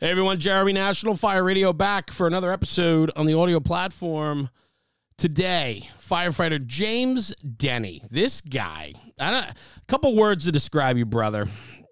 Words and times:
Hey 0.00 0.12
everyone, 0.12 0.38
Jeremy 0.38 0.74
National 0.74 1.16
Fire 1.16 1.42
Radio 1.42 1.72
back 1.72 2.12
for 2.12 2.28
another 2.28 2.52
episode 2.52 3.10
on 3.16 3.26
the 3.26 3.34
audio 3.34 3.58
platform. 3.58 4.48
Today, 5.16 5.88
firefighter 6.00 6.64
James 6.64 7.34
Denny. 7.34 8.00
This 8.08 8.40
guy, 8.40 8.92
a 9.18 9.52
couple 9.88 10.14
words 10.14 10.44
to 10.44 10.52
describe 10.52 10.98
you, 10.98 11.04
brother. 11.04 11.48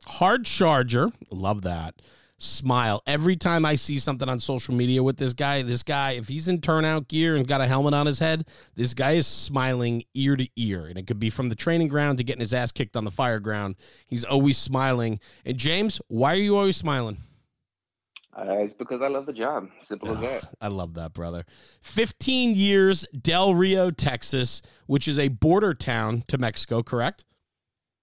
Hard 0.06 0.44
charger, 0.44 1.10
love 1.32 1.62
that. 1.62 1.96
Smile 2.38 3.02
every 3.08 3.34
time 3.34 3.64
I 3.64 3.74
see 3.74 3.98
something 3.98 4.28
on 4.28 4.38
social 4.38 4.72
media 4.72 5.02
with 5.02 5.16
this 5.16 5.32
guy. 5.32 5.62
This 5.62 5.82
guy, 5.82 6.12
if 6.12 6.28
he's 6.28 6.46
in 6.46 6.60
turnout 6.60 7.08
gear 7.08 7.34
and 7.34 7.44
got 7.44 7.60
a 7.60 7.66
helmet 7.66 7.92
on 7.92 8.06
his 8.06 8.20
head, 8.20 8.46
this 8.76 8.94
guy 8.94 9.14
is 9.14 9.26
smiling 9.26 10.04
ear 10.14 10.36
to 10.36 10.46
ear, 10.54 10.86
and 10.86 10.96
it 10.96 11.08
could 11.08 11.18
be 11.18 11.28
from 11.28 11.48
the 11.48 11.56
training 11.56 11.88
ground 11.88 12.18
to 12.18 12.24
getting 12.24 12.38
his 12.38 12.54
ass 12.54 12.70
kicked 12.70 12.96
on 12.96 13.02
the 13.02 13.10
fire 13.10 13.40
ground. 13.40 13.74
He's 14.06 14.22
always 14.22 14.58
smiling. 14.58 15.18
And 15.44 15.58
James, 15.58 16.00
why 16.06 16.34
are 16.34 16.36
you 16.36 16.56
always 16.56 16.76
smiling? 16.76 17.16
Uh, 18.38 18.58
it's 18.58 18.74
because 18.74 19.00
I 19.00 19.08
love 19.08 19.24
the 19.24 19.32
job. 19.32 19.68
Simple 19.82 20.10
as 20.10 20.20
that. 20.20 20.54
I 20.60 20.68
love 20.68 20.94
that, 20.94 21.14
brother. 21.14 21.44
15 21.80 22.54
years, 22.54 23.06
Del 23.18 23.54
Rio, 23.54 23.90
Texas, 23.90 24.60
which 24.86 25.08
is 25.08 25.18
a 25.18 25.28
border 25.28 25.72
town 25.72 26.22
to 26.28 26.36
Mexico, 26.36 26.82
correct? 26.82 27.24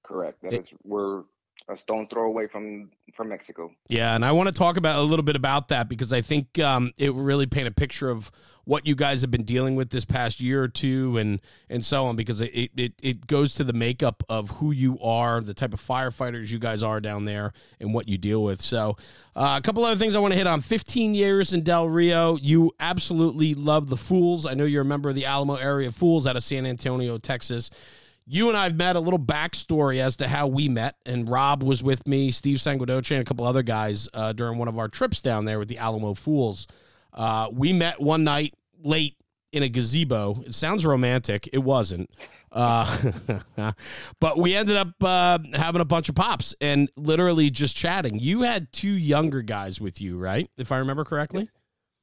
Correct. 0.04 0.42
That 0.42 0.54
it, 0.54 0.62
is, 0.64 0.70
we're 0.84 1.24
a 1.70 1.78
stone 1.78 2.08
throw 2.08 2.26
away 2.26 2.48
from 2.48 2.90
from 3.16 3.30
Mexico. 3.30 3.72
Yeah, 3.90 4.16
and 4.16 4.26
I 4.26 4.32
want 4.32 4.48
to 4.48 4.54
talk 4.54 4.76
about 4.76 4.98
a 4.98 5.04
little 5.04 5.24
bit 5.24 5.36
about 5.36 5.68
that 5.68 5.88
because 5.88 6.12
I 6.12 6.22
think 6.22 6.58
um, 6.60 6.92
it 6.98 7.14
really 7.14 7.46
paint 7.46 7.68
a 7.68 7.72
picture 7.72 8.10
of 8.10 8.32
what 8.66 8.88
you 8.88 8.96
guys 8.96 9.22
have 9.22 9.32
been 9.32 9.44
dealing 9.44 9.76
with 9.76 9.90
this 9.90 10.06
past 10.06 10.40
year 10.40 10.64
or 10.64 10.68
two, 10.68 11.18
and 11.18 11.42
and 11.70 11.86
so 11.86 12.06
on. 12.06 12.16
Because 12.16 12.42
it 12.42 12.72
it 12.76 12.94
it 13.02 13.28
goes 13.28 13.56
to 13.56 13.64
the 13.64 13.74
makeup 13.74 14.24
of 14.30 14.52
who 14.52 14.72
you 14.72 15.00
are, 15.00 15.42
the 15.42 15.54
type 15.54 15.74
of 15.74 15.82
firefighters 15.82 16.52
you 16.52 16.60
guys 16.60 16.84
are 16.84 17.00
down 17.00 17.26
there, 17.26 17.54
and 17.80 17.94
what 17.94 18.08
you 18.08 18.18
deal 18.18 18.44
with. 18.44 18.62
So, 18.62 18.98
uh, 19.36 19.56
a 19.58 19.62
couple 19.62 19.84
other 19.84 20.00
things 20.00 20.16
I 20.16 20.20
want 20.20 20.34
to 20.34 20.38
hit 20.38 20.48
on. 20.48 20.62
15 20.62 21.14
years 21.14 21.54
in 21.54 21.64
Del 21.64 21.90
Rio, 21.90 22.38
you 22.38 22.72
absolutely 22.80 23.54
love 23.54 23.90
the 23.90 23.98
Fools. 23.98 24.46
I 24.46 24.54
know 24.54 24.66
you're 24.66 24.84
a 24.84 24.86
member 24.86 25.10
of 25.10 25.16
the 25.16 25.26
Alamo 25.26 25.56
Area 25.56 25.92
Fools 25.92 26.28
out 26.28 26.36
of 26.36 26.44
San 26.44 26.66
Antonio, 26.66 27.18
Texas 27.18 27.70
you 28.26 28.48
and 28.48 28.58
I've 28.58 28.76
met 28.76 28.96
a 28.96 29.00
little 29.00 29.20
backstory 29.20 30.00
as 30.00 30.18
to 30.18 30.28
how 30.28 30.48
we 30.48 30.70
met, 30.70 30.96
and 31.06 31.30
Rob 31.30 31.62
was 31.62 31.84
with 31.84 32.08
me, 32.08 32.32
Steve 32.32 32.58
Sanguidoce, 32.58 33.12
and 33.12 33.22
a 33.22 33.26
couple 33.26 33.46
other 33.46 33.64
guys 33.64 34.08
uh, 34.14 34.34
during 34.34 34.58
one 34.58 34.68
of 34.68 34.80
our 34.80 34.88
trips 34.88 35.22
down 35.22 35.46
there 35.46 35.60
with 35.60 35.68
the 35.68 35.78
Alamo 35.78 36.14
Fools. 36.14 36.68
Uh, 37.14 37.50
we 37.52 37.74
met 37.74 38.02
one 38.02 38.24
night 38.24 38.54
late 38.84 39.16
in 39.52 39.64
a 39.64 39.70
gazebo. 39.70 40.44
It 40.46 40.56
sounds 40.56 40.86
romantic. 40.86 41.50
It 41.54 41.60
wasn't. 41.60 42.10
Uh, 42.52 43.12
but 44.20 44.38
we 44.38 44.56
ended 44.56 44.76
up 44.76 44.92
uh, 45.02 45.40
having 45.54 45.82
a 45.82 45.86
bunch 45.86 46.10
of 46.10 46.16
pops 46.16 46.56
and 46.62 46.90
literally 46.96 47.50
just 47.50 47.76
chatting. 47.76 48.20
You 48.20 48.42
had 48.42 48.72
two 48.72 48.92
younger 48.92 49.42
guys 49.42 49.80
with 49.80 50.02
you, 50.02 50.18
right? 50.18 50.50
If 50.58 50.72
I 50.72 50.78
remember 50.78 51.04
correctly. 51.06 51.50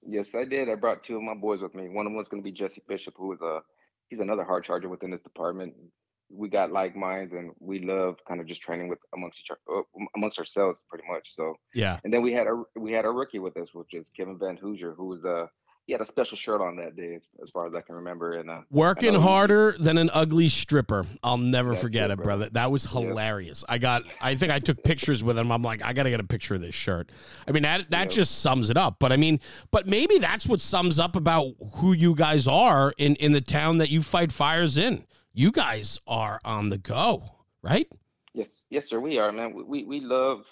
Yes, 0.07 0.29
yes 0.33 0.35
I 0.35 0.45
did. 0.45 0.69
I 0.69 0.75
brought 0.77 1.05
two 1.05 1.17
of 1.17 1.23
my 1.23 1.35
boys 1.35 1.61
with 1.61 1.75
me. 1.75 1.89
One 1.89 2.07
of 2.07 2.11
them 2.11 2.17
was 2.17 2.29
going 2.29 2.43
to 2.43 2.45
be 2.45 2.53
Jesse 2.53 2.83
Bishop, 2.89 3.15
who 3.17 3.33
is 3.33 3.41
a 3.41 3.61
he's 4.09 4.21
another 4.21 4.45
hard 4.45 4.65
charger 4.65 4.89
within 4.89 5.11
this 5.11 5.23
department 5.23 5.75
we 6.33 6.49
got 6.49 6.71
like 6.71 6.97
minds 6.97 7.33
and 7.33 7.51
we 7.59 7.81
love 7.81 8.17
kind 8.27 8.41
of 8.41 8.47
just 8.47 8.63
training 8.63 8.89
with 8.89 8.99
amongst 9.15 9.39
each 9.41 9.51
other, 9.51 9.81
uh, 9.81 10.05
amongst 10.17 10.39
ourselves 10.39 10.81
pretty 10.89 11.05
much 11.11 11.35
so. 11.35 11.55
Yeah. 11.75 11.99
And 12.05 12.13
then 12.13 12.23
we 12.23 12.33
had 12.33 12.47
a 12.47 12.63
we 12.77 12.93
had 12.93 13.05
a 13.05 13.11
rookie 13.11 13.39
with 13.39 13.57
us 13.57 13.75
which 13.75 13.95
is 13.95 14.09
kevin 14.17 14.39
van 14.39 14.57
hoosier 14.57 14.93
who 14.93 15.07
was 15.07 15.25
uh 15.25 15.47
he 15.87 15.93
had 15.93 16.03
a 16.03 16.07
special 16.07 16.37
shirt 16.37 16.61
on 16.61 16.77
that 16.77 16.95
day 16.95 17.17
as, 17.17 17.23
as 17.43 17.51
far 17.51 17.67
as 17.67 17.75
i 17.75 17.81
can 17.81 17.97
remember 17.97 18.33
and 18.35 18.49
uh, 18.49 18.61
working 18.71 19.15
harder 19.15 19.75
than 19.79 19.99
an 19.99 20.11
ugly 20.13 20.49
stripper. 20.49 21.07
I'll 21.23 21.39
never 21.39 21.75
forget 21.75 22.11
it, 22.11 22.21
it 22.21 22.23
brother. 22.23 22.49
That 22.51 22.71
was 22.71 22.85
hilarious. 22.85 23.65
I 23.69 23.79
got 23.79 24.03
i 24.21 24.35
think 24.37 24.53
i 24.53 24.59
took 24.59 24.83
pictures 24.85 25.25
with 25.25 25.37
him. 25.37 25.51
I'm 25.51 25.63
like 25.63 25.85
i 25.85 25.93
gotta 25.93 26.11
get 26.11 26.21
a 26.21 26.25
picture 26.25 26.55
of 26.55 26.61
this 26.61 26.75
shirt. 26.75 27.11
I 27.49 27.53
mean 27.53 27.65
that 27.65 27.91
that 27.91 28.11
just 28.11 28.41
sums 28.41 28.71
it 28.71 28.77
up 28.77 28.97
but 28.99 29.13
i 29.13 29.17
mean 29.17 29.41
but 29.71 29.87
maybe 29.87 30.19
that's 30.19 30.47
what 30.47 30.61
sums 30.61 30.99
up 30.99 31.17
about 31.17 31.55
who 31.75 31.93
you 31.93 32.15
guys 32.15 32.47
are 32.47 32.93
in 32.99 33.17
in 33.17 33.33
the 33.33 33.41
town 33.41 33.79
that 33.79 33.91
you 33.91 34.03
fight 34.03 34.33
fires 34.33 34.77
in 34.77 35.05
you 35.33 35.51
guys 35.53 35.99
are 36.07 36.41
on 36.45 36.71
the 36.71 36.79
go, 36.79 37.25
right? 37.63 37.89
Yes, 38.35 38.65
yes, 38.71 38.89
sir. 38.89 39.01
We 39.01 39.19
are, 39.19 39.33
man. 39.33 39.55
We 39.55 39.85
we 39.85 40.01
love, 40.01 40.45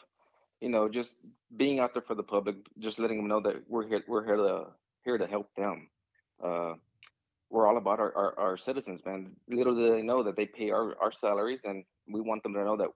you 0.60 0.68
know, 0.68 0.88
just 0.88 1.16
being 1.56 1.80
out 1.80 1.94
there 1.94 2.02
for 2.02 2.14
the 2.14 2.22
public, 2.22 2.56
just 2.78 2.98
letting 2.98 3.18
them 3.18 3.28
know 3.28 3.40
that 3.40 3.62
we're 3.68 3.86
here. 3.86 4.02
We're 4.06 4.24
here 4.24 4.36
to 4.36 4.66
here 5.04 5.18
to 5.18 5.26
help 5.26 5.50
them. 5.56 5.88
Uh, 6.42 6.74
we're 7.50 7.66
all 7.66 7.78
about 7.78 7.98
our, 7.98 8.14
our, 8.14 8.38
our 8.38 8.56
citizens, 8.58 9.00
man. 9.06 9.30
Little 9.48 9.74
do 9.74 9.94
they 9.94 10.02
know 10.02 10.22
that 10.22 10.36
they 10.36 10.44
pay 10.44 10.70
our, 10.70 10.94
our 11.00 11.12
salaries, 11.12 11.60
and 11.64 11.84
we 12.06 12.20
want 12.20 12.42
them 12.42 12.52
to 12.54 12.62
know 12.62 12.76
that 12.76 12.88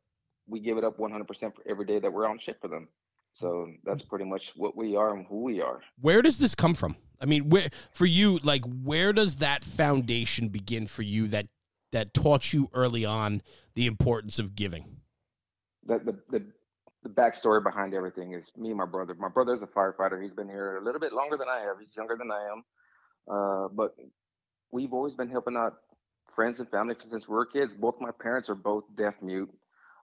we 0.47 0.61
give 0.61 0.77
it 0.77 0.85
up 0.85 0.99
100% 0.99 1.27
for 1.27 1.63
every 1.67 1.87
day 1.87 1.99
that 1.99 2.13
we're 2.13 2.27
on 2.27 2.39
shift 2.39 2.61
for 2.61 2.69
them. 2.69 2.89
So 3.35 3.69
that's 3.85 4.03
pretty 4.03 4.27
much 4.27 4.53
what 4.57 4.77
we 4.77 4.95
are 4.95 5.15
and 5.17 5.27
who 5.27 5.43
we 5.43 5.63
are. 5.63 5.81
Where 5.99 6.21
does 6.21 6.39
this 6.39 6.55
come 6.55 6.75
from? 6.75 6.97
I 7.19 7.25
mean, 7.25 7.49
where 7.49 7.71
for 7.93 8.05
you, 8.05 8.39
like, 8.43 8.63
where 8.67 9.13
does 9.15 9.37
that 9.37 9.65
foundation 9.65 10.49
begin 10.49 10.87
for 10.87 11.03
you 11.03 11.29
that 11.29 11.47
that 11.93 12.13
taught 12.13 12.53
you 12.53 12.69
early 12.75 13.05
on 13.05 13.43
the 13.75 13.87
importance 13.87 14.39
of 14.39 14.57
giving? 14.57 15.01
The, 15.87 15.99
the, 15.99 16.19
the, 16.31 16.47
the 17.03 17.09
backstory 17.09 17.63
behind 17.63 17.95
everything 17.95 18.33
is 18.33 18.51
me 18.57 18.71
and 18.71 18.79
my 18.79 18.87
brother. 18.87 19.15
My 19.15 19.29
brother's 19.29 19.63
a 19.63 19.67
firefighter. 19.67 20.23
He's 20.23 20.33
been 20.33 20.49
here 20.49 20.79
a 20.79 20.85
little 20.85 21.01
bit 21.01 21.13
longer 21.13 21.37
than 21.37 21.49
I 21.49 21.61
have. 21.61 21.77
He's 21.81 21.95
younger 21.97 22.17
than 22.17 22.31
I 22.31 22.49
am. 22.53 22.65
Uh, 23.31 23.69
but 23.69 23.95
we've 24.73 24.93
always 24.93 25.15
been 25.15 25.29
helping 25.29 25.57
out 25.57 25.75
friends 26.35 26.59
and 26.61 26.69
family 26.71 26.95
since 27.11 27.29
we 27.29 27.35
were 27.35 27.47
kids. 27.47 27.75
Both 27.75 27.97
my 28.01 28.11
parents 28.21 28.49
are 28.49 28.55
both 28.55 28.85
deaf 28.97 29.15
mute. 29.23 29.51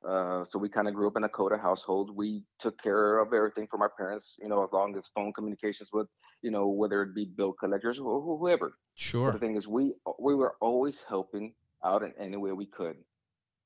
Uh, 0.07 0.45
so 0.45 0.57
we 0.57 0.69
kind 0.69 0.87
of 0.87 0.93
grew 0.93 1.07
up 1.07 1.17
in 1.17 1.25
a 1.25 1.29
CODA 1.29 1.57
household. 1.57 2.15
We 2.15 2.43
took 2.57 2.81
care 2.81 3.19
of 3.19 3.33
everything 3.33 3.67
for 3.69 3.77
my 3.77 3.89
parents, 3.97 4.37
you 4.41 4.47
know, 4.47 4.63
as 4.63 4.69
long 4.71 4.95
as 4.97 5.09
phone 5.13 5.33
communications 5.33 5.89
with, 5.91 6.07
you 6.41 6.51
know, 6.51 6.67
whether 6.67 7.03
it 7.03 7.13
be 7.13 7.25
bill 7.25 7.51
collectors 7.51 7.99
or 7.99 8.21
whoever. 8.21 8.75
Sure. 8.95 9.31
But 9.31 9.41
the 9.41 9.45
thing 9.45 9.57
is, 9.57 9.67
we 9.67 9.93
we 10.17 10.35
were 10.35 10.55
always 10.61 10.99
helping 11.07 11.53
out 11.83 12.03
in 12.03 12.13
any 12.19 12.37
way 12.37 12.51
we 12.51 12.65
could. 12.65 12.95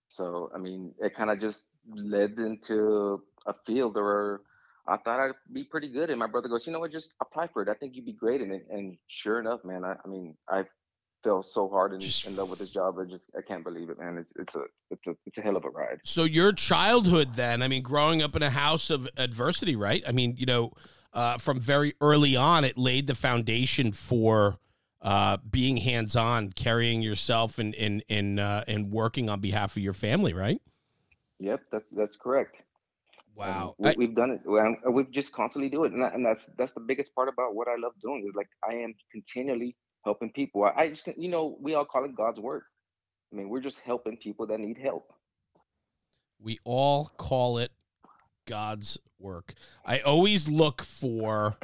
So, 0.10 0.52
I 0.54 0.60
mean, 0.60 0.94
it 1.00 1.16
kind 1.16 1.32
of 1.32 1.40
just 1.40 1.64
led 1.90 2.38
into 2.38 3.24
a 3.46 3.54
field 3.66 3.96
where 3.96 4.42
I 4.88 4.98
thought 4.98 5.20
I'd 5.20 5.32
be 5.52 5.64
pretty 5.64 5.90
good. 5.90 6.10
And 6.10 6.20
my 6.20 6.28
brother 6.28 6.48
goes, 6.48 6.68
you 6.68 6.74
know 6.74 6.80
what, 6.80 6.92
just 6.92 7.14
apply 7.22 7.48
for 7.48 7.62
it. 7.64 7.70
I 7.70 7.74
think 7.74 7.96
you'd 7.96 8.06
be 8.06 8.14
great 8.14 8.42
in 8.42 8.52
it. 8.52 8.68
And 8.70 8.98
sure 9.08 9.40
enough, 9.40 9.64
man, 9.64 9.84
I, 9.84 9.96
I 10.04 10.08
mean, 10.08 10.36
I 10.50 10.64
fell 11.24 11.42
so 11.42 11.70
hard 11.70 11.94
in, 11.94 12.02
in 12.28 12.36
love 12.36 12.50
with 12.50 12.60
this 12.60 12.70
job. 12.70 12.98
I 13.00 13.06
just, 13.06 13.26
I 13.38 13.42
can't 13.42 13.64
believe 13.64 13.90
it, 13.90 13.98
man. 13.98 14.18
It's, 14.18 14.32
it's 14.36 14.56
a, 14.56 14.64
it's 14.92 15.08
a, 15.08 15.16
it's 15.26 15.38
a 15.38 15.42
hell 15.42 15.56
of 15.56 15.66
a 15.66 15.70
ride. 15.70 16.00
So 16.04 16.26
your 16.26 16.52
childhood 16.52 17.36
then, 17.36 17.62
I 17.62 17.68
mean, 17.68 17.82
growing 17.82 18.22
up 18.22 18.36
in 18.36 18.44
a 18.44 18.50
house 18.50 18.90
of 18.90 19.08
adversity, 19.18 19.76
right? 19.76 20.04
I 20.08 20.12
mean, 20.12 20.36
you 20.38 20.46
know, 20.46 20.74
uh, 21.14 21.38
from 21.38 21.60
very 21.60 21.94
early 22.02 22.36
on, 22.36 22.64
it 22.66 22.78
laid 22.78 23.08
the 23.08 23.16
foundation 23.16 23.92
for 23.92 24.60
uh, 25.04 25.38
being 25.50 25.78
hands 25.78 26.16
on, 26.16 26.52
carrying 26.54 27.02
yourself 27.02 27.60
and 27.60 27.76
and 27.76 28.04
and 28.10 28.40
uh, 28.40 28.64
and 28.68 28.92
working 28.92 29.30
on 29.30 29.42
behalf 29.42 29.76
of 29.76 29.84
your 29.84 29.94
family, 29.94 30.34
right? 30.34 30.62
Yep, 31.40 31.62
that's 31.72 31.86
that's 31.92 32.16
correct. 32.16 32.56
Wow, 33.36 33.76
we, 33.80 34.06
have 34.06 34.16
done 34.16 34.32
it. 34.32 34.42
We've 34.92 35.10
just 35.10 35.34
constantly 35.34 35.68
do 35.68 35.86
it, 35.86 35.92
and, 35.92 36.04
that, 36.04 36.14
and 36.14 36.24
that's 36.24 36.46
that's 36.58 36.74
the 36.74 36.80
biggest 36.80 37.14
part 37.16 37.28
about 37.28 37.56
what 37.56 37.68
I 37.68 37.76
love 37.82 37.94
doing 38.02 38.24
is 38.28 38.36
like 38.36 38.48
I 38.64 38.76
am 38.76 38.94
continually 39.12 39.76
helping 40.06 40.32
people. 40.32 40.64
I, 40.64 40.84
I 40.84 40.90
just 40.90 41.08
you 41.18 41.30
know 41.30 41.58
we 41.60 41.74
all 41.74 41.86
call 41.86 42.06
it 42.06 42.16
God's 42.16 42.40
work. 42.40 42.64
I 43.32 43.36
mean, 43.36 43.50
we're 43.50 43.62
just 43.62 43.80
helping 43.80 44.18
people 44.18 44.48
that 44.48 44.60
need 44.60 44.78
help. 44.78 45.12
We 46.40 46.60
all 46.64 47.12
call 47.18 47.58
it 47.58 47.72
God's 48.46 48.98
work. 49.20 49.56
I 49.86 50.00
always 50.00 50.48
look 50.48 50.84
for 50.84 51.58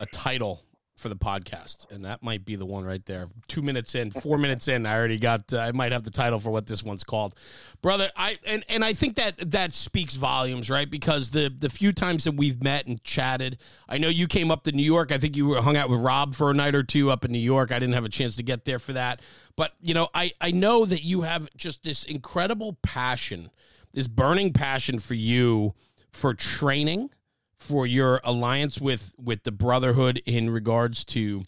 a 0.00 0.06
title 0.06 0.64
for 0.96 1.10
the 1.10 1.16
podcast, 1.16 1.90
and 1.90 2.04
that 2.06 2.22
might 2.22 2.44
be 2.44 2.56
the 2.56 2.64
one 2.64 2.84
right 2.84 3.04
there. 3.04 3.28
Two 3.48 3.60
minutes 3.60 3.94
in, 3.94 4.10
four 4.10 4.38
minutes 4.38 4.66
in, 4.66 4.86
I 4.86 4.96
already 4.96 5.18
got. 5.18 5.52
Uh, 5.52 5.58
I 5.58 5.72
might 5.72 5.92
have 5.92 6.04
the 6.04 6.10
title 6.10 6.40
for 6.40 6.50
what 6.50 6.66
this 6.66 6.82
one's 6.82 7.04
called, 7.04 7.34
brother. 7.82 8.10
I 8.16 8.38
and 8.46 8.64
and 8.68 8.82
I 8.82 8.94
think 8.94 9.16
that 9.16 9.50
that 9.50 9.74
speaks 9.74 10.16
volumes, 10.16 10.70
right? 10.70 10.90
Because 10.90 11.30
the 11.30 11.54
the 11.56 11.68
few 11.68 11.92
times 11.92 12.24
that 12.24 12.32
we've 12.32 12.62
met 12.62 12.86
and 12.86 13.02
chatted, 13.04 13.58
I 13.88 13.98
know 13.98 14.08
you 14.08 14.26
came 14.26 14.50
up 14.50 14.64
to 14.64 14.72
New 14.72 14.82
York. 14.82 15.12
I 15.12 15.18
think 15.18 15.36
you 15.36 15.54
hung 15.56 15.76
out 15.76 15.90
with 15.90 16.00
Rob 16.00 16.34
for 16.34 16.50
a 16.50 16.54
night 16.54 16.74
or 16.74 16.82
two 16.82 17.10
up 17.10 17.24
in 17.24 17.32
New 17.32 17.38
York. 17.38 17.72
I 17.72 17.78
didn't 17.78 17.94
have 17.94 18.06
a 18.06 18.10
chance 18.10 18.36
to 18.36 18.42
get 18.42 18.64
there 18.64 18.78
for 18.78 18.94
that, 18.94 19.20
but 19.54 19.72
you 19.82 19.92
know, 19.92 20.08
I 20.14 20.32
I 20.40 20.50
know 20.50 20.86
that 20.86 21.02
you 21.02 21.22
have 21.22 21.54
just 21.56 21.84
this 21.84 22.04
incredible 22.04 22.78
passion, 22.82 23.50
this 23.92 24.06
burning 24.06 24.54
passion 24.54 24.98
for 24.98 25.14
you 25.14 25.74
for 26.10 26.32
training 26.32 27.10
for 27.58 27.86
your 27.86 28.20
alliance 28.24 28.80
with 28.80 29.14
with 29.16 29.44
the 29.44 29.52
Brotherhood 29.52 30.22
in 30.26 30.50
regards 30.50 31.04
to 31.06 31.44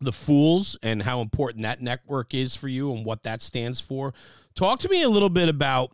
the 0.00 0.12
Fools 0.12 0.76
and 0.82 1.02
how 1.02 1.20
important 1.20 1.62
that 1.62 1.82
network 1.82 2.34
is 2.34 2.54
for 2.54 2.68
you 2.68 2.92
and 2.92 3.04
what 3.04 3.22
that 3.24 3.42
stands 3.42 3.80
for. 3.80 4.14
Talk 4.54 4.80
to 4.80 4.88
me 4.88 5.02
a 5.02 5.08
little 5.08 5.28
bit 5.28 5.48
about 5.48 5.92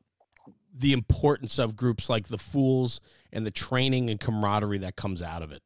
the 0.75 0.93
importance 0.93 1.59
of 1.59 1.77
groups 1.77 2.09
like 2.09 2.29
the 2.29 2.39
Fools 2.39 3.01
and 3.33 3.47
the 3.47 3.51
training 3.51 4.11
and 4.11 4.21
camaraderie 4.21 4.79
that 4.79 4.97
comes 4.97 5.23
out 5.23 5.43
of 5.43 5.53
it. 5.53 5.62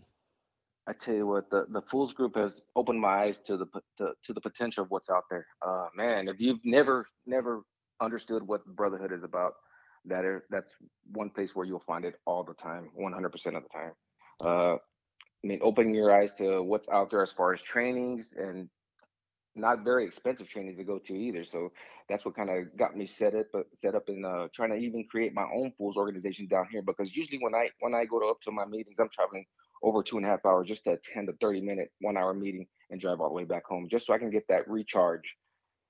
I 0.87 0.93
tell 0.93 1.14
you 1.14 1.26
what, 1.26 1.50
the, 1.50 1.67
the 1.69 1.82
Fools 1.82 2.12
group 2.12 2.37
has 2.37 2.62
opened 2.75 3.00
my 3.00 3.25
eyes 3.25 3.37
to 3.46 3.56
the 3.56 3.67
to, 3.99 4.12
to 4.25 4.32
the 4.32 4.40
potential 4.40 4.85
of 4.85 4.90
what's 4.90 5.11
out 5.11 5.25
there. 5.31 5.46
Uh, 5.67 5.88
man, 5.94 6.29
if 6.29 6.40
you've 6.40 6.64
never 6.64 7.06
never 7.26 7.62
understood 8.00 8.46
what 8.46 8.64
Brotherhood 8.64 9.12
is 9.12 9.23
about, 9.23 9.55
that 10.06 10.25
are, 10.25 10.45
that's 10.50 10.73
one 11.12 11.31
place 11.31 11.55
where 11.55 11.67
you'll 11.67 11.83
find 11.87 12.05
it 12.05 12.15
all 12.27 12.45
the 12.45 12.55
time, 12.55 12.89
100% 12.99 13.27
of 13.27 13.33
the 13.35 13.69
time. 13.73 13.93
Uh, 14.45 14.75
I 15.45 15.47
mean, 15.47 15.61
opening 15.62 15.95
your 15.95 16.15
eyes 16.15 16.33
to 16.39 16.62
what's 16.62 16.89
out 16.89 17.11
there 17.11 17.23
as 17.23 17.33
far 17.33 17.53
as 17.55 17.62
trainings 17.62 18.31
and 18.37 18.69
not 19.55 19.85
very 19.85 20.06
expensive 20.06 20.49
trainings 20.49 20.79
to 20.79 20.85
go 20.85 20.99
to 20.99 21.15
either. 21.15 21.45
So 21.45 21.73
that's 22.09 22.25
what 22.25 22.37
kind 22.37 22.50
of 22.50 22.77
got 22.77 22.97
me 22.97 23.06
set 23.06 23.35
up, 23.35 23.47
set 23.77 23.95
up 23.95 24.09
in 24.09 24.25
uh, 24.25 24.49
trying 24.55 24.71
to 24.71 24.77
even 24.77 25.05
create 25.11 25.35
my 25.35 25.47
own 25.55 25.73
fools 25.77 25.97
organization 25.97 26.47
down 26.47 26.67
here. 26.71 26.83
Because 26.83 27.15
usually 27.15 27.39
when 27.41 27.55
I 27.55 27.69
when 27.81 27.95
I 27.95 28.05
go 28.05 28.21
to 28.21 28.27
up 28.27 28.41
to 28.43 28.53
my 28.53 28.65
meetings, 28.65 28.97
I'm 28.99 29.09
traveling 29.11 29.45
over 29.83 30.03
two 30.03 30.17
and 30.17 30.27
a 30.27 30.29
half 30.29 30.45
hours 30.45 30.69
just 30.69 30.85
to 30.85 30.93
attend 30.93 31.29
a 31.29 31.33
30 31.35 31.61
minute, 31.61 31.93
one 32.00 32.17
hour 32.17 32.35
meeting 32.35 32.67
and 32.91 33.00
drive 33.00 33.21
all 33.21 33.29
the 33.29 33.35
way 33.35 33.45
back 33.45 33.65
home, 33.67 33.89
just 33.91 34.06
so 34.06 34.12
I 34.12 34.19
can 34.19 34.31
get 34.31 34.47
that 34.49 34.69
recharge 34.69 35.35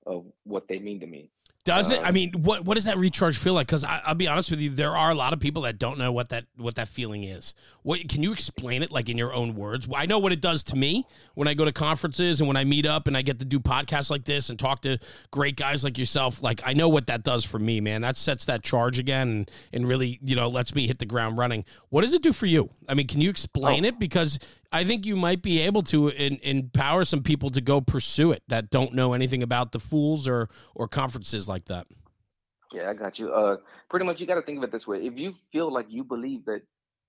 of 0.07 0.27
what 0.45 0.69
they 0.69 0.79
mean 0.79 1.01
to 1.01 1.07
me. 1.07 1.31
Does 1.69 1.91
it? 1.91 2.01
I 2.01 2.09
um, 2.09 2.15
mean, 2.15 2.33
what 2.33 2.65
what 2.65 2.77
does 2.77 2.85
that 2.85 2.97
recharge 2.97 3.37
feel 3.37 3.53
like? 3.53 3.67
Because 3.67 3.85
I'll 3.85 4.15
be 4.15 4.27
honest 4.27 4.51
with 4.51 4.59
you, 4.59 4.71
there 4.71 4.97
are 4.97 5.11
a 5.11 5.15
lot 5.15 5.35
of 5.35 5.41
people 5.41 5.63
that 5.63 5.79
don't 5.79 5.99
know 5.99 6.11
what 6.11 6.31
that 6.31 6.47
what 6.57 6.77
that 6.77 6.89
feeling 6.89 7.25
is. 7.25 7.55
What 7.83 8.09
can 8.09 8.23
you 8.23 8.33
explain 8.33 8.83
it 8.83 8.91
like 8.91 9.11
in 9.11 9.19
your 9.19 9.35
own 9.35 9.55
words? 9.55 9.87
I 9.95 10.07
know 10.07 10.19
what 10.19 10.33
it 10.33 10.41
does 10.41 10.63
to 10.65 10.77
me 10.77 11.07
when 11.35 11.47
I 11.47 11.53
go 11.53 11.67
to 11.67 11.73
conferences 11.73 12.41
and 12.41 12.49
when 12.49 12.57
I 12.57 12.65
meet 12.65 12.87
up 12.87 13.07
and 13.07 13.17
I 13.17 13.23
get 13.23 13.39
to 13.41 13.45
do 13.45 13.61
podcasts 13.61 14.11
like 14.11 14.25
this 14.25 14.49
and 14.49 14.59
talk 14.59 14.81
to 14.83 14.99
great 15.31 15.57
guys 15.57 15.85
like 15.85 15.99
yourself. 15.99 16.43
Like 16.43 16.63
I 16.65 16.73
know 16.73 16.89
what 16.89 17.07
that 17.09 17.23
does 17.23 17.45
for 17.45 17.59
me, 17.59 17.83
man. 17.83 18.01
That 18.01 18.17
sets 18.17 18.47
that 18.47 18.63
charge 18.63 18.99
again 18.99 19.29
and, 19.29 19.51
and 19.71 19.87
really 19.87 20.19
you 20.23 20.37
know 20.37 20.49
lets 20.49 20.75
me 20.75 20.87
hit 20.87 21.01
the 21.01 21.07
ground 21.07 21.37
running. 21.37 21.67
What 21.91 22.01
does 22.01 22.15
it 22.15 22.23
do 22.23 22.33
for 22.33 22.47
you? 22.47 22.71
I 22.89 22.95
mean, 22.95 23.07
can 23.07 23.21
you 23.21 23.29
explain 23.29 23.85
oh. 23.85 23.89
it? 23.89 23.99
Because 23.99 24.39
I 24.71 24.85
think 24.85 25.07
you 25.07 25.17
might 25.17 25.43
be 25.43 25.61
able 25.61 25.83
to 25.83 26.09
in, 26.09 26.39
empower 26.43 27.05
some 27.05 27.23
people 27.23 27.51
to 27.51 27.61
go 27.61 27.81
pursue 27.81 28.33
it 28.33 28.43
that 28.49 28.71
don't 28.71 28.93
know 28.93 29.15
anything 29.15 29.43
about 29.43 29.73
the 29.73 29.81
fools 29.81 30.29
or 30.29 30.49
or 30.75 30.89
conferences 30.89 31.49
like 31.49 31.67
that. 31.67 31.87
Yeah, 32.73 32.91
I 32.91 32.95
got 32.95 33.19
you. 33.19 33.33
Uh, 33.33 33.57
pretty 33.89 34.05
much, 34.05 34.21
you 34.21 34.27
got 34.27 34.35
to 34.35 34.43
think 34.43 34.59
of 34.59 34.65
it 34.65 34.73
this 34.73 34.87
way: 34.87 34.99
if 35.07 35.17
you 35.17 35.35
feel 35.53 35.73
like 35.73 35.87
you 35.89 36.05
believe 36.05 36.45
that 36.45 36.63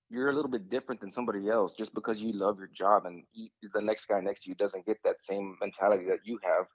you're 0.08 0.30
a 0.30 0.34
little 0.34 0.50
bit 0.50 0.70
different 0.70 1.00
than 1.00 1.12
somebody 1.12 1.48
else 1.48 1.72
just 1.76 1.94
because 1.94 2.18
you 2.18 2.32
love 2.32 2.58
your 2.58 2.70
job, 2.74 3.04
and 3.04 3.24
the 3.74 3.80
next 3.80 4.06
guy 4.06 4.20
next 4.20 4.44
to 4.44 4.48
you 4.48 4.54
doesn't 4.56 4.86
get 4.86 4.98
that 5.04 5.16
same 5.22 5.56
mentality 5.60 6.06
that 6.06 6.18
you 6.24 6.38
have, 6.42 6.66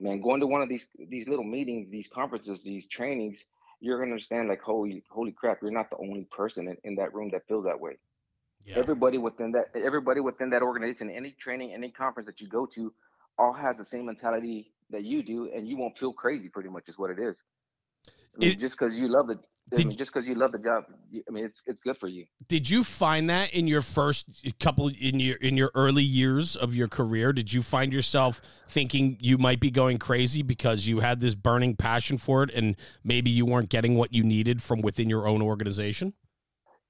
man, 0.00 0.20
going 0.22 0.40
to 0.40 0.46
one 0.46 0.62
of 0.62 0.68
these 0.68 0.86
these 1.10 1.28
little 1.28 1.44
meetings, 1.44 1.90
these 1.90 2.08
conferences, 2.08 2.62
these 2.62 2.86
trainings, 2.88 3.44
you're 3.80 3.98
gonna 3.98 4.12
understand 4.12 4.48
like, 4.48 4.62
holy 4.62 5.04
holy 5.10 5.32
crap, 5.32 5.58
you're 5.60 5.70
not 5.70 5.90
the 5.90 5.98
only 5.98 6.26
person 6.30 6.68
in, 6.68 6.76
in 6.84 6.94
that 6.96 7.12
room 7.12 7.28
that 7.32 7.46
feels 7.46 7.64
that 7.64 7.78
way. 7.78 7.98
Yeah. 8.64 8.78
Everybody 8.78 9.18
within 9.18 9.52
that 9.52 9.66
everybody 9.74 10.20
within 10.20 10.50
that 10.50 10.62
organization, 10.62 11.10
any 11.10 11.32
training, 11.32 11.72
any 11.72 11.90
conference 11.90 12.26
that 12.26 12.40
you 12.40 12.48
go 12.48 12.66
to, 12.66 12.92
all 13.38 13.52
has 13.52 13.76
the 13.76 13.84
same 13.84 14.06
mentality 14.06 14.72
that 14.90 15.04
you 15.04 15.22
do, 15.22 15.50
and 15.54 15.66
you 15.66 15.76
won't 15.76 15.98
feel 15.98 16.12
crazy. 16.12 16.48
Pretty 16.48 16.68
much 16.68 16.84
is 16.88 16.96
what 16.96 17.10
it 17.10 17.18
is. 17.18 17.36
I 18.08 18.38
mean, 18.38 18.50
it, 18.50 18.60
just 18.60 18.78
because 18.78 18.94
you 18.94 19.08
love 19.08 19.26
the 19.26 19.38
I 19.74 19.84
mean, 19.84 19.96
just 19.96 20.12
because 20.12 20.26
you 20.26 20.34
love 20.34 20.52
the 20.52 20.58
job, 20.58 20.84
I 21.28 21.30
mean, 21.30 21.44
it's 21.44 21.62
it's 21.66 21.80
good 21.80 21.96
for 21.96 22.08
you. 22.08 22.26
Did 22.46 22.68
you 22.68 22.84
find 22.84 23.30
that 23.30 23.54
in 23.54 23.66
your 23.66 23.80
first 23.80 24.26
couple 24.60 24.88
in 24.88 25.18
your 25.18 25.36
in 25.36 25.56
your 25.56 25.70
early 25.74 26.02
years 26.02 26.56
of 26.56 26.74
your 26.74 26.88
career? 26.88 27.32
Did 27.32 27.52
you 27.52 27.62
find 27.62 27.92
yourself 27.92 28.42
thinking 28.68 29.16
you 29.20 29.38
might 29.38 29.60
be 29.60 29.70
going 29.70 29.98
crazy 29.98 30.42
because 30.42 30.86
you 30.86 31.00
had 31.00 31.20
this 31.20 31.34
burning 31.34 31.76
passion 31.76 32.18
for 32.18 32.42
it, 32.42 32.50
and 32.54 32.76
maybe 33.02 33.30
you 33.30 33.46
weren't 33.46 33.70
getting 33.70 33.94
what 33.94 34.12
you 34.12 34.22
needed 34.22 34.62
from 34.62 34.82
within 34.82 35.08
your 35.08 35.26
own 35.26 35.40
organization? 35.40 36.12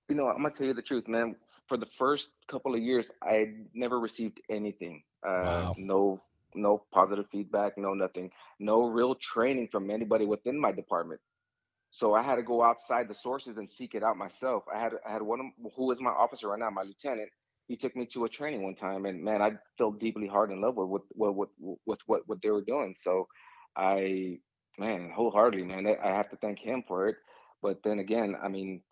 You 0.09 0.17
know, 0.17 0.29
I'm 0.29 0.43
gonna 0.43 0.51
tell 0.51 0.67
you 0.67 0.75
the 0.75 0.83
truth, 0.83 1.07
man 1.07 1.37
for 1.69 1.77
the 1.77 1.87
first 1.99 2.29
couple 2.51 2.75
of 2.75 2.81
years, 2.83 3.11
I 3.23 3.47
never 3.75 3.99
received 4.01 4.41
anything. 4.51 5.03
Uh, 5.27 5.31
wow. 5.31 5.75
No, 5.77 6.23
no 6.55 6.85
positive 6.93 7.27
feedback, 7.33 7.79
no 7.79 7.95
nothing, 7.95 8.31
no 8.59 8.83
real 8.87 9.15
training 9.15 9.69
from 9.73 9.91
anybody 9.91 10.27
within 10.27 10.61
my 10.61 10.73
department. 10.73 11.21
So 11.91 12.15
I 12.15 12.23
had 12.23 12.37
to 12.37 12.43
go 12.43 12.63
outside 12.63 13.09
the 13.09 13.15
sources 13.15 13.57
and 13.59 13.71
seek 13.71 13.95
it 13.95 14.03
out 14.03 14.17
myself. 14.17 14.65
I 14.75 14.81
had 14.81 14.93
I 15.07 15.13
had 15.13 15.23
one 15.23 15.41
of, 15.41 15.73
who 15.77 15.91
is 15.93 16.01
my 16.01 16.11
officer 16.11 16.49
right 16.49 16.59
now, 16.59 16.71
my 16.71 16.83
lieutenant. 16.83 17.31
He 17.69 17.77
took 17.77 17.95
me 17.97 18.07
to 18.13 18.25
a 18.25 18.29
training 18.29 18.63
one 18.65 18.75
time, 18.75 19.07
and 19.07 19.23
man, 19.23 19.41
I 19.41 19.53
fell 19.79 19.93
deeply 19.93 20.27
hard 20.27 20.51
in 20.51 20.61
love 20.61 20.77
with 20.77 21.03
with 21.15 21.35
with 21.37 21.79
with 21.87 22.01
what 22.07 22.23
what 22.27 22.39
they 22.43 22.51
were 22.51 22.65
doing. 22.65 22.95
So 23.03 23.29
I, 23.77 24.39
man, 24.79 25.13
wholeheartedly, 25.15 25.65
man, 25.65 25.87
I 26.03 26.09
have 26.09 26.31
to 26.31 26.37
thank 26.37 26.59
him 26.59 26.83
for 26.89 27.09
it. 27.09 27.17
But 27.63 27.83
then 27.85 27.99
again, 28.01 28.37
I 28.43 28.49
mean, 28.49 28.83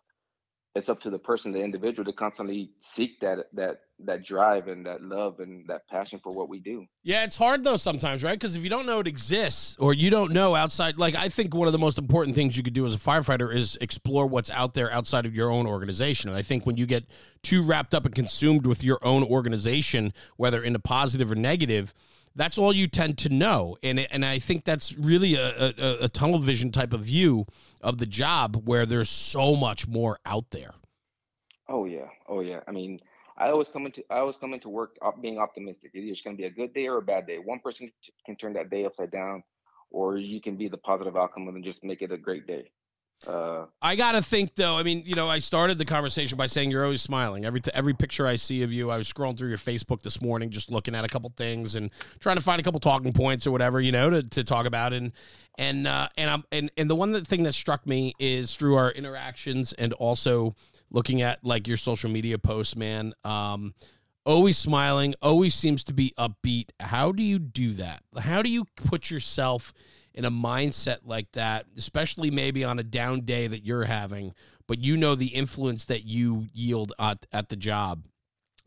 it's 0.73 0.87
up 0.87 1.01
to 1.01 1.09
the 1.09 1.19
person, 1.19 1.51
the 1.51 1.61
individual, 1.61 2.05
to 2.05 2.13
constantly 2.13 2.71
seek 2.95 3.19
that 3.19 3.47
that 3.53 3.81
that 4.05 4.25
drive 4.25 4.67
and 4.67 4.85
that 4.85 5.01
love 5.03 5.39
and 5.39 5.67
that 5.67 5.87
passion 5.87 6.19
for 6.23 6.31
what 6.33 6.49
we 6.49 6.59
do. 6.59 6.85
Yeah, 7.03 7.23
it's 7.23 7.37
hard 7.37 7.63
though 7.63 7.77
sometimes, 7.77 8.23
right? 8.23 8.39
Because 8.39 8.55
if 8.55 8.63
you 8.63 8.69
don't 8.69 8.85
know 8.85 8.99
it 8.99 9.07
exists 9.07 9.75
or 9.79 9.93
you 9.93 10.09
don't 10.09 10.31
know 10.31 10.55
outside, 10.55 10.97
like 10.97 11.15
I 11.15 11.29
think 11.29 11.53
one 11.53 11.67
of 11.67 11.73
the 11.73 11.79
most 11.79 11.97
important 11.97 12.35
things 12.35 12.55
you 12.55 12.63
could 12.63 12.73
do 12.73 12.85
as 12.85 12.95
a 12.95 12.99
firefighter 12.99 13.53
is 13.53 13.77
explore 13.81 14.25
what's 14.27 14.49
out 14.49 14.73
there 14.73 14.91
outside 14.91 15.25
of 15.25 15.35
your 15.35 15.51
own 15.51 15.67
organization. 15.67 16.29
And 16.29 16.37
I 16.37 16.41
think 16.41 16.65
when 16.65 16.77
you 16.77 16.85
get 16.85 17.05
too 17.43 17.61
wrapped 17.61 17.93
up 17.93 18.05
and 18.05 18.15
consumed 18.15 18.65
with 18.65 18.83
your 18.83 18.99
own 19.03 19.23
organization, 19.23 20.13
whether 20.37 20.63
in 20.63 20.73
a 20.73 20.79
positive 20.79 21.31
or 21.31 21.35
negative, 21.35 21.93
that's 22.35 22.57
all 22.57 22.73
you 22.73 22.87
tend 22.87 23.17
to 23.19 23.29
know. 23.29 23.77
And 23.83 23.99
and 23.99 24.25
I 24.25 24.39
think 24.39 24.63
that's 24.63 24.97
really 24.97 25.35
a, 25.35 25.73
a, 25.77 25.97
a, 26.03 26.09
tunnel 26.09 26.39
vision 26.39 26.71
type 26.71 26.93
of 26.93 27.01
view 27.01 27.45
of 27.81 27.97
the 27.97 28.05
job 28.05 28.63
where 28.65 28.85
there's 28.85 29.09
so 29.09 29.55
much 29.55 29.87
more 29.87 30.19
out 30.25 30.51
there. 30.51 30.73
Oh 31.67 31.85
yeah. 31.85 32.07
Oh 32.27 32.41
yeah. 32.41 32.61
I 32.67 32.71
mean 32.71 32.99
I 33.37 33.49
always 33.49 33.69
come 33.69 33.85
into 33.85 34.03
I 34.09 34.19
always 34.19 34.37
come 34.37 34.53
into 34.53 34.69
work 34.69 34.97
being 35.21 35.39
optimistic. 35.39 35.91
Either 35.93 36.11
it's 36.11 36.21
going 36.21 36.35
to 36.35 36.41
be 36.41 36.47
a 36.47 36.51
good 36.51 36.73
day 36.73 36.87
or 36.87 36.97
a 36.97 37.01
bad 37.01 37.27
day. 37.27 37.37
One 37.37 37.59
person 37.59 37.91
can 38.25 38.35
turn 38.35 38.53
that 38.53 38.69
day 38.69 38.85
upside 38.85 39.11
down 39.11 39.43
or 39.89 40.17
you 40.17 40.41
can 40.41 40.55
be 40.55 40.69
the 40.69 40.77
positive 40.77 41.17
outcome 41.17 41.47
and 41.49 41.63
just 41.63 41.83
make 41.83 42.01
it 42.01 42.11
a 42.11 42.17
great 42.17 42.47
day 42.47 42.71
uh, 43.27 43.65
I 43.81 43.95
gotta 43.95 44.21
think 44.21 44.55
though. 44.55 44.77
I 44.77 44.83
mean, 44.83 45.03
you 45.05 45.15
know, 45.15 45.29
I 45.29 45.39
started 45.39 45.77
the 45.77 45.85
conversation 45.85 46.37
by 46.37 46.47
saying 46.47 46.71
you're 46.71 46.83
always 46.83 47.01
smiling. 47.01 47.45
Every 47.45 47.61
t- 47.61 47.71
every 47.73 47.93
picture 47.93 48.25
I 48.25 48.35
see 48.35 48.63
of 48.63 48.73
you, 48.73 48.89
I 48.89 48.97
was 48.97 49.11
scrolling 49.11 49.37
through 49.37 49.49
your 49.49 49.57
Facebook 49.57 50.01
this 50.01 50.21
morning, 50.21 50.49
just 50.49 50.71
looking 50.71 50.95
at 50.95 51.05
a 51.05 51.07
couple 51.07 51.31
things 51.37 51.75
and 51.75 51.91
trying 52.19 52.37
to 52.37 52.41
find 52.41 52.59
a 52.59 52.63
couple 52.63 52.79
talking 52.79 53.13
points 53.13 53.45
or 53.45 53.51
whatever, 53.51 53.79
you 53.79 53.91
know, 53.91 54.09
to, 54.09 54.23
to 54.23 54.43
talk 54.43 54.65
about. 54.65 54.91
And 54.93 55.11
and 55.57 55.87
uh, 55.87 56.07
and 56.17 56.29
I'm 56.29 56.43
and 56.51 56.71
and 56.77 56.89
the 56.89 56.95
one 56.95 57.11
that 57.11 57.27
thing 57.27 57.43
that 57.43 57.53
struck 57.53 57.85
me 57.85 58.13
is 58.17 58.55
through 58.55 58.75
our 58.75 58.91
interactions 58.91 59.73
and 59.73 59.93
also 59.93 60.55
looking 60.89 61.21
at 61.21 61.43
like 61.43 61.67
your 61.67 61.77
social 61.77 62.09
media 62.09 62.39
posts, 62.39 62.75
man. 62.75 63.13
Um, 63.23 63.75
always 64.25 64.57
smiling, 64.57 65.13
always 65.21 65.53
seems 65.53 65.83
to 65.85 65.93
be 65.93 66.13
upbeat. 66.17 66.69
How 66.79 67.11
do 67.11 67.21
you 67.21 67.37
do 67.37 67.73
that? 67.73 68.03
How 68.17 68.41
do 68.41 68.49
you 68.49 68.65
put 68.75 69.11
yourself 69.11 69.73
in 70.13 70.25
a 70.25 70.31
mindset 70.31 70.99
like 71.05 71.31
that, 71.33 71.65
especially 71.77 72.31
maybe 72.31 72.63
on 72.63 72.79
a 72.79 72.83
down 72.83 73.21
day 73.21 73.47
that 73.47 73.65
you're 73.65 73.85
having, 73.85 74.33
but 74.67 74.79
you 74.79 74.97
know 74.97 75.15
the 75.15 75.27
influence 75.27 75.85
that 75.85 76.05
you 76.05 76.47
yield 76.53 76.93
at, 76.99 77.25
at 77.31 77.49
the 77.49 77.55
job. 77.55 78.05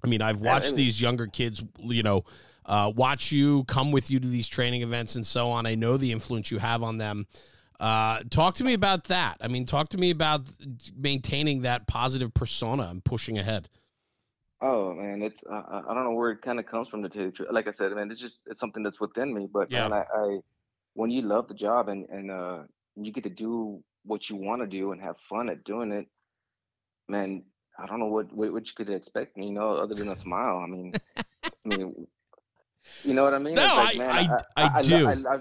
I 0.03 0.07
mean, 0.07 0.21
I've 0.21 0.41
watched 0.41 0.77
these 0.77 1.01
younger 1.01 1.27
kids, 1.27 1.63
you 1.79 2.03
know, 2.03 2.25
uh, 2.67 2.93
watch 2.95 3.33
you, 3.33 3.65
come 3.65 3.91
with 3.91 4.11
you 4.11 4.21
to 4.21 4.29
these 4.29 4.49
training 4.49 4.83
events 4.83 5.15
and 5.15 5.27
so 5.27 5.51
on. 5.51 5.67
I 5.67 5.75
know 5.75 5.97
the 5.97 6.13
influence 6.13 6.51
you 6.51 6.59
have 6.59 6.83
on 6.83 6.99
them. 6.99 7.27
Uh, 7.81 8.21
talk 8.31 8.55
to 8.57 8.65
me 8.65 8.73
about 8.73 9.05
that. 9.05 9.37
I 9.41 9.49
mean, 9.49 9.67
talk 9.67 9.89
to 9.91 9.99
me 9.99 10.11
about 10.11 10.43
maintaining 10.97 11.63
that 11.63 11.87
positive 11.87 12.33
persona 12.33 12.85
and 12.85 13.05
pushing 13.05 13.39
ahead. 13.39 13.69
Oh 14.61 14.95
man, 14.95 15.21
it's 15.21 15.43
uh, 15.51 15.83
I 15.87 15.93
don't 15.93 16.05
know 16.05 16.13
where 16.13 16.31
it 16.31 16.41
kind 16.41 16.59
of 16.59 16.67
comes 16.67 16.89
from. 16.89 17.03
To 17.03 17.09
tell 17.09 17.23
you 17.23 17.31
the 17.31 17.37
truth, 17.37 17.49
like 17.51 17.67
I 17.67 17.73
said, 17.73 17.93
man, 17.93 18.11
it's 18.11 18.21
just 18.21 18.41
it's 18.47 18.61
something 18.61 18.83
that's 18.83 19.01
within 19.01 19.35
me. 19.35 19.47
But 19.53 19.71
yeah. 19.71 19.89
man, 19.89 19.93
I, 19.93 20.05
I 20.17 20.39
when 20.95 21.11
you 21.11 21.23
love 21.23 21.49
the 21.49 21.55
job 21.55 21.89
and 21.89 22.09
and 22.09 22.31
uh, 22.31 22.59
you 22.97 23.13
get 23.13 23.25
to 23.25 23.31
do 23.31 23.83
what 24.05 24.29
you 24.29 24.37
want 24.37 24.63
to 24.63 24.67
do 24.67 24.93
and 24.93 25.01
have 25.01 25.17
fun 25.29 25.49
at 25.49 25.65
doing 25.65 25.93
it, 25.93 26.07
man, 27.09 27.43
I 27.79 27.87
don't 27.87 27.99
know 27.99 28.07
what 28.07 28.33
what, 28.33 28.53
what 28.53 28.67
you 28.67 28.73
could 28.77 28.91
expect, 28.91 29.37
you 29.37 29.53
know, 29.53 29.73
other 29.73 29.95
than 29.95 30.09
a 30.09 30.19
smile. 30.19 30.59
I 30.59 30.67
mean, 30.67 30.95
I 31.17 31.23
mean, 31.65 32.07
you 33.03 33.15
know 33.15 33.25
what 33.25 33.35
I 33.35 33.39
mean? 33.39 33.55
No, 33.55 33.63
like, 33.63 33.97
I, 33.97 33.99
man, 33.99 34.11
I, 34.11 34.23
I, 34.23 34.39
I, 34.57 34.79
I, 34.79 34.83
do. 34.83 35.09
I, 35.09 35.39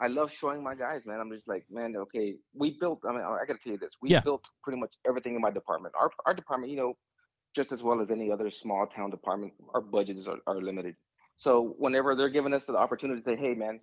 I, 0.00 0.06
love 0.08 0.32
showing 0.32 0.62
my 0.62 0.74
guys, 0.74 1.02
man. 1.06 1.20
I'm 1.20 1.30
just 1.30 1.48
like, 1.48 1.64
man, 1.70 1.96
okay, 1.96 2.36
we 2.54 2.76
built. 2.78 3.00
I 3.08 3.12
mean, 3.12 3.22
I 3.22 3.44
got 3.46 3.54
to 3.54 3.62
tell 3.62 3.72
you 3.72 3.78
this. 3.78 3.96
We 4.02 4.10
yeah. 4.10 4.20
built 4.20 4.42
pretty 4.62 4.78
much 4.78 4.92
everything 5.06 5.34
in 5.34 5.40
my 5.40 5.50
department. 5.50 5.94
Our 5.98 6.10
our 6.26 6.34
department, 6.34 6.70
you 6.70 6.76
know, 6.76 6.96
just 7.54 7.72
as 7.72 7.82
well 7.82 8.00
as 8.00 8.10
any 8.10 8.30
other 8.30 8.50
small 8.50 8.86
town 8.86 9.10
department, 9.10 9.54
our 9.74 9.80
budgets 9.80 10.26
are, 10.26 10.38
are 10.46 10.60
limited. 10.60 10.96
So 11.36 11.74
whenever 11.78 12.14
they're 12.14 12.28
giving 12.28 12.52
us 12.52 12.64
the 12.64 12.76
opportunity 12.76 13.20
to 13.20 13.28
say, 13.28 13.36
hey, 13.36 13.54
man, 13.54 13.80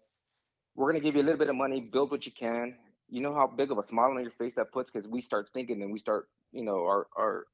we're 0.80 0.90
going 0.90 1.02
to 1.02 1.06
give 1.06 1.18
you 1.18 1.22
a 1.22 1.28
little 1.28 1.38
bit 1.38 1.50
of 1.50 1.58
money, 1.58 1.82
build 1.82 2.10
what 2.10 2.26
you 2.26 2.32
can. 2.32 2.74
You 3.10 3.20
know 3.22 3.36
how 3.36 3.48
big 3.48 3.70
of 3.70 3.78
a 3.78 3.86
smile 3.86 4.12
on 4.12 4.22
your 4.22 4.32
face 4.32 4.54
that 4.56 4.72
puts 4.72 4.90
because 4.90 5.10
we 5.10 5.22
start 5.22 5.50
thinking 5.54 5.82
and 5.82 5.92
we 5.92 6.00
start, 6.00 6.30
you 6.54 6.64
know, 6.64 6.86
our 6.86 7.08
our 7.18 7.48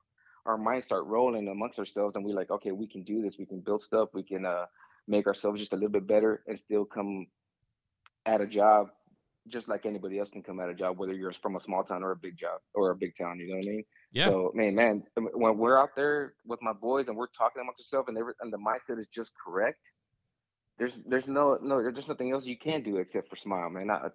our 0.45 0.57
minds 0.59 0.85
start 0.85 1.05
rolling 1.07 1.47
amongst 1.47 1.79
ourselves 1.79 2.15
and 2.15 2.23
we're 2.23 2.35
like, 2.35 2.51
okay, 2.51 2.71
we 2.71 2.85
can 2.85 3.01
do 3.01 3.23
this. 3.23 3.35
We 3.39 3.47
can 3.47 3.61
build 3.61 3.81
stuff. 3.81 4.09
We 4.13 4.21
can 4.21 4.45
uh, 4.45 4.65
make 5.07 5.25
ourselves 5.25 5.59
just 5.59 5.73
a 5.73 5.75
little 5.75 5.89
bit 5.89 6.05
better 6.05 6.43
and 6.45 6.59
still 6.59 6.85
come 6.85 7.25
at 8.27 8.41
a 8.41 8.45
job 8.45 8.89
just 9.47 9.67
like 9.67 9.87
anybody 9.87 10.19
else 10.19 10.29
can 10.29 10.43
come 10.43 10.59
at 10.59 10.69
a 10.69 10.73
job, 10.75 10.99
whether 10.99 11.13
you're 11.13 11.33
from 11.33 11.55
a 11.55 11.59
small 11.59 11.83
town 11.83 12.03
or 12.03 12.11
a 12.11 12.15
big 12.15 12.37
job 12.37 12.59
or 12.75 12.91
a 12.91 12.95
big 12.95 13.13
town. 13.19 13.39
You 13.39 13.49
know 13.49 13.55
what 13.55 13.65
I 13.65 13.69
mean? 13.69 13.83
Yeah. 14.11 14.29
So, 14.29 14.51
man, 14.53 14.75
man, 14.75 15.03
when 15.15 15.57
we're 15.57 15.79
out 15.79 15.95
there 15.95 16.33
with 16.45 16.59
my 16.61 16.73
boys 16.73 17.07
and 17.07 17.17
we're 17.17 17.27
talking 17.27 17.61
amongst 17.61 17.79
ourselves 17.81 18.07
and, 18.07 18.17
every, 18.17 18.33
and 18.41 18.53
the 18.53 18.57
mindset 18.57 18.99
is 18.99 19.07
just 19.07 19.31
correct, 19.43 19.81
there's 20.77 20.97
there's 21.05 21.27
no 21.27 21.57
no 21.61 21.81
there's 21.81 22.07
nothing 22.07 22.31
else 22.31 22.45
you 22.45 22.57
can 22.57 22.83
do 22.83 22.97
except 22.97 23.29
for 23.29 23.35
smile, 23.35 23.69
man. 23.69 23.89
I, 23.89 24.09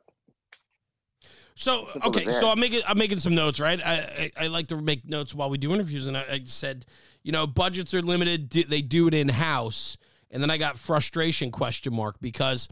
so 1.55 1.89
okay, 2.05 2.31
so 2.31 2.49
I'm 2.49 2.59
making 2.59 2.83
I'm 2.87 2.97
making 2.97 3.19
some 3.19 3.35
notes, 3.35 3.61
right? 3.61 3.81
I, 3.85 4.31
I, 4.39 4.45
I 4.45 4.47
like 4.47 4.69
to 4.69 4.81
make 4.81 5.07
notes 5.07 5.35
while 5.35 5.51
we 5.51 5.59
do 5.59 5.75
interviews, 5.75 6.07
and 6.07 6.17
I, 6.17 6.23
I, 6.23 6.41
said, 6.45 6.87
you 7.23 7.33
know, 7.33 7.47
budgets 7.47 7.93
are 7.93 8.01
limited. 8.01 8.51
They 8.51 8.81
do 8.81 9.09
it 9.09 9.15
in 9.15 9.29
house, 9.29 9.99
and 10.31 10.43
then 10.43 10.51
I 10.51 10.57
got 10.57 10.79
frustration 10.79 11.51
question 11.51 11.95
mark 11.95 12.17
because 12.21 12.69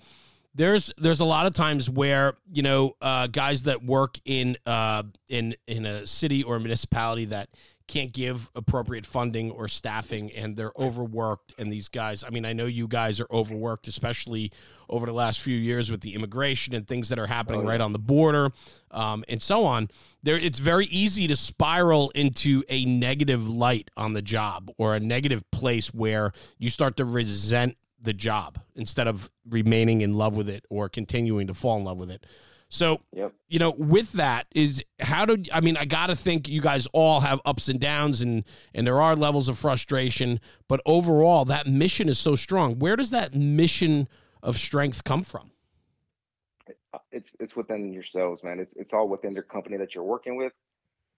there's 0.54 0.92
there's 0.96 1.20
a 1.20 1.24
lot 1.24 1.46
of 1.46 1.52
times 1.52 1.90
where 1.90 2.34
you 2.50 2.62
know 2.62 2.96
uh, 3.02 3.26
guys 3.26 3.64
that 3.64 3.84
work 3.84 4.18
in 4.24 4.56
uh, 4.64 5.02
in 5.28 5.54
in 5.66 5.84
a 5.84 6.06
city 6.06 6.42
or 6.42 6.56
a 6.56 6.60
municipality 6.60 7.26
that 7.26 7.50
can't 7.88 8.12
give 8.12 8.50
appropriate 8.54 9.06
funding 9.06 9.50
or 9.50 9.66
staffing 9.66 10.30
and 10.32 10.56
they're 10.56 10.72
overworked 10.78 11.54
and 11.58 11.72
these 11.72 11.88
guys 11.88 12.22
i 12.22 12.30
mean 12.30 12.44
i 12.44 12.52
know 12.52 12.66
you 12.66 12.86
guys 12.86 13.18
are 13.18 13.26
overworked 13.30 13.88
especially 13.88 14.52
over 14.88 15.06
the 15.06 15.12
last 15.12 15.40
few 15.40 15.56
years 15.56 15.90
with 15.90 16.02
the 16.02 16.14
immigration 16.14 16.74
and 16.74 16.86
things 16.86 17.08
that 17.08 17.18
are 17.18 17.26
happening 17.26 17.60
oh, 17.60 17.64
yeah. 17.64 17.70
right 17.70 17.80
on 17.80 17.92
the 17.92 17.98
border 17.98 18.52
um, 18.90 19.24
and 19.28 19.42
so 19.42 19.64
on 19.64 19.88
there 20.22 20.36
it's 20.36 20.58
very 20.58 20.86
easy 20.86 21.26
to 21.26 21.34
spiral 21.34 22.10
into 22.10 22.62
a 22.68 22.84
negative 22.84 23.48
light 23.48 23.90
on 23.96 24.12
the 24.12 24.22
job 24.22 24.70
or 24.78 24.94
a 24.94 25.00
negative 25.00 25.50
place 25.50 25.88
where 25.92 26.32
you 26.58 26.70
start 26.70 26.96
to 26.96 27.04
resent 27.04 27.76
the 28.00 28.12
job 28.12 28.60
instead 28.76 29.08
of 29.08 29.30
remaining 29.48 30.02
in 30.02 30.14
love 30.14 30.36
with 30.36 30.48
it 30.48 30.64
or 30.70 30.88
continuing 30.88 31.46
to 31.46 31.54
fall 31.54 31.78
in 31.78 31.84
love 31.84 31.98
with 31.98 32.10
it 32.10 32.24
so, 32.70 33.00
yep. 33.14 33.32
you 33.48 33.58
know, 33.58 33.70
with 33.70 34.12
that 34.12 34.46
is 34.54 34.82
how 35.00 35.24
do 35.24 35.42
I 35.52 35.60
mean, 35.60 35.76
I 35.76 35.86
got 35.86 36.06
to 36.08 36.16
think 36.16 36.48
you 36.48 36.60
guys 36.60 36.86
all 36.92 37.20
have 37.20 37.40
ups 37.46 37.68
and 37.68 37.80
downs 37.80 38.20
and 38.20 38.44
and 38.74 38.86
there 38.86 39.00
are 39.00 39.16
levels 39.16 39.48
of 39.48 39.58
frustration, 39.58 40.38
but 40.68 40.80
overall 40.84 41.44
that 41.46 41.66
mission 41.66 42.08
is 42.08 42.18
so 42.18 42.36
strong. 42.36 42.78
Where 42.78 42.96
does 42.96 43.10
that 43.10 43.34
mission 43.34 44.08
of 44.42 44.58
strength 44.58 45.04
come 45.04 45.22
from? 45.22 45.50
Uh, 46.92 46.98
it's 47.10 47.30
it's 47.40 47.56
within 47.56 47.92
yourselves, 47.92 48.44
man. 48.44 48.60
It's 48.60 48.74
it's 48.76 48.92
all 48.92 49.08
within 49.08 49.32
your 49.32 49.44
company 49.44 49.78
that 49.78 49.94
you're 49.94 50.04
working 50.04 50.36
with 50.36 50.52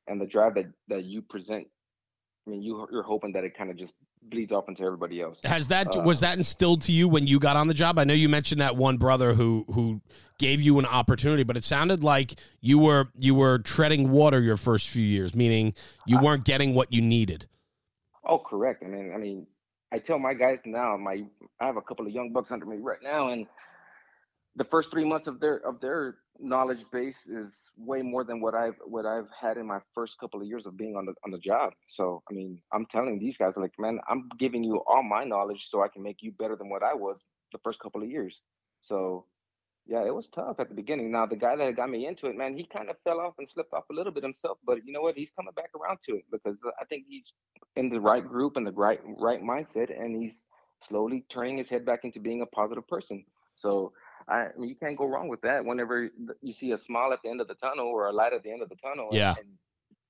and 0.06 0.20
the 0.20 0.26
drive 0.26 0.54
that 0.54 0.66
that 0.88 1.04
you 1.04 1.20
present. 1.20 1.66
I 2.46 2.50
mean, 2.50 2.62
you 2.62 2.86
you're 2.92 3.02
hoping 3.02 3.32
that 3.32 3.42
it 3.42 3.56
kind 3.56 3.70
of 3.70 3.76
just 3.76 3.92
bleeds 4.22 4.52
off 4.52 4.68
into 4.68 4.82
everybody 4.82 5.20
else. 5.20 5.38
Has 5.44 5.68
that 5.68 5.96
uh, 5.96 6.00
was 6.00 6.20
that 6.20 6.36
instilled 6.36 6.82
to 6.82 6.92
you 6.92 7.08
when 7.08 7.26
you 7.26 7.38
got 7.38 7.56
on 7.56 7.68
the 7.68 7.74
job? 7.74 7.98
I 7.98 8.04
know 8.04 8.14
you 8.14 8.28
mentioned 8.28 8.60
that 8.60 8.76
one 8.76 8.96
brother 8.96 9.34
who 9.34 9.64
who 9.72 10.00
gave 10.38 10.60
you 10.60 10.78
an 10.78 10.86
opportunity, 10.86 11.42
but 11.42 11.56
it 11.56 11.64
sounded 11.64 12.02
like 12.02 12.34
you 12.60 12.78
were 12.78 13.08
you 13.18 13.34
were 13.34 13.58
treading 13.58 14.10
water 14.10 14.40
your 14.40 14.56
first 14.56 14.88
few 14.88 15.04
years, 15.04 15.34
meaning 15.34 15.74
you 16.06 16.18
weren't 16.18 16.44
getting 16.44 16.74
what 16.74 16.92
you 16.92 17.00
needed. 17.00 17.46
Oh, 18.24 18.38
correct. 18.38 18.82
I 18.84 18.88
mean, 18.88 19.12
I 19.14 19.18
mean, 19.18 19.46
I 19.92 19.98
tell 19.98 20.18
my 20.18 20.34
guys 20.34 20.60
now, 20.64 20.96
my 20.96 21.24
I 21.60 21.66
have 21.66 21.76
a 21.76 21.82
couple 21.82 22.06
of 22.06 22.12
young 22.12 22.32
bucks 22.32 22.52
under 22.52 22.66
me 22.66 22.76
right 22.78 23.02
now, 23.02 23.28
and 23.28 23.46
the 24.60 24.64
first 24.64 24.90
three 24.90 25.06
months 25.06 25.26
of 25.26 25.40
their 25.40 25.66
of 25.66 25.80
their 25.80 26.18
knowledge 26.38 26.84
base 26.92 27.26
is 27.26 27.70
way 27.78 28.02
more 28.02 28.24
than 28.24 28.42
what 28.42 28.54
I've 28.54 28.74
what 28.84 29.06
I've 29.06 29.30
had 29.40 29.56
in 29.56 29.66
my 29.66 29.78
first 29.94 30.18
couple 30.20 30.38
of 30.42 30.46
years 30.46 30.66
of 30.66 30.76
being 30.76 30.96
on 30.96 31.06
the 31.06 31.14
on 31.24 31.30
the 31.30 31.38
job. 31.38 31.72
So 31.88 32.22
I 32.30 32.34
mean, 32.34 32.60
I'm 32.70 32.84
telling 32.84 33.18
these 33.18 33.38
guys 33.38 33.54
like, 33.56 33.72
man, 33.78 34.00
I'm 34.06 34.28
giving 34.38 34.62
you 34.62 34.82
all 34.86 35.02
my 35.02 35.24
knowledge 35.24 35.68
so 35.70 35.82
I 35.82 35.88
can 35.88 36.02
make 36.02 36.18
you 36.20 36.32
better 36.32 36.56
than 36.56 36.68
what 36.68 36.82
I 36.82 36.92
was 36.92 37.24
the 37.52 37.58
first 37.64 37.80
couple 37.80 38.02
of 38.02 38.10
years. 38.10 38.42
So 38.82 39.24
yeah, 39.86 40.04
it 40.06 40.14
was 40.14 40.28
tough 40.28 40.56
at 40.60 40.68
the 40.68 40.74
beginning. 40.74 41.10
Now 41.10 41.24
the 41.24 41.36
guy 41.36 41.56
that 41.56 41.74
got 41.74 41.88
me 41.88 42.06
into 42.06 42.26
it, 42.26 42.36
man, 42.36 42.54
he 42.54 42.66
kind 42.66 42.90
of 42.90 42.96
fell 43.02 43.18
off 43.18 43.36
and 43.38 43.48
slipped 43.48 43.72
off 43.72 43.84
a 43.90 43.94
little 43.94 44.12
bit 44.12 44.22
himself, 44.22 44.58
but 44.66 44.84
you 44.84 44.92
know 44.92 45.00
what? 45.00 45.16
He's 45.16 45.32
coming 45.32 45.54
back 45.56 45.70
around 45.74 46.00
to 46.06 46.16
it 46.16 46.24
because 46.30 46.58
I 46.78 46.84
think 46.84 47.04
he's 47.08 47.32
in 47.76 47.88
the 47.88 47.98
right 47.98 48.26
group 48.34 48.58
and 48.58 48.66
the 48.66 48.72
right 48.72 49.00
right 49.18 49.42
mindset, 49.42 49.88
and 49.98 50.22
he's 50.22 50.36
slowly 50.86 51.24
turning 51.32 51.56
his 51.56 51.70
head 51.70 51.86
back 51.86 52.04
into 52.04 52.20
being 52.20 52.42
a 52.42 52.46
positive 52.46 52.86
person. 52.86 53.24
So 53.56 53.92
I, 54.28 54.48
mean, 54.56 54.68
you 54.68 54.76
can't 54.76 54.96
go 54.96 55.06
wrong 55.06 55.28
with 55.28 55.40
that. 55.42 55.64
Whenever 55.64 56.10
you 56.40 56.52
see 56.52 56.72
a 56.72 56.78
smile 56.78 57.12
at 57.12 57.20
the 57.22 57.30
end 57.30 57.40
of 57.40 57.48
the 57.48 57.54
tunnel 57.54 57.86
or 57.86 58.06
a 58.06 58.12
light 58.12 58.32
at 58.32 58.42
the 58.42 58.50
end 58.50 58.62
of 58.62 58.68
the 58.68 58.76
tunnel, 58.76 59.08
yeah, 59.12 59.30
and, 59.30 59.38
and 59.38 59.48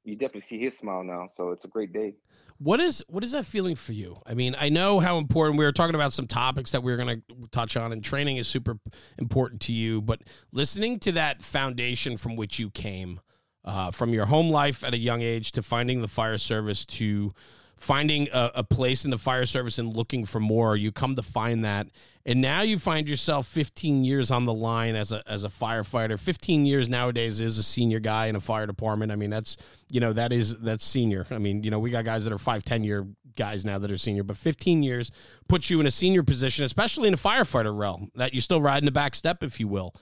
you 0.04 0.16
definitely 0.16 0.42
see 0.42 0.58
his 0.58 0.76
smile 0.76 1.02
now. 1.04 1.28
So 1.34 1.50
it's 1.50 1.64
a 1.64 1.68
great 1.68 1.92
day. 1.92 2.14
What 2.58 2.80
is 2.80 3.02
what 3.08 3.24
is 3.24 3.32
that 3.32 3.46
feeling 3.46 3.74
for 3.74 3.92
you? 3.92 4.20
I 4.26 4.34
mean, 4.34 4.54
I 4.58 4.68
know 4.68 5.00
how 5.00 5.16
important 5.16 5.58
we 5.58 5.64
were 5.64 5.72
talking 5.72 5.94
about 5.94 6.12
some 6.12 6.26
topics 6.26 6.72
that 6.72 6.82
we 6.82 6.92
are 6.92 6.96
going 6.96 7.22
to 7.28 7.48
touch 7.50 7.76
on, 7.76 7.92
and 7.92 8.04
training 8.04 8.36
is 8.36 8.48
super 8.48 8.78
important 9.18 9.62
to 9.62 9.72
you. 9.72 10.02
But 10.02 10.20
listening 10.52 10.98
to 11.00 11.12
that 11.12 11.42
foundation 11.42 12.18
from 12.18 12.36
which 12.36 12.58
you 12.58 12.68
came, 12.68 13.20
uh, 13.64 13.90
from 13.90 14.12
your 14.12 14.26
home 14.26 14.50
life 14.50 14.84
at 14.84 14.92
a 14.92 14.98
young 14.98 15.22
age 15.22 15.52
to 15.52 15.62
finding 15.62 16.02
the 16.02 16.08
fire 16.08 16.38
service 16.38 16.84
to 16.84 17.32
finding 17.80 18.28
a, 18.30 18.52
a, 18.56 18.62
place 18.62 19.06
in 19.06 19.10
the 19.10 19.16
fire 19.16 19.46
service 19.46 19.78
and 19.78 19.96
looking 19.96 20.26
for 20.26 20.38
more. 20.38 20.76
You 20.76 20.92
come 20.92 21.16
to 21.16 21.22
find 21.22 21.64
that, 21.64 21.88
and 22.26 22.40
now 22.40 22.60
you 22.60 22.78
find 22.78 23.08
yourself 23.08 23.48
15 23.48 24.04
years 24.04 24.30
on 24.30 24.44
the 24.44 24.52
line 24.52 24.94
as 24.94 25.10
a 25.10 25.22
as 25.26 25.44
a 25.44 25.48
firefighter. 25.48 26.18
15 26.18 26.66
years 26.66 26.88
nowadays 26.88 27.40
is 27.40 27.58
a 27.58 27.62
senior 27.62 27.98
guy 27.98 28.26
in 28.26 28.36
a 28.36 28.40
fire 28.40 28.66
department. 28.66 29.10
I 29.10 29.16
mean, 29.16 29.30
that's 29.30 29.56
you 29.90 29.98
know 29.98 30.12
that 30.12 30.32
is 30.32 30.56
that's 30.58 30.84
senior. 30.84 31.26
I 31.30 31.38
mean, 31.38 31.64
you 31.64 31.70
know, 31.70 31.78
we 31.78 31.90
got 31.90 32.04
guys 32.04 32.24
that 32.24 32.32
are 32.32 32.38
five, 32.38 32.64
10 32.64 32.84
year 32.84 33.06
guys 33.34 33.64
now 33.64 33.78
that 33.78 33.90
are 33.90 33.98
senior, 33.98 34.22
but 34.22 34.36
15 34.36 34.82
years 34.82 35.10
puts 35.48 35.70
you 35.70 35.80
in 35.80 35.86
a 35.86 35.90
senior 35.90 36.22
position, 36.22 36.64
especially 36.64 37.08
in 37.08 37.14
a 37.14 37.18
firefighter 37.18 37.76
realm 37.76 38.10
that 38.14 38.34
you 38.34 38.42
still 38.42 38.60
ride 38.60 38.78
in 38.78 38.84
the 38.84 38.92
back 38.92 39.14
step, 39.14 39.42
if 39.42 39.58
you 39.58 39.66
will. 39.66 39.94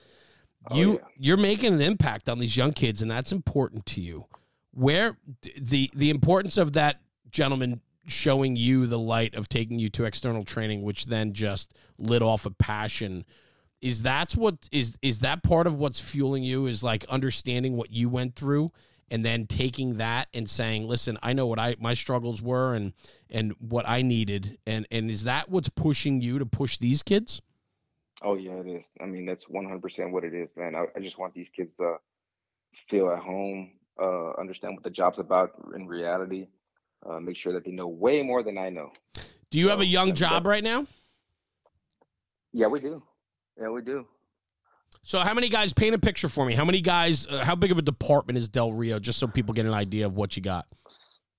Oh, 0.69 0.75
you 0.75 0.93
yeah. 0.93 1.07
you're 1.17 1.37
making 1.37 1.73
an 1.73 1.81
impact 1.81 2.27
on 2.27 2.39
these 2.39 2.57
young 2.57 2.73
kids, 2.73 3.01
and 3.01 3.09
that's 3.09 3.31
important 3.31 3.85
to 3.87 4.01
you. 4.01 4.25
Where 4.71 5.17
the 5.57 5.89
the 5.95 6.09
importance 6.09 6.57
of 6.57 6.73
that 6.73 6.99
gentleman 7.31 7.81
showing 8.07 8.55
you 8.55 8.85
the 8.85 8.99
light 8.99 9.35
of 9.35 9.49
taking 9.49 9.79
you 9.79 9.89
to 9.89 10.05
external 10.05 10.43
training 10.43 10.81
which 10.81 11.05
then 11.05 11.33
just 11.33 11.73
lit 11.97 12.21
off 12.21 12.45
a 12.45 12.51
passion. 12.51 13.25
Is 13.81 14.01
that's 14.01 14.35
what 14.35 14.67
is 14.71 14.97
is 15.01 15.19
that 15.19 15.41
part 15.43 15.67
of 15.67 15.77
what's 15.77 15.99
fueling 15.99 16.43
you 16.43 16.65
is 16.65 16.83
like 16.83 17.05
understanding 17.05 17.77
what 17.77 17.91
you 17.91 18.09
went 18.09 18.35
through 18.35 18.71
and 19.09 19.23
then 19.23 19.47
taking 19.47 19.97
that 19.97 20.27
and 20.33 20.49
saying 20.49 20.87
listen 20.87 21.17
i 21.23 21.33
know 21.33 21.47
what 21.47 21.57
i 21.57 21.75
my 21.79 21.95
struggles 21.95 22.41
were 22.41 22.75
and 22.75 22.93
and 23.29 23.53
what 23.59 23.87
i 23.87 24.01
needed. 24.01 24.57
And 24.67 24.85
and 24.91 25.09
is 25.09 25.23
that 25.23 25.49
what's 25.49 25.69
pushing 25.69 26.21
you 26.21 26.39
to 26.39 26.45
push 26.45 26.77
these 26.77 27.03
kids? 27.03 27.41
Oh 28.21 28.35
yeah 28.35 28.55
it 28.55 28.67
is. 28.67 28.85
I 28.99 29.05
mean 29.05 29.25
that's 29.25 29.45
100% 29.45 30.11
what 30.11 30.25
it 30.25 30.33
is 30.33 30.49
man. 30.57 30.75
I, 30.75 30.85
I 30.95 30.99
just 30.99 31.17
want 31.17 31.33
these 31.33 31.49
kids 31.49 31.71
to 31.77 31.95
feel 32.89 33.09
at 33.09 33.19
home 33.19 33.71
uh, 34.01 34.31
understand 34.39 34.75
what 34.75 34.83
the 34.83 34.89
job's 34.89 35.19
about 35.19 35.51
in 35.75 35.87
reality 35.87 36.47
uh, 37.07 37.19
make 37.19 37.37
sure 37.37 37.53
that 37.53 37.65
they 37.65 37.71
know 37.71 37.87
way 37.87 38.21
more 38.21 38.43
than 38.43 38.57
I 38.57 38.69
know. 38.69 38.91
Do 39.51 39.59
you 39.59 39.65
so, 39.65 39.69
have 39.71 39.79
a 39.81 39.85
young 39.85 40.13
job 40.13 40.45
right 40.45 40.63
now? 40.63 40.85
Yeah, 42.53 42.67
we 42.67 42.79
do. 42.79 43.03
Yeah, 43.59 43.69
we 43.69 43.81
do. 43.81 44.05
So, 45.03 45.19
how 45.19 45.33
many 45.33 45.49
guys? 45.49 45.73
Paint 45.73 45.95
a 45.95 45.99
picture 45.99 46.29
for 46.29 46.45
me. 46.45 46.53
How 46.53 46.65
many 46.65 46.81
guys? 46.81 47.25
Uh, 47.27 47.43
how 47.43 47.55
big 47.55 47.71
of 47.71 47.77
a 47.77 47.81
department 47.81 48.37
is 48.37 48.49
Del 48.49 48.71
Rio? 48.71 48.99
Just 48.99 49.19
so 49.19 49.27
people 49.27 49.53
get 49.53 49.65
an 49.65 49.73
idea 49.73 50.05
of 50.05 50.15
what 50.15 50.35
you 50.35 50.43
got. 50.43 50.65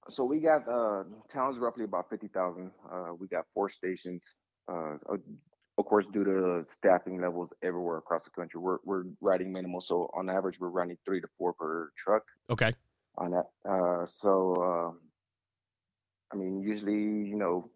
So 0.08 0.24
we 0.24 0.40
got 0.40 0.68
uh, 0.68 1.04
town's 1.32 1.58
roughly 1.58 1.84
about 1.84 2.10
fifty 2.10 2.28
thousand. 2.28 2.72
Uh, 2.90 3.14
we 3.18 3.28
got 3.28 3.44
four 3.54 3.70
stations. 3.70 4.24
Uh, 4.68 4.96
of 5.78 5.84
course, 5.86 6.04
due 6.12 6.24
to 6.24 6.64
staffing 6.76 7.20
levels 7.20 7.50
everywhere 7.62 7.98
across 7.98 8.24
the 8.24 8.30
country, 8.30 8.60
we're 8.60 8.78
we're 8.84 9.04
riding 9.20 9.52
minimal. 9.52 9.80
So 9.80 10.10
on 10.14 10.28
average, 10.28 10.58
we're 10.60 10.68
running 10.68 10.96
three 11.04 11.20
to 11.20 11.28
four 11.38 11.52
per 11.52 11.90
truck. 11.96 12.22
Okay. 12.50 12.72
On 13.18 13.30
that, 13.32 13.46
uh, 13.68 14.06
so 14.06 14.54
um, 14.62 14.98
I 16.32 16.36
mean, 16.36 16.60
usually, 16.60 16.94
you 16.94 17.36
know, 17.36 17.70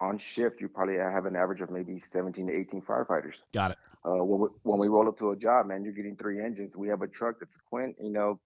on 0.00 0.18
shift, 0.18 0.60
you 0.60 0.68
probably 0.68 0.96
have 0.96 1.26
an 1.26 1.36
average 1.36 1.60
of 1.60 1.70
maybe 1.70 2.02
17 2.12 2.46
to 2.46 2.52
18 2.52 2.82
firefighters. 2.82 3.34
Got 3.52 3.72
it. 3.72 3.78
Uh, 4.04 4.24
when, 4.24 4.40
we, 4.40 4.48
when 4.62 4.78
we 4.80 4.88
roll 4.88 5.06
up 5.08 5.18
to 5.18 5.30
a 5.30 5.36
job, 5.36 5.66
man, 5.66 5.84
you're 5.84 5.92
getting 5.92 6.16
three 6.16 6.42
engines. 6.42 6.74
We 6.74 6.88
have 6.88 7.02
a 7.02 7.06
truck 7.06 7.36
that's 7.38 7.54
a 7.54 7.60
Quint, 7.68 7.96
you 8.02 8.10
know, 8.10 8.40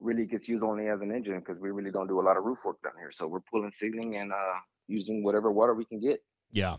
really 0.00 0.26
gets 0.26 0.48
used 0.48 0.62
only 0.62 0.88
as 0.88 1.00
an 1.00 1.12
engine 1.12 1.38
because 1.38 1.60
we 1.60 1.70
really 1.70 1.90
don't 1.90 2.08
do 2.08 2.20
a 2.20 2.22
lot 2.22 2.36
of 2.36 2.44
roof 2.44 2.58
work 2.64 2.82
down 2.82 2.92
here. 2.98 3.12
So 3.12 3.26
we're 3.26 3.40
pulling 3.40 3.72
ceiling 3.78 4.16
and 4.16 4.32
uh, 4.32 4.58
using 4.88 5.22
whatever 5.22 5.52
water 5.52 5.74
we 5.74 5.84
can 5.84 6.00
get. 6.00 6.20
Yeah. 6.50 6.76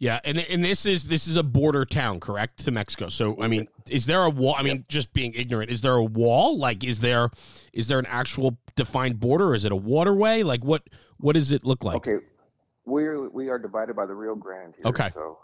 Yeah, 0.00 0.18
and 0.24 0.38
and 0.38 0.64
this 0.64 0.86
is 0.86 1.04
this 1.04 1.28
is 1.28 1.36
a 1.36 1.42
border 1.42 1.84
town, 1.84 2.20
correct, 2.20 2.64
to 2.64 2.70
Mexico. 2.70 3.10
So 3.10 3.36
I 3.40 3.48
mean, 3.48 3.68
is 3.90 4.06
there 4.06 4.24
a 4.24 4.30
wall? 4.30 4.54
I 4.56 4.62
mean, 4.62 4.86
just 4.88 5.12
being 5.12 5.34
ignorant, 5.34 5.70
is 5.70 5.82
there 5.82 5.92
a 5.92 6.02
wall? 6.02 6.56
Like, 6.56 6.82
is 6.82 7.00
there 7.00 7.28
is 7.74 7.88
there 7.88 7.98
an 7.98 8.06
actual 8.06 8.56
defined 8.76 9.20
border? 9.20 9.54
Is 9.54 9.66
it 9.66 9.72
a 9.72 9.76
waterway? 9.76 10.42
Like, 10.42 10.64
what 10.64 10.84
what 11.18 11.34
does 11.34 11.52
it 11.52 11.66
look 11.66 11.84
like? 11.84 11.96
Okay, 11.96 12.16
we 12.86 13.28
we 13.28 13.50
are 13.50 13.58
divided 13.58 13.94
by 13.94 14.06
the 14.06 14.14
Rio 14.14 14.34
Grande. 14.34 14.72
Here, 14.74 14.86
okay, 14.86 15.10
so 15.12 15.36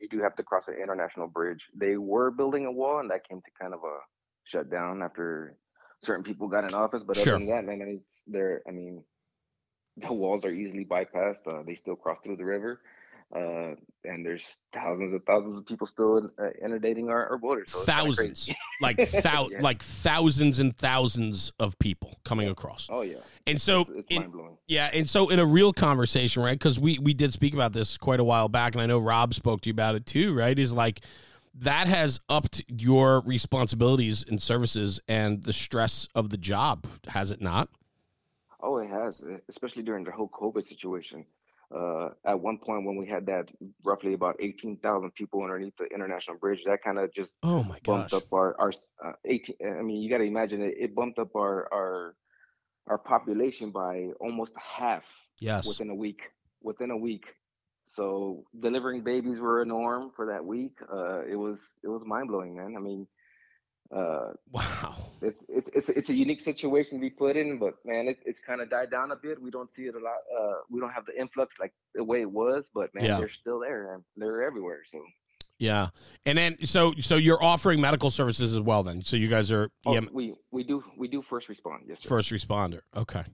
you 0.00 0.08
do 0.08 0.22
have 0.22 0.34
to 0.36 0.42
cross 0.42 0.68
an 0.68 0.76
international 0.82 1.28
bridge. 1.28 1.60
They 1.74 1.98
were 1.98 2.30
building 2.30 2.64
a 2.64 2.72
wall, 2.72 3.00
and 3.00 3.10
that 3.10 3.28
came 3.28 3.42
to 3.42 3.50
kind 3.60 3.74
of 3.74 3.80
a 3.80 3.98
shutdown 4.44 5.02
after 5.02 5.54
certain 6.00 6.24
people 6.24 6.48
got 6.48 6.64
in 6.64 6.72
office. 6.72 7.02
But 7.06 7.18
sure. 7.18 7.34
other 7.34 7.44
than 7.44 7.48
that, 7.54 7.66
man, 7.66 8.00
it's 8.00 8.22
there. 8.26 8.62
I 8.66 8.70
mean, 8.70 9.04
the 9.98 10.14
walls 10.14 10.46
are 10.46 10.50
easily 10.50 10.86
bypassed. 10.86 11.46
Uh, 11.46 11.62
they 11.66 11.74
still 11.74 11.94
cross 11.94 12.16
through 12.24 12.36
the 12.38 12.44
river 12.46 12.80
uh, 13.34 13.74
and 14.04 14.24
there's 14.24 14.44
thousands 14.72 15.12
and 15.12 15.24
thousands 15.26 15.58
of 15.58 15.66
people 15.66 15.86
still 15.86 16.30
uh, 16.38 16.48
inundating 16.64 17.10
our, 17.10 17.28
our 17.28 17.36
borders. 17.36 17.70
So 17.70 17.80
thousands, 17.80 18.50
like 18.80 18.96
thou- 19.22 19.48
yeah. 19.50 19.58
like 19.60 19.82
thousands 19.82 20.60
and 20.60 20.76
thousands 20.76 21.52
of 21.58 21.78
people 21.78 22.18
coming 22.24 22.46
yeah. 22.46 22.52
across. 22.52 22.88
Oh 22.90 23.02
yeah, 23.02 23.18
and 23.46 23.60
so 23.60 23.82
it's, 23.82 23.90
it's 23.90 24.06
in, 24.10 24.32
yeah, 24.66 24.90
and 24.94 25.08
so 25.08 25.28
in 25.28 25.38
a 25.38 25.44
real 25.44 25.72
conversation, 25.74 26.42
right? 26.42 26.58
Because 26.58 26.78
we 26.78 26.98
we 26.98 27.12
did 27.12 27.32
speak 27.32 27.52
about 27.52 27.74
this 27.74 27.98
quite 27.98 28.20
a 28.20 28.24
while 28.24 28.48
back, 28.48 28.74
and 28.74 28.80
I 28.80 28.86
know 28.86 28.98
Rob 28.98 29.34
spoke 29.34 29.60
to 29.62 29.68
you 29.68 29.72
about 29.72 29.94
it 29.94 30.06
too, 30.06 30.34
right? 30.34 30.58
Is 30.58 30.72
like 30.72 31.02
that 31.54 31.86
has 31.86 32.20
upped 32.28 32.62
your 32.68 33.20
responsibilities 33.20 34.24
and 34.26 34.40
services 34.40 35.00
and 35.06 35.42
the 35.42 35.52
stress 35.52 36.08
of 36.14 36.30
the 36.30 36.38
job, 36.38 36.86
has 37.08 37.30
it 37.30 37.42
not? 37.42 37.68
Oh, 38.60 38.78
it 38.78 38.88
has, 38.88 39.22
especially 39.48 39.82
during 39.82 40.04
the 40.04 40.12
whole 40.12 40.28
COVID 40.28 40.66
situation. 40.66 41.24
Uh, 41.74 42.08
at 42.24 42.40
one 42.40 42.56
point, 42.58 42.86
when 42.86 42.96
we 42.96 43.06
had 43.06 43.26
that 43.26 43.48
roughly 43.84 44.14
about 44.14 44.36
eighteen 44.40 44.78
thousand 44.82 45.14
people 45.14 45.42
underneath 45.42 45.76
the 45.78 45.84
international 45.86 46.38
bridge, 46.38 46.60
that 46.64 46.82
kind 46.82 46.98
of 46.98 47.12
just 47.12 47.36
oh 47.42 47.62
my 47.62 47.78
bumped 47.84 48.12
gosh. 48.12 48.22
up 48.22 48.32
our 48.32 48.56
our 48.58 48.72
uh, 49.04 49.12
eighteen. 49.26 49.56
I 49.62 49.82
mean, 49.82 50.00
you 50.00 50.08
got 50.08 50.18
to 50.18 50.24
imagine 50.24 50.62
it. 50.62 50.74
It 50.78 50.94
bumped 50.94 51.18
up 51.18 51.36
our 51.36 51.68
our 51.72 52.14
our 52.86 52.98
population 52.98 53.70
by 53.70 54.08
almost 54.20 54.54
half 54.56 55.04
Yes. 55.40 55.68
within 55.68 55.90
a 55.90 55.94
week. 55.94 56.20
Within 56.62 56.90
a 56.90 56.96
week. 56.96 57.26
So 57.84 58.44
delivering 58.58 59.02
babies 59.02 59.38
were 59.38 59.62
a 59.62 59.66
norm 59.66 60.10
for 60.16 60.26
that 60.26 60.44
week. 60.44 60.72
Uh, 60.92 61.20
it 61.26 61.36
was 61.36 61.58
it 61.84 61.88
was 61.88 62.02
mind 62.04 62.28
blowing, 62.28 62.56
man. 62.56 62.74
I 62.76 62.80
mean, 62.80 63.06
uh, 63.90 64.32
Wow. 64.52 64.96
it's 65.22 65.42
it's 65.48 65.70
it's 65.74 65.88
it's 65.88 66.08
a 66.10 66.14
unique 66.14 66.40
situation 66.40 67.00
we 67.00 67.10
put 67.10 67.36
in, 67.36 67.58
but 67.58 67.74
man, 67.84 68.08
it, 68.08 68.18
it's 68.24 68.40
kind 68.40 68.60
of 68.60 68.68
died 68.70 68.90
down 68.90 69.10
a 69.12 69.16
bit. 69.16 69.40
We 69.40 69.50
don't 69.50 69.70
see 69.74 69.82
it 69.86 69.94
a 69.94 69.98
lot. 69.98 70.18
Uh, 70.38 70.54
we 70.70 70.80
don't 70.80 70.90
have 70.92 71.06
the 71.06 71.18
influx 71.18 71.54
like 71.58 71.72
the 71.94 72.04
way 72.04 72.20
it 72.20 72.30
was, 72.30 72.64
but 72.74 72.94
man, 72.94 73.04
Yeah. 73.04 73.18
they're 73.18 73.30
still 73.30 73.60
there 73.60 73.94
and 73.94 74.02
they're 74.16 74.42
everywhere. 74.42 74.80
So 74.90 75.00
Yeah. 75.58 75.88
And 76.26 76.36
then 76.38 76.58
so 76.66 76.92
so 77.00 77.16
you're 77.16 77.42
offering 77.42 77.80
medical 77.80 78.10
services 78.10 78.54
as 78.54 78.60
well 78.60 78.82
then. 78.82 79.02
So 79.02 79.16
you 79.16 79.28
guys 79.28 79.50
are 79.50 79.70
oh, 79.86 79.94
EM, 79.94 80.10
we 80.12 80.34
we 80.50 80.64
do 80.64 80.84
we 80.96 81.08
do 81.08 81.22
first 81.22 81.48
respond. 81.48 81.84
Yes, 81.88 82.02
sir. 82.02 82.08
first 82.08 82.30
responder. 82.30 82.80
Okay. 82.94 83.24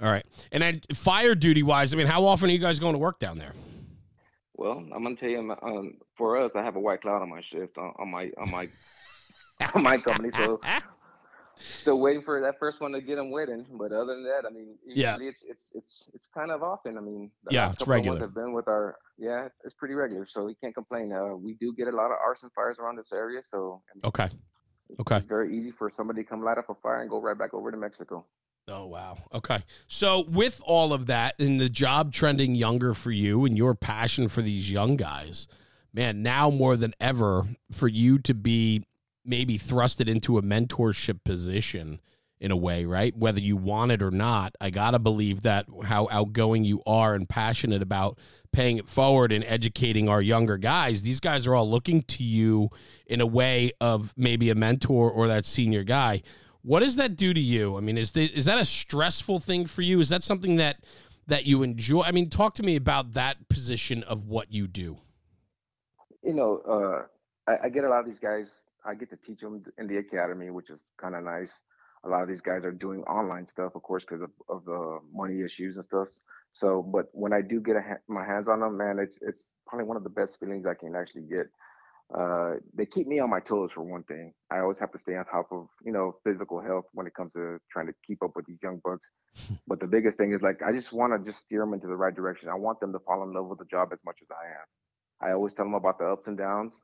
All 0.00 0.10
right. 0.10 0.26
And 0.50 0.62
then 0.62 0.82
fire 0.94 1.34
duty 1.34 1.62
wise, 1.62 1.94
I 1.94 1.96
mean, 1.96 2.06
how 2.08 2.24
often 2.24 2.50
are 2.50 2.52
you 2.52 2.58
guys 2.58 2.78
going 2.80 2.92
to 2.94 2.98
work 2.98 3.18
down 3.20 3.38
there? 3.38 3.52
Well, 4.54 4.78
I'm 4.94 5.02
gonna 5.02 5.16
tell 5.16 5.28
you, 5.30 5.56
um, 5.62 5.94
for 6.16 6.36
us, 6.38 6.52
I 6.54 6.62
have 6.62 6.76
a 6.76 6.80
white 6.80 7.00
cloud 7.00 7.22
on 7.22 7.30
my 7.30 7.40
shift 7.40 7.78
on, 7.78 7.92
on 7.98 8.10
my 8.10 8.30
on 8.38 8.50
my 8.50 8.68
my 9.74 9.98
company, 9.98 10.30
so 10.36 10.60
still 11.80 12.00
waiting 12.00 12.22
for 12.22 12.40
that 12.40 12.58
first 12.58 12.80
one 12.80 12.92
to 12.92 13.00
get 13.00 13.16
them 13.16 13.30
wedding. 13.30 13.64
But 13.72 13.92
other 13.92 14.06
than 14.14 14.24
that, 14.24 14.46
I 14.48 14.52
mean, 14.52 14.76
Yeah. 14.86 15.16
it's 15.20 15.42
it's 15.48 15.70
it's 15.74 16.04
it's 16.14 16.28
kind 16.34 16.50
of 16.50 16.62
often. 16.62 16.96
I 16.98 17.00
mean, 17.00 17.30
Yeah, 17.50 17.70
it's 17.72 17.86
regular. 17.86 18.18
have 18.20 18.34
been 18.34 18.52
with 18.52 18.68
our 18.68 18.96
yeah, 19.18 19.46
it's, 19.46 19.56
it's 19.64 19.74
pretty 19.74 19.94
regular, 19.94 20.26
so 20.26 20.44
we 20.44 20.54
can't 20.54 20.74
complain. 20.74 21.12
Uh, 21.12 21.36
we 21.36 21.54
do 21.54 21.72
get 21.76 21.88
a 21.88 21.92
lot 21.96 22.06
of 22.06 22.16
arson 22.24 22.50
fires 22.54 22.78
around 22.78 22.96
this 22.96 23.12
area, 23.12 23.40
so 23.48 23.82
I 23.90 23.94
mean, 23.96 24.02
Okay. 24.06 24.28
Okay. 25.00 25.16
it's 25.16 25.26
very 25.28 25.56
easy 25.56 25.70
for 25.70 25.90
somebody 25.90 26.22
to 26.22 26.28
come 26.28 26.42
light 26.44 26.58
up 26.58 26.68
a 26.68 26.74
fire 26.74 27.00
and 27.00 27.08
go 27.08 27.20
right 27.20 27.38
back 27.38 27.54
over 27.54 27.70
to 27.70 27.76
Mexico. 27.76 28.26
Oh 28.68 28.86
wow. 28.86 29.16
Okay. 29.32 29.58
So 29.88 30.24
with 30.28 30.62
all 30.66 30.92
of 30.92 31.06
that 31.06 31.38
and 31.40 31.60
the 31.60 31.68
job 31.68 32.12
trending 32.12 32.54
younger 32.54 32.92
for 32.94 33.10
you 33.10 33.44
and 33.44 33.56
your 33.56 33.74
passion 33.74 34.28
for 34.28 34.40
these 34.42 34.70
young 34.70 34.96
guys, 34.96 35.48
man, 35.92 36.22
now 36.22 36.48
more 36.50 36.76
than 36.76 36.92
ever 37.00 37.46
for 37.72 37.88
you 37.88 38.18
to 38.20 38.34
be 38.34 38.84
maybe 39.24 39.58
thrusted 39.58 40.08
into 40.08 40.38
a 40.38 40.42
mentorship 40.42 41.24
position 41.24 42.00
in 42.42 42.50
a 42.50 42.56
way, 42.56 42.84
right? 42.84 43.16
Whether 43.16 43.38
you 43.38 43.56
want 43.56 43.92
it 43.92 44.02
or 44.02 44.10
not, 44.10 44.56
I 44.60 44.70
got 44.70 44.90
to 44.90 44.98
believe 44.98 45.42
that 45.42 45.66
how 45.84 46.08
outgoing 46.10 46.64
you 46.64 46.82
are 46.84 47.14
and 47.14 47.28
passionate 47.28 47.82
about 47.82 48.18
paying 48.52 48.78
it 48.78 48.88
forward 48.88 49.30
and 49.30 49.44
educating 49.44 50.08
our 50.08 50.20
younger 50.20 50.58
guys, 50.58 51.02
these 51.02 51.20
guys 51.20 51.46
are 51.46 51.54
all 51.54 51.70
looking 51.70 52.02
to 52.02 52.24
you 52.24 52.68
in 53.06 53.20
a 53.20 53.26
way 53.26 53.70
of 53.80 54.12
maybe 54.16 54.50
a 54.50 54.56
mentor 54.56 55.08
or 55.08 55.28
that 55.28 55.46
senior 55.46 55.84
guy. 55.84 56.20
What 56.62 56.80
does 56.80 56.96
that 56.96 57.14
do 57.14 57.32
to 57.32 57.40
you? 57.40 57.76
I 57.76 57.80
mean, 57.80 57.96
is 57.96 58.10
the, 58.10 58.24
is 58.24 58.46
that 58.46 58.58
a 58.58 58.64
stressful 58.64 59.38
thing 59.38 59.66
for 59.66 59.82
you? 59.82 60.00
Is 60.00 60.08
that 60.08 60.24
something 60.24 60.56
that 60.56 60.78
that 61.28 61.46
you 61.46 61.62
enjoy? 61.62 62.02
I 62.02 62.10
mean, 62.10 62.28
talk 62.28 62.54
to 62.54 62.64
me 62.64 62.74
about 62.74 63.12
that 63.12 63.48
position 63.48 64.02
of 64.02 64.26
what 64.26 64.52
you 64.52 64.66
do. 64.66 64.98
You 66.24 66.34
know, 66.34 66.58
uh, 66.68 67.50
I, 67.50 67.66
I 67.66 67.68
get 67.68 67.84
a 67.84 67.88
lot 67.88 68.00
of 68.00 68.06
these 68.06 68.18
guys. 68.18 68.50
I 68.84 68.94
get 68.94 69.10
to 69.10 69.16
teach 69.16 69.40
them 69.40 69.62
in 69.78 69.86
the 69.86 69.98
academy, 69.98 70.50
which 70.50 70.70
is 70.70 70.86
kind 71.00 71.14
of 71.14 71.24
nice. 71.24 71.60
A 72.04 72.08
lot 72.08 72.22
of 72.22 72.28
these 72.28 72.40
guys 72.40 72.64
are 72.64 72.72
doing 72.72 73.02
online 73.04 73.46
stuff, 73.46 73.76
of 73.76 73.82
course, 73.82 74.04
because 74.04 74.22
of, 74.22 74.30
of 74.48 74.64
the 74.64 74.98
money 75.12 75.42
issues 75.42 75.76
and 75.76 75.84
stuff. 75.84 76.08
So, 76.52 76.82
but 76.82 77.06
when 77.12 77.32
I 77.32 77.40
do 77.42 77.60
get 77.60 77.76
a 77.76 77.80
ha- 77.80 78.02
my 78.08 78.24
hands 78.24 78.48
on 78.48 78.60
them, 78.60 78.76
man, 78.76 78.98
it's 78.98 79.18
it's 79.22 79.50
probably 79.66 79.86
one 79.86 79.96
of 79.96 80.02
the 80.02 80.10
best 80.10 80.38
feelings 80.40 80.66
I 80.66 80.74
can 80.74 80.96
actually 80.96 81.22
get. 81.22 81.46
Uh, 82.12 82.56
they 82.74 82.84
keep 82.84 83.06
me 83.06 83.20
on 83.20 83.30
my 83.30 83.40
toes 83.40 83.72
for 83.72 83.82
one 83.82 84.02
thing. 84.02 84.34
I 84.50 84.58
always 84.58 84.78
have 84.80 84.92
to 84.92 84.98
stay 84.98 85.16
on 85.16 85.24
top 85.24 85.46
of 85.52 85.68
you 85.84 85.92
know 85.92 86.16
physical 86.24 86.60
health 86.60 86.84
when 86.92 87.06
it 87.06 87.14
comes 87.14 87.32
to 87.34 87.58
trying 87.70 87.86
to 87.86 87.94
keep 88.04 88.22
up 88.22 88.32
with 88.34 88.46
these 88.46 88.62
young 88.62 88.80
bucks. 88.84 89.08
but 89.68 89.80
the 89.80 89.86
biggest 89.86 90.18
thing 90.18 90.32
is 90.32 90.42
like 90.42 90.60
I 90.60 90.72
just 90.72 90.92
want 90.92 91.12
to 91.12 91.30
just 91.30 91.44
steer 91.44 91.60
them 91.60 91.72
into 91.72 91.86
the 91.86 91.96
right 91.96 92.14
direction. 92.14 92.48
I 92.48 92.56
want 92.56 92.80
them 92.80 92.92
to 92.92 92.98
fall 92.98 93.22
in 93.22 93.32
love 93.32 93.46
with 93.46 93.60
the 93.60 93.64
job 93.66 93.90
as 93.92 94.00
much 94.04 94.18
as 94.20 94.28
I 94.30 94.44
am. 94.44 95.30
I 95.30 95.34
always 95.34 95.54
tell 95.54 95.64
them 95.64 95.74
about 95.74 95.98
the 96.00 96.06
ups 96.06 96.26
and 96.26 96.36
downs 96.36 96.74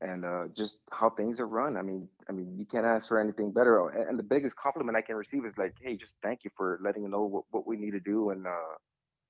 and 0.00 0.24
uh, 0.24 0.44
just 0.56 0.78
how 0.90 1.10
things 1.10 1.40
are 1.40 1.46
run. 1.46 1.76
I 1.76 1.82
mean, 1.82 2.08
I 2.28 2.32
mean, 2.32 2.54
you 2.58 2.64
can't 2.64 2.86
ask 2.86 3.08
for 3.08 3.18
anything 3.18 3.52
better. 3.52 3.80
Oh, 3.80 3.88
And 3.88 4.18
the 4.18 4.22
biggest 4.22 4.56
compliment 4.56 4.96
I 4.96 5.02
can 5.02 5.16
receive 5.16 5.44
is 5.44 5.54
like, 5.58 5.74
"Hey, 5.80 5.96
just 5.96 6.12
thank 6.22 6.44
you 6.44 6.50
for 6.56 6.78
letting 6.82 7.02
me 7.04 7.10
know 7.10 7.22
what, 7.22 7.44
what 7.50 7.66
we 7.66 7.76
need 7.76 7.92
to 7.92 8.00
do 8.00 8.30
and 8.30 8.46
uh, 8.46 8.76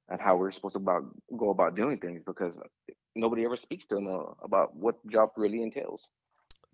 and 0.09 0.20
how 0.20 0.37
we're 0.37 0.50
supposed 0.50 0.74
to 0.74 0.81
about 0.81 1.04
go 1.37 1.50
about 1.50 1.74
doing 1.74 1.98
things 1.98 2.22
because 2.26 2.59
nobody 3.14 3.44
ever 3.44 3.57
speaks 3.57 3.87
to 3.87 3.94
them 3.94 4.09
uh, 4.09 4.33
about 4.42 4.74
what 4.76 4.96
the 5.04 5.11
job 5.11 5.31
really 5.37 5.62
entails." 5.62 6.09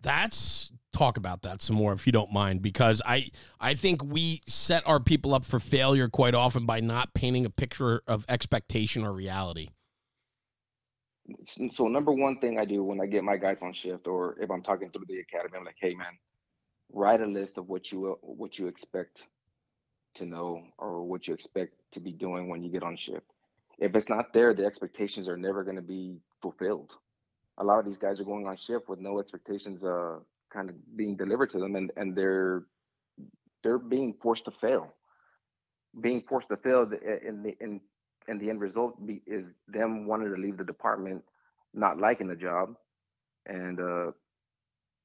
That's 0.00 0.72
talk 0.92 1.16
about 1.16 1.42
that 1.42 1.60
some 1.60 1.74
more 1.74 1.92
if 1.92 2.06
you 2.06 2.12
don't 2.12 2.32
mind 2.32 2.62
because 2.62 3.02
I 3.04 3.30
I 3.60 3.74
think 3.74 4.02
we 4.04 4.42
set 4.46 4.86
our 4.86 5.00
people 5.00 5.34
up 5.34 5.44
for 5.44 5.58
failure 5.58 6.08
quite 6.08 6.34
often 6.34 6.66
by 6.66 6.80
not 6.80 7.14
painting 7.14 7.44
a 7.44 7.50
picture 7.50 8.02
of 8.06 8.24
expectation 8.28 9.04
or 9.04 9.12
reality. 9.12 9.70
So 11.74 11.88
number 11.88 12.12
one 12.12 12.38
thing 12.38 12.58
I 12.58 12.64
do 12.64 12.84
when 12.84 13.00
I 13.00 13.06
get 13.06 13.24
my 13.24 13.36
guys 13.36 13.62
on 13.62 13.72
shift 13.72 14.06
or 14.06 14.36
if 14.40 14.50
I'm 14.50 14.62
talking 14.62 14.90
through 14.90 15.06
the 15.08 15.20
academy, 15.20 15.56
I'm 15.56 15.64
like, 15.64 15.76
"Hey, 15.80 15.94
man, 15.94 16.18
write 16.92 17.20
a 17.20 17.26
list 17.26 17.58
of 17.58 17.68
what 17.68 17.90
you 17.90 18.18
what 18.22 18.58
you 18.58 18.66
expect 18.66 19.22
to 20.16 20.24
know 20.24 20.62
or 20.78 21.02
what 21.02 21.26
you 21.26 21.34
expect 21.34 21.74
to 21.92 22.00
be 22.00 22.12
doing 22.12 22.48
when 22.48 22.62
you 22.62 22.70
get 22.70 22.82
on 22.82 22.96
shift. 22.96 23.26
If 23.78 23.94
it's 23.96 24.08
not 24.08 24.32
there, 24.32 24.54
the 24.54 24.64
expectations 24.64 25.28
are 25.28 25.36
never 25.36 25.64
going 25.64 25.76
to 25.76 25.82
be 25.82 26.18
fulfilled. 26.40 26.92
A 27.58 27.64
lot 27.64 27.80
of 27.80 27.86
these 27.86 27.98
guys 27.98 28.20
are 28.20 28.24
going 28.24 28.46
on 28.46 28.56
shift 28.56 28.88
with 28.88 29.00
no 29.00 29.18
expectations 29.18 29.84
uh 29.84 30.18
kind 30.52 30.70
of 30.70 30.96
being 30.96 31.16
delivered 31.16 31.50
to 31.50 31.58
them 31.58 31.74
and 31.76 31.90
and 31.96 32.14
they're 32.14 32.64
they're 33.62 33.78
being 33.78 34.14
forced 34.22 34.44
to 34.44 34.50
fail. 34.50 34.94
Being 36.00 36.22
forced 36.28 36.48
to 36.48 36.56
fail 36.56 36.82
in 36.82 37.42
the 37.42 37.56
in 37.60 37.80
and 38.28 38.40
the 38.40 38.50
end 38.50 38.60
result 38.60 39.04
be, 39.06 39.22
is 39.26 39.44
them 39.68 40.06
wanting 40.06 40.34
to 40.34 40.40
leave 40.40 40.56
the 40.56 40.64
department 40.64 41.22
not 41.74 41.98
liking 41.98 42.28
the 42.28 42.36
job. 42.36 42.74
And 43.46 43.80
uh 43.80 44.12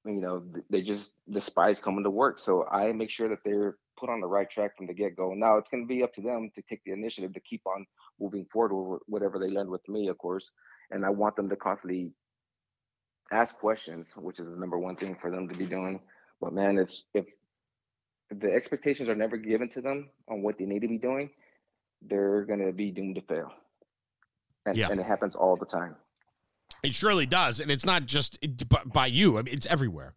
you 0.06 0.22
know 0.22 0.44
they 0.70 0.82
just 0.82 1.14
despise 1.32 1.80
coming 1.80 2.04
to 2.04 2.10
work. 2.10 2.40
So 2.40 2.66
i 2.72 2.92
make 2.92 3.10
sure 3.10 3.30
that 3.30 3.40
they're 3.44 3.78
put 4.00 4.10
on 4.10 4.22
the 4.22 4.28
right 4.28 4.50
track 4.50 4.78
from 4.78 4.88
the 4.88 4.94
get-go. 4.94 5.34
Now 5.34 5.58
it's 5.58 5.70
going 5.70 5.84
to 5.84 5.88
be 5.88 6.04
up 6.04 6.14
to 6.14 6.22
them 6.22 6.50
to 6.56 6.62
take 6.70 6.82
the 6.86 6.94
initiative 6.94 7.34
to 7.34 7.42
keep 7.42 7.62
on 7.66 7.86
moving 8.20 8.46
forward 8.46 8.74
with 8.74 9.02
whatever 9.08 9.40
they 9.40 9.50
learned 9.50 9.70
with 9.70 9.88
me 9.90 10.08
of 10.08 10.18
course. 10.18 10.50
And 10.92 11.06
i 11.06 11.10
want 11.10 11.36
them 11.36 11.50
to 11.50 11.56
constantly 11.56 12.14
ask 13.32 13.56
questions 13.56 14.14
which 14.16 14.40
is 14.40 14.46
the 14.46 14.56
number 14.56 14.80
one 14.80 14.96
thing 14.96 15.18
for 15.20 15.30
them 15.32 15.50
to 15.50 15.56
be 15.56 15.66
doing. 15.66 16.00
But 16.40 16.54
man 16.54 16.78
it's 16.78 17.04
if 17.14 17.26
the 18.32 18.52
expectations 18.54 19.10
are 19.10 19.16
never 19.16 19.38
given 19.38 19.70
to 19.70 19.82
them 19.82 20.10
on 20.30 20.44
what 20.44 20.58
they 20.58 20.66
need 20.66 20.82
to 20.82 20.88
be 20.88 20.98
doing 21.00 21.30
they're 22.02 22.44
going 22.46 22.66
to 22.66 22.72
be 22.72 22.92
doomed 22.92 23.16
to 23.16 23.22
fail 23.22 23.52
and, 24.66 24.78
Yeah. 24.78 24.90
and 24.90 25.00
it 25.00 25.06
happens 25.06 25.36
all 25.36 25.56
the 25.56 25.66
time 25.66 25.96
It 26.84 26.94
surely 26.96 27.26
does, 27.26 27.60
and 27.60 27.70
it's 27.70 27.86
not 27.86 28.06
just 28.06 28.38
by- 28.86 29.08
you. 29.08 29.38
I 29.38 29.42
mean, 29.42 29.54
it's 29.54 29.66
everywhere. 29.66 30.14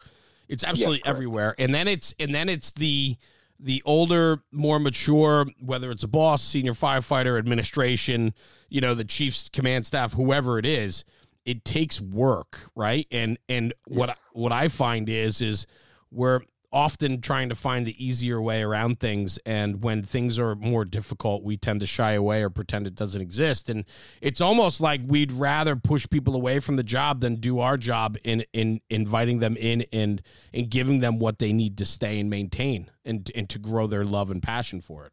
It's 0.49 0.63
absolutely 0.63 0.99
correct. 1.01 1.09
everywhere. 1.09 1.55
And 1.59 1.75
then 1.75 1.89
it's 1.89 2.15
and 2.21 2.33
then 2.35 2.49
it's 2.49 2.71
the 2.73 3.17
the 3.59 3.83
older, 3.85 4.43
more 4.53 4.79
mature, 4.79 5.47
whether 5.61 5.91
it's 5.91 6.05
a 6.05 6.09
boss, 6.09 6.43
senior 6.43 6.75
firefighter, 6.75 7.39
administration, 7.39 8.35
you 8.69 8.81
know, 8.81 8.95
the 8.95 9.05
chief's 9.05 9.49
command 9.49 9.87
staff, 9.87 10.13
whoever 10.13 10.59
it 10.59 10.67
is. 10.67 11.05
It 11.45 11.65
takes 11.65 12.01
work, 12.01 12.71
right? 12.77 13.07
And 13.11 13.39
and 13.49 13.73
what 13.89 14.11
Yes. 14.11 14.29
what 14.33 14.53
I 14.53 14.69
find 14.69 15.09
is 15.09 15.41
is 15.41 15.67
we're 16.13 16.41
often 16.73 17.21
trying 17.21 17.49
to 17.49 17.55
find 17.55 17.87
the 17.87 18.05
easier 18.05 18.41
way 18.41 18.63
around 18.63 18.99
things 18.99 19.39
and 19.45 19.83
when 19.83 20.03
things 20.03 20.39
are 20.39 20.55
more 20.55 20.85
difficult 20.85 21.43
we 21.43 21.57
tend 21.57 21.81
to 21.81 21.87
shy 21.87 22.13
away 22.13 22.43
or 22.43 22.51
pretend 22.51 22.87
it 22.87 22.95
doesn't 22.95 23.21
exist 23.21 23.69
and 23.69 23.85
it's 24.21 24.41
almost 24.41 24.81
like 24.81 25.01
we'd 25.07 25.33
rather 25.33 25.77
push 25.77 26.07
people 26.09 26.35
away 26.35 26.59
from 26.59 26.77
the 26.77 26.83
job 26.83 27.21
than 27.21 27.37
do 27.37 27.61
our 27.61 27.77
job 27.77 28.17
in 28.25 28.45
in 28.53 28.81
inviting 28.89 29.41
them 29.41 29.57
in 29.57 29.85
and 29.93 30.23
and 30.53 30.71
giving 30.71 31.01
them 31.01 31.19
what 31.19 31.39
they 31.39 31.53
need 31.53 31.77
to 31.77 31.85
stay 31.85 32.19
and 32.19 32.31
maintain 32.31 32.91
and 33.05 33.31
and 33.35 33.49
to 33.49 33.59
grow 33.59 33.87
their 33.87 34.05
love 34.05 34.31
and 34.31 34.43
passion 34.43 34.81
for 34.81 35.07
it 35.07 35.13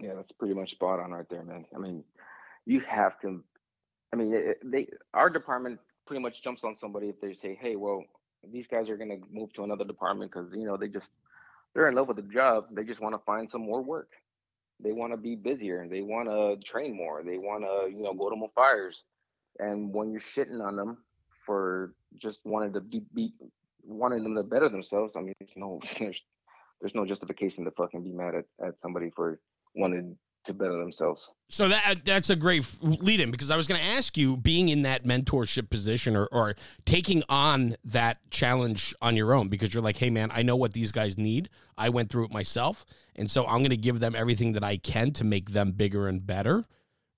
Yeah, 0.00 0.14
that's 0.14 0.32
pretty 0.32 0.54
much 0.54 0.70
spot 0.72 1.00
on 1.00 1.10
right 1.10 1.28
there, 1.28 1.42
man. 1.42 1.64
I 1.74 1.78
mean, 1.78 2.04
you 2.66 2.80
have 2.88 3.18
to. 3.20 3.42
I 4.12 4.16
mean, 4.16 4.54
they 4.64 4.88
our 5.12 5.28
department 5.28 5.80
pretty 6.06 6.22
much 6.22 6.42
jumps 6.42 6.62
on 6.64 6.76
somebody 6.76 7.08
if 7.08 7.20
they 7.20 7.34
say, 7.34 7.58
"Hey, 7.60 7.76
well, 7.76 8.04
these 8.52 8.66
guys 8.66 8.88
are 8.88 8.96
gonna 8.96 9.18
move 9.30 9.52
to 9.54 9.64
another 9.64 9.84
department 9.84 10.30
because 10.32 10.50
you 10.54 10.64
know 10.64 10.76
they 10.76 10.88
just 10.88 11.08
they're 11.74 11.88
in 11.88 11.94
love 11.94 12.08
with 12.08 12.16
the 12.16 12.22
job. 12.22 12.66
They 12.72 12.84
just 12.84 13.00
want 13.00 13.14
to 13.14 13.24
find 13.24 13.50
some 13.50 13.62
more 13.62 13.82
work. 13.82 14.10
They 14.80 14.92
want 14.92 15.12
to 15.12 15.16
be 15.16 15.34
busier. 15.34 15.86
They 15.88 16.02
want 16.02 16.28
to 16.28 16.56
train 16.64 16.96
more. 16.96 17.22
They 17.24 17.38
want 17.38 17.64
to 17.64 17.90
you 17.94 18.02
know 18.02 18.14
go 18.14 18.30
to 18.30 18.36
more 18.36 18.50
fires. 18.54 19.02
And 19.58 19.92
when 19.92 20.10
you're 20.12 20.20
shitting 20.20 20.64
on 20.64 20.76
them 20.76 20.98
for 21.44 21.94
just 22.20 22.40
wanting 22.44 22.72
to 22.74 22.80
be, 22.80 23.02
be 23.12 23.32
wanting 23.82 24.22
them 24.22 24.36
to 24.36 24.44
better 24.44 24.68
themselves, 24.68 25.16
I 25.16 25.20
mean, 25.20 25.34
there's 25.40 25.50
no 25.56 25.80
there's 25.98 26.20
there's 26.80 26.94
no 26.94 27.04
justification 27.04 27.64
to 27.64 27.70
fucking 27.72 28.04
be 28.04 28.12
mad 28.12 28.34
at, 28.34 28.44
at 28.64 28.80
somebody 28.80 29.10
for 29.14 29.40
wanted 29.74 30.16
to 30.48 30.54
better 30.54 30.76
themselves. 30.76 31.30
So 31.48 31.68
that 31.68 31.82
uh, 31.86 31.94
that's 32.04 32.28
a 32.28 32.36
great 32.36 32.66
lead 32.82 33.20
in 33.20 33.30
because 33.30 33.50
I 33.50 33.56
was 33.56 33.66
going 33.66 33.80
to 33.80 33.86
ask 33.86 34.18
you, 34.18 34.36
being 34.36 34.68
in 34.68 34.82
that 34.82 35.04
mentorship 35.04 35.70
position 35.70 36.16
or, 36.16 36.26
or 36.26 36.56
taking 36.84 37.22
on 37.28 37.76
that 37.84 38.18
challenge 38.30 38.94
on 39.00 39.16
your 39.16 39.32
own, 39.32 39.48
because 39.48 39.72
you're 39.72 39.82
like, 39.82 39.96
hey 39.96 40.10
man, 40.10 40.30
I 40.32 40.42
know 40.42 40.56
what 40.56 40.74
these 40.74 40.92
guys 40.92 41.16
need. 41.16 41.48
I 41.78 41.88
went 41.88 42.10
through 42.10 42.24
it 42.26 42.32
myself, 42.32 42.84
and 43.16 43.30
so 43.30 43.46
I'm 43.46 43.58
going 43.58 43.70
to 43.70 43.76
give 43.76 44.00
them 44.00 44.14
everything 44.14 44.52
that 44.52 44.64
I 44.64 44.76
can 44.76 45.12
to 45.12 45.24
make 45.24 45.52
them 45.52 45.72
bigger 45.72 46.08
and 46.08 46.26
better. 46.26 46.66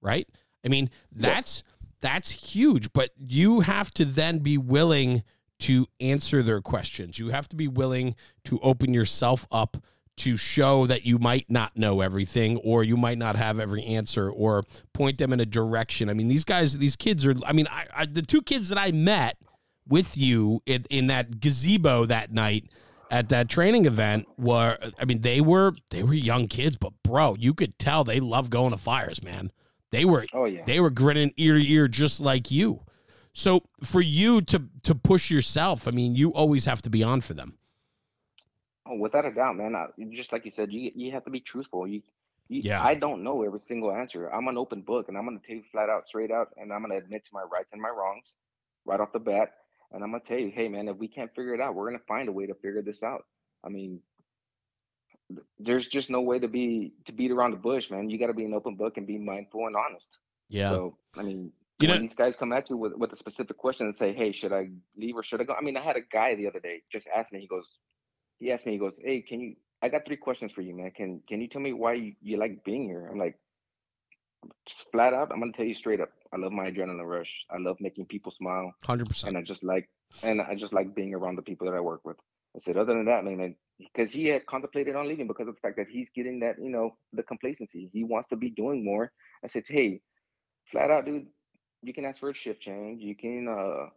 Right? 0.02 0.28
I 0.64 0.68
mean, 0.68 0.90
that's 1.10 1.62
yes. 1.64 1.74
that's 2.00 2.30
huge, 2.30 2.92
but 2.92 3.10
you 3.16 3.60
have 3.60 3.90
to 3.94 4.04
then 4.04 4.38
be 4.38 4.58
willing 4.58 5.24
to 5.60 5.86
answer 6.00 6.42
their 6.42 6.60
questions. 6.60 7.18
You 7.18 7.28
have 7.30 7.48
to 7.48 7.56
be 7.56 7.68
willing 7.68 8.14
to 8.44 8.58
open 8.60 8.94
yourself 8.94 9.46
up 9.50 9.76
to 10.20 10.36
show 10.36 10.86
that 10.86 11.04
you 11.06 11.18
might 11.18 11.50
not 11.50 11.76
know 11.76 12.00
everything 12.00 12.58
or 12.58 12.84
you 12.84 12.96
might 12.96 13.18
not 13.18 13.36
have 13.36 13.58
every 13.58 13.84
answer 13.84 14.30
or 14.30 14.64
point 14.92 15.18
them 15.18 15.32
in 15.32 15.40
a 15.40 15.46
direction. 15.46 16.08
I 16.10 16.14
mean, 16.14 16.28
these 16.28 16.44
guys, 16.44 16.76
these 16.76 16.96
kids 16.96 17.26
are, 17.26 17.34
I 17.46 17.52
mean, 17.52 17.66
I, 17.68 17.86
I, 17.94 18.06
the 18.06 18.22
two 18.22 18.42
kids 18.42 18.68
that 18.68 18.78
I 18.78 18.92
met 18.92 19.38
with 19.88 20.18
you 20.18 20.62
in, 20.66 20.84
in 20.90 21.06
that 21.06 21.40
gazebo 21.40 22.06
that 22.06 22.32
night 22.32 22.70
at 23.10 23.30
that 23.30 23.48
training 23.48 23.86
event 23.86 24.26
were, 24.36 24.76
I 24.98 25.04
mean, 25.06 25.22
they 25.22 25.40
were, 25.40 25.72
they 25.88 26.02
were 26.02 26.14
young 26.14 26.48
kids, 26.48 26.76
but 26.76 26.92
bro, 27.02 27.34
you 27.38 27.54
could 27.54 27.78
tell 27.78 28.04
they 28.04 28.20
love 28.20 28.50
going 28.50 28.72
to 28.72 28.76
fires, 28.76 29.22
man. 29.22 29.50
They 29.90 30.04
were, 30.04 30.26
oh 30.32 30.44
yeah, 30.44 30.64
they 30.66 30.80
were 30.80 30.90
grinning 30.90 31.32
ear 31.36 31.54
to 31.54 31.66
ear 31.66 31.88
just 31.88 32.20
like 32.20 32.50
you. 32.50 32.84
So 33.32 33.62
for 33.82 34.00
you 34.00 34.40
to 34.42 34.62
to 34.84 34.94
push 34.94 35.30
yourself, 35.30 35.88
I 35.88 35.90
mean, 35.90 36.14
you 36.14 36.32
always 36.32 36.64
have 36.66 36.82
to 36.82 36.90
be 36.90 37.02
on 37.02 37.20
for 37.20 37.34
them. 37.34 37.56
Oh, 38.90 38.96
without 38.96 39.24
a 39.24 39.30
doubt, 39.30 39.56
man. 39.56 39.76
I, 39.76 39.86
just 40.10 40.32
like 40.32 40.44
you 40.44 40.50
said, 40.50 40.72
you 40.72 40.90
you 40.94 41.12
have 41.12 41.24
to 41.24 41.30
be 41.30 41.40
truthful. 41.40 41.86
You, 41.86 42.02
you, 42.48 42.62
yeah. 42.64 42.82
I 42.82 42.94
don't 42.94 43.22
know 43.22 43.44
every 43.44 43.60
single 43.60 43.92
answer. 43.92 44.28
I'm 44.28 44.48
an 44.48 44.58
open 44.58 44.82
book, 44.82 45.08
and 45.08 45.16
I'm 45.16 45.24
going 45.24 45.38
to 45.38 45.46
tell 45.46 45.56
you 45.56 45.62
flat 45.70 45.88
out, 45.88 46.08
straight 46.08 46.32
out, 46.32 46.48
and 46.56 46.72
I'm 46.72 46.80
going 46.80 46.90
to 46.90 47.04
admit 47.04 47.24
to 47.26 47.30
my 47.32 47.42
rights 47.42 47.70
and 47.72 47.80
my 47.80 47.90
wrongs 47.90 48.34
right 48.84 48.98
off 48.98 49.12
the 49.12 49.20
bat. 49.20 49.52
And 49.92 50.02
I'm 50.02 50.10
going 50.10 50.22
to 50.22 50.28
tell 50.28 50.38
you, 50.38 50.50
hey, 50.50 50.68
man, 50.68 50.88
if 50.88 50.96
we 50.96 51.08
can't 51.08 51.32
figure 51.34 51.54
it 51.54 51.60
out, 51.60 51.74
we're 51.74 51.88
going 51.88 51.98
to 51.98 52.06
find 52.06 52.28
a 52.28 52.32
way 52.32 52.46
to 52.46 52.54
figure 52.54 52.82
this 52.82 53.02
out. 53.02 53.24
I 53.64 53.68
mean, 53.68 54.00
there's 55.58 55.88
just 55.88 56.10
no 56.10 56.20
way 56.20 56.40
to 56.40 56.48
be 56.48 56.92
to 57.04 57.12
beat 57.12 57.30
around 57.30 57.52
the 57.52 57.56
bush, 57.58 57.90
man. 57.90 58.10
You 58.10 58.18
got 58.18 58.28
to 58.28 58.34
be 58.34 58.44
an 58.44 58.54
open 58.54 58.74
book 58.74 58.96
and 58.96 59.06
be 59.06 59.18
mindful 59.18 59.66
and 59.66 59.76
honest. 59.76 60.08
Yeah. 60.48 60.70
So, 60.70 60.96
I 61.16 61.22
mean, 61.22 61.52
you 61.78 61.88
when 61.88 61.96
know, 61.96 62.02
these 62.02 62.16
guys 62.16 62.34
come 62.34 62.52
at 62.52 62.68
you 62.70 62.76
with, 62.76 62.94
with 62.94 63.12
a 63.12 63.16
specific 63.16 63.56
question 63.56 63.86
and 63.86 63.94
say, 63.94 64.12
"Hey, 64.12 64.32
should 64.32 64.52
I 64.52 64.70
leave 64.96 65.16
or 65.16 65.22
should 65.22 65.40
I 65.40 65.44
go?" 65.44 65.54
I 65.54 65.62
mean, 65.62 65.76
I 65.76 65.82
had 65.82 65.96
a 65.96 66.00
guy 66.12 66.34
the 66.34 66.48
other 66.48 66.60
day 66.60 66.82
just 66.90 67.06
ask 67.16 67.32
me. 67.32 67.40
He 67.40 67.46
goes, 67.46 67.66
he 68.40 68.50
asked 68.50 68.66
me, 68.66 68.72
he 68.72 68.78
goes, 68.78 68.98
Hey, 69.02 69.20
can 69.20 69.40
you 69.40 69.56
I 69.82 69.88
got 69.88 70.04
three 70.04 70.16
questions 70.16 70.52
for 70.52 70.60
you, 70.60 70.74
man. 70.74 70.90
Can 70.90 71.22
can 71.28 71.40
you 71.40 71.48
tell 71.48 71.60
me 71.62 71.72
why 71.72 71.94
you, 71.94 72.14
you 72.20 72.36
like 72.36 72.64
being 72.64 72.84
here? 72.84 73.08
I'm 73.10 73.18
like, 73.18 73.38
flat 74.92 75.14
out, 75.14 75.30
I'm 75.32 75.40
gonna 75.40 75.52
tell 75.52 75.64
you 75.64 75.74
straight 75.74 76.00
up. 76.00 76.10
I 76.32 76.36
love 76.36 76.52
my 76.52 76.70
adrenaline 76.70 77.06
rush. 77.06 77.46
I 77.50 77.58
love 77.58 77.76
making 77.80 78.06
people 78.06 78.32
smile. 78.36 78.72
Hundred 78.84 79.08
percent. 79.08 79.28
And 79.28 79.38
I 79.38 79.42
just 79.42 79.62
like 79.62 79.88
and 80.22 80.40
I 80.40 80.54
just 80.54 80.72
like 80.72 80.94
being 80.94 81.14
around 81.14 81.36
the 81.36 81.42
people 81.42 81.66
that 81.66 81.76
I 81.76 81.80
work 81.80 82.04
with. 82.04 82.16
I 82.56 82.60
said, 82.64 82.76
other 82.76 82.94
than 82.94 83.04
that, 83.06 83.24
man, 83.24 83.54
because 83.78 84.12
he 84.12 84.26
had 84.26 84.44
contemplated 84.46 84.96
on 84.96 85.08
leaving 85.08 85.28
because 85.28 85.46
of 85.46 85.54
the 85.54 85.60
fact 85.60 85.76
that 85.76 85.86
he's 85.88 86.10
getting 86.10 86.40
that, 86.40 86.56
you 86.60 86.68
know, 86.68 86.96
the 87.12 87.22
complacency. 87.22 87.88
He 87.92 88.02
wants 88.02 88.28
to 88.30 88.36
be 88.36 88.50
doing 88.50 88.84
more. 88.84 89.12
I 89.44 89.46
said, 89.46 89.62
hey, 89.68 90.00
flat 90.72 90.90
out, 90.90 91.06
dude, 91.06 91.26
you 91.82 91.94
can 91.94 92.04
ask 92.04 92.18
for 92.18 92.30
a 92.30 92.34
shift 92.34 92.60
change. 92.60 93.02
You 93.02 93.14
can 93.14 93.48
uh 93.48 93.90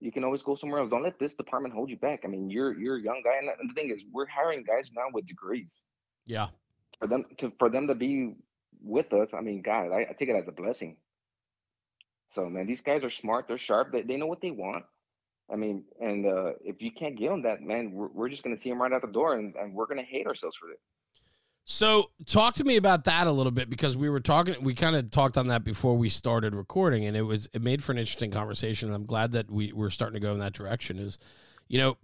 you 0.00 0.12
can 0.12 0.24
always 0.24 0.42
go 0.42 0.54
somewhere 0.54 0.80
else. 0.80 0.90
Don't 0.90 1.02
let 1.02 1.18
this 1.18 1.34
department 1.34 1.74
hold 1.74 1.90
you 1.90 1.96
back. 1.96 2.20
I 2.24 2.28
mean, 2.28 2.50
you're 2.50 2.78
you're 2.78 2.96
a 2.96 3.02
young 3.02 3.22
guy, 3.24 3.38
and 3.38 3.68
the 3.68 3.74
thing 3.74 3.90
is, 3.90 4.02
we're 4.12 4.26
hiring 4.26 4.64
guys 4.64 4.90
now 4.94 5.06
with 5.12 5.26
degrees. 5.26 5.82
Yeah. 6.26 6.48
For 6.98 7.06
them 7.08 7.24
to 7.38 7.52
for 7.58 7.68
them 7.68 7.86
to 7.88 7.94
be 7.94 8.34
with 8.82 9.12
us, 9.12 9.30
I 9.34 9.40
mean, 9.40 9.62
God, 9.62 9.92
I, 9.92 10.06
I 10.10 10.14
take 10.18 10.28
it 10.28 10.36
as 10.36 10.48
a 10.48 10.52
blessing. 10.52 10.96
So 12.30 12.48
man, 12.48 12.66
these 12.66 12.80
guys 12.80 13.04
are 13.04 13.10
smart. 13.10 13.46
They're 13.48 13.58
sharp. 13.58 13.92
They, 13.92 14.02
they 14.02 14.16
know 14.16 14.26
what 14.26 14.40
they 14.40 14.50
want. 14.50 14.84
I 15.50 15.56
mean, 15.56 15.84
and 16.00 16.26
uh, 16.26 16.52
if 16.62 16.82
you 16.82 16.92
can't 16.92 17.16
give 17.16 17.30
them 17.30 17.42
that, 17.42 17.62
man, 17.62 17.92
we're, 17.92 18.08
we're 18.08 18.28
just 18.28 18.42
gonna 18.42 18.58
see 18.58 18.68
them 18.68 18.80
right 18.80 18.92
out 18.92 19.00
the 19.00 19.08
door, 19.08 19.34
and, 19.34 19.54
and 19.56 19.74
we're 19.74 19.86
gonna 19.86 20.02
hate 20.02 20.26
ourselves 20.26 20.56
for 20.56 20.70
it. 20.70 20.80
So, 21.70 22.12
talk 22.24 22.54
to 22.54 22.64
me 22.64 22.76
about 22.76 23.04
that 23.04 23.26
a 23.26 23.30
little 23.30 23.52
bit 23.52 23.68
because 23.68 23.94
we 23.94 24.08
were 24.08 24.20
talking. 24.20 24.56
We 24.62 24.72
kind 24.74 24.96
of 24.96 25.10
talked 25.10 25.36
on 25.36 25.48
that 25.48 25.64
before 25.64 25.98
we 25.98 26.08
started 26.08 26.54
recording, 26.54 27.04
and 27.04 27.14
it 27.14 27.20
was 27.22 27.46
it 27.52 27.60
made 27.60 27.84
for 27.84 27.92
an 27.92 27.98
interesting 27.98 28.30
conversation. 28.30 28.88
And 28.88 28.96
I'm 28.96 29.04
glad 29.04 29.32
that 29.32 29.50
we 29.50 29.74
we're 29.74 29.90
starting 29.90 30.14
to 30.14 30.26
go 30.26 30.32
in 30.32 30.38
that 30.38 30.54
direction. 30.54 30.98
Is 30.98 31.18
you 31.68 31.76
know, 31.76 31.98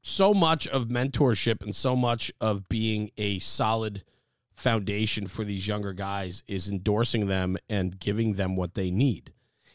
so 0.00 0.32
much 0.32 0.66
of 0.68 0.86
mentorship 0.86 1.62
and 1.62 1.76
so 1.76 1.94
much 1.94 2.32
of 2.40 2.66
being 2.70 3.10
a 3.18 3.40
solid 3.40 4.04
foundation 4.56 5.26
for 5.26 5.44
these 5.44 5.68
younger 5.68 5.92
guys 5.92 6.42
is 6.48 6.70
endorsing 6.70 7.26
them 7.26 7.58
and 7.68 8.00
giving 8.00 8.34
them 8.34 8.56
what 8.56 8.72
they 8.72 8.90
need. 8.90 9.34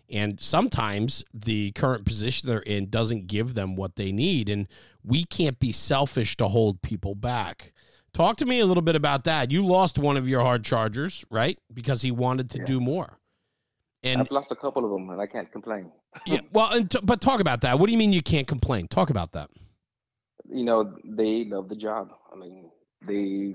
And 0.10 0.40
sometimes 0.40 1.24
the 1.32 1.72
current 1.74 2.04
position 2.04 2.50
they're 2.50 2.60
in 2.62 2.90
doesn't 2.90 3.28
give 3.28 3.54
them 3.54 3.76
what 3.76 3.96
they 3.96 4.12
need, 4.12 4.50
and 4.50 4.68
we 5.04 5.24
can't 5.24 5.60
be 5.60 5.72
selfish 5.72 6.36
to 6.38 6.48
hold 6.48 6.82
people 6.82 7.14
back. 7.14 7.74
Talk 8.16 8.38
to 8.38 8.46
me 8.46 8.62
a 8.62 8.66
little 8.66 8.82
bit 8.82 8.96
about 8.96 9.26
that. 9.26 9.52
You 9.52 9.62
lost 9.62 10.00
one 10.00 10.16
of 10.16 10.26
your 10.26 10.40
hard 10.40 10.64
chargers, 10.64 11.26
right? 11.30 11.60
Because 11.74 12.02
he 12.02 12.12
wanted 12.12 12.50
to 12.52 12.60
yeah. 12.60 12.66
do 12.66 12.80
more. 12.80 13.20
And 14.04 14.22
I've 14.22 14.32
lost 14.32 14.48
a 14.52 14.56
couple 14.56 14.86
of 14.86 14.92
them, 14.92 15.10
and 15.10 15.20
I 15.20 15.28
can't 15.28 15.52
complain. 15.52 15.92
yeah, 16.26 16.40
well, 16.54 16.82
t- 16.82 17.00
but 17.04 17.20
talk 17.20 17.42
about 17.42 17.60
that. 17.62 17.78
What 17.78 17.88
do 17.88 17.92
you 17.92 17.98
mean 17.98 18.14
you 18.14 18.22
can't 18.22 18.48
complain? 18.48 18.88
Talk 18.88 19.10
about 19.10 19.34
that. 19.34 19.50
You 20.50 20.64
know, 20.64 20.96
they 21.04 21.44
love 21.44 21.68
the 21.68 21.76
job. 21.76 22.12
I 22.32 22.38
mean, 22.38 22.70
they 23.06 23.54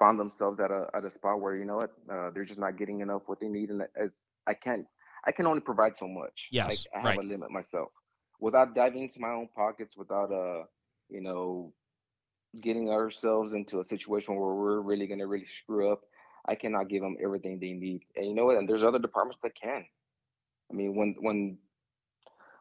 found 0.00 0.18
themselves 0.18 0.58
at 0.58 0.72
a 0.72 0.88
at 0.94 1.04
a 1.04 1.14
spot 1.14 1.40
where 1.40 1.54
you 1.54 1.64
know 1.64 1.76
what, 1.76 1.92
uh, 2.12 2.30
they're 2.34 2.44
just 2.44 2.58
not 2.58 2.76
getting 2.76 3.02
enough 3.02 3.22
what 3.26 3.38
they 3.38 3.46
need, 3.46 3.70
and 3.70 3.82
as 3.94 4.10
I 4.48 4.54
can't, 4.54 4.84
I 5.24 5.30
can 5.30 5.46
only 5.46 5.60
provide 5.60 5.96
so 5.96 6.08
much. 6.08 6.48
Yes, 6.50 6.86
I, 6.92 6.98
I 6.98 7.02
have 7.02 7.18
right. 7.18 7.24
a 7.24 7.28
limit 7.28 7.52
myself. 7.52 7.90
Without 8.40 8.74
diving 8.74 9.04
into 9.04 9.20
my 9.20 9.30
own 9.30 9.48
pockets, 9.54 9.96
without 9.96 10.32
uh, 10.32 10.64
you 11.08 11.20
know, 11.20 11.72
getting 12.60 12.90
ourselves 12.90 13.52
into 13.52 13.80
a 13.80 13.86
situation 13.86 14.36
where 14.36 14.54
we're 14.54 14.80
really 14.80 15.06
going 15.06 15.20
to 15.20 15.26
really 15.26 15.46
screw 15.62 15.92
up, 15.92 16.02
I 16.46 16.54
cannot 16.54 16.88
give 16.88 17.02
them 17.02 17.16
everything 17.22 17.58
they 17.58 17.72
need. 17.72 18.02
And 18.16 18.26
you 18.26 18.34
know 18.34 18.46
what? 18.46 18.58
And 18.58 18.68
there's 18.68 18.82
other 18.82 18.98
departments 18.98 19.40
that 19.42 19.52
can. 19.60 19.84
I 20.70 20.74
mean, 20.74 20.94
when 20.94 21.16
when 21.20 21.58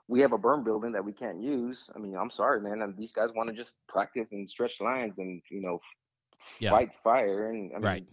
we 0.07 0.19
have 0.21 0.33
a 0.33 0.37
burn 0.37 0.63
building 0.63 0.91
that 0.91 1.05
we 1.05 1.13
can't 1.13 1.41
use, 1.41 1.89
I 1.95 1.99
mean, 1.99 2.15
I'm 2.15 2.29
sorry, 2.29 2.61
man. 2.61 2.81
And 2.81 2.97
these 2.97 3.11
guys 3.11 3.29
want 3.33 3.49
to 3.49 3.55
just 3.55 3.75
practice 3.87 4.27
and 4.31 4.49
stretch 4.49 4.81
lines 4.81 5.13
and 5.17 5.41
you 5.49 5.61
know 5.61 5.79
yeah. 6.59 6.71
fight 6.71 6.89
fire, 7.03 7.49
and 7.49 7.71
I 7.71 7.75
mean, 7.75 7.83
right. 7.83 8.05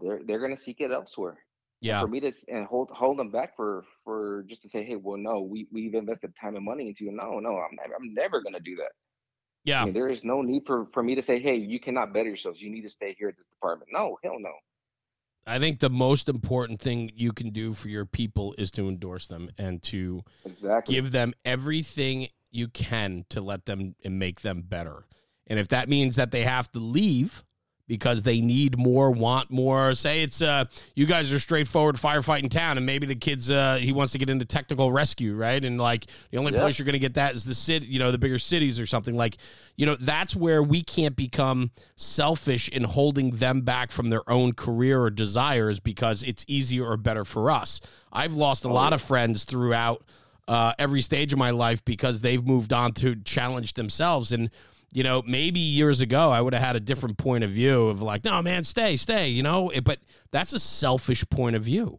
they're 0.00 0.20
they're 0.26 0.40
going 0.40 0.56
to 0.56 0.62
seek 0.62 0.80
it 0.80 0.90
elsewhere. 0.90 1.38
Yeah. 1.80 2.00
And 2.00 2.08
for 2.08 2.10
me 2.10 2.20
to 2.20 2.32
and 2.48 2.66
hold 2.66 2.90
hold 2.90 3.18
them 3.18 3.30
back 3.30 3.56
for 3.56 3.84
for 4.04 4.44
just 4.48 4.62
to 4.62 4.68
say, 4.68 4.84
hey, 4.84 4.96
well, 4.96 5.18
no, 5.18 5.40
we 5.40 5.68
we've 5.72 5.94
invested 5.94 6.32
time 6.40 6.56
and 6.56 6.64
money 6.64 6.88
into 6.88 7.04
you. 7.04 7.12
No, 7.12 7.38
no, 7.38 7.56
I'm 7.58 7.76
never, 7.76 7.94
I'm 7.94 8.14
never 8.14 8.42
going 8.42 8.54
to 8.54 8.60
do 8.60 8.76
that. 8.76 8.92
Yeah. 9.66 9.82
I 9.82 9.84
mean, 9.86 9.94
there 9.94 10.08
is 10.08 10.24
no 10.24 10.42
need 10.42 10.62
for, 10.64 10.86
for 10.94 11.02
me 11.02 11.16
to 11.16 11.22
say, 11.22 11.40
hey, 11.40 11.56
you 11.56 11.80
cannot 11.80 12.14
better 12.14 12.28
yourselves. 12.28 12.60
You 12.62 12.70
need 12.70 12.82
to 12.82 12.88
stay 12.88 13.14
here 13.18 13.28
at 13.28 13.36
this 13.36 13.48
department. 13.48 13.90
No, 13.92 14.16
hell 14.22 14.36
no. 14.38 14.52
I 15.44 15.58
think 15.58 15.80
the 15.80 15.90
most 15.90 16.28
important 16.28 16.80
thing 16.80 17.10
you 17.14 17.32
can 17.32 17.50
do 17.50 17.72
for 17.72 17.88
your 17.88 18.06
people 18.06 18.54
is 18.58 18.70
to 18.72 18.88
endorse 18.88 19.26
them 19.26 19.50
and 19.58 19.82
to 19.84 20.22
exactly. 20.44 20.94
give 20.94 21.10
them 21.10 21.34
everything 21.44 22.28
you 22.50 22.68
can 22.68 23.24
to 23.28 23.40
let 23.40 23.66
them 23.66 23.96
and 24.04 24.18
make 24.18 24.40
them 24.40 24.62
better. 24.62 25.04
And 25.48 25.58
if 25.58 25.68
that 25.68 25.88
means 25.88 26.16
that 26.16 26.30
they 26.30 26.42
have 26.42 26.70
to 26.72 26.78
leave 26.78 27.44
because 27.86 28.22
they 28.22 28.40
need 28.40 28.78
more, 28.78 29.10
want 29.10 29.50
more. 29.50 29.94
Say 29.94 30.22
it's 30.22 30.42
uh 30.42 30.64
you 30.94 31.06
guys 31.06 31.32
are 31.32 31.38
straightforward 31.38 31.96
firefighting 31.96 32.50
town 32.50 32.76
and 32.76 32.86
maybe 32.86 33.06
the 33.06 33.14
kids 33.14 33.50
uh 33.50 33.76
he 33.76 33.92
wants 33.92 34.12
to 34.12 34.18
get 34.18 34.30
into 34.30 34.44
technical 34.44 34.92
rescue, 34.92 35.34
right? 35.34 35.62
And 35.64 35.78
like 35.78 36.06
the 36.30 36.38
only 36.38 36.52
place 36.52 36.78
you're 36.78 36.84
going 36.84 36.94
to 36.94 36.98
get 36.98 37.14
that 37.14 37.34
is 37.34 37.44
the 37.44 37.54
city, 37.54 37.86
you 37.86 37.98
know, 37.98 38.10
the 38.10 38.18
bigger 38.18 38.38
cities 38.38 38.80
or 38.80 38.86
something 38.86 39.16
like, 39.16 39.36
you 39.76 39.86
know, 39.86 39.96
that's 39.96 40.34
where 40.34 40.62
we 40.62 40.82
can't 40.82 41.16
become 41.16 41.70
selfish 41.96 42.68
in 42.68 42.84
holding 42.84 43.30
them 43.36 43.60
back 43.62 43.90
from 43.90 44.10
their 44.10 44.28
own 44.30 44.52
career 44.52 45.00
or 45.00 45.10
desires 45.10 45.80
because 45.80 46.22
it's 46.22 46.44
easier 46.48 46.86
or 46.86 46.96
better 46.96 47.24
for 47.24 47.50
us. 47.50 47.80
I've 48.12 48.34
lost 48.34 48.64
a 48.64 48.68
oh, 48.68 48.72
lot 48.72 48.92
of 48.92 49.02
friends 49.02 49.44
throughout 49.44 50.02
uh, 50.48 50.72
every 50.78 51.00
stage 51.00 51.32
of 51.32 51.38
my 51.38 51.50
life 51.50 51.84
because 51.84 52.20
they've 52.20 52.44
moved 52.44 52.72
on 52.72 52.92
to 52.92 53.16
challenge 53.16 53.74
themselves 53.74 54.32
and 54.32 54.50
you 54.96 55.02
know, 55.02 55.22
maybe 55.26 55.60
years 55.60 56.00
ago 56.00 56.30
I 56.30 56.40
would 56.40 56.54
have 56.54 56.62
had 56.62 56.74
a 56.74 56.80
different 56.80 57.18
point 57.18 57.44
of 57.44 57.50
view 57.50 57.88
of 57.88 58.00
like, 58.00 58.24
no, 58.24 58.40
man, 58.40 58.64
stay, 58.64 58.96
stay, 58.96 59.28
you 59.28 59.42
know, 59.42 59.70
but 59.84 59.98
that's 60.30 60.54
a 60.54 60.58
selfish 60.58 61.22
point 61.28 61.54
of 61.54 61.62
view. 61.62 61.98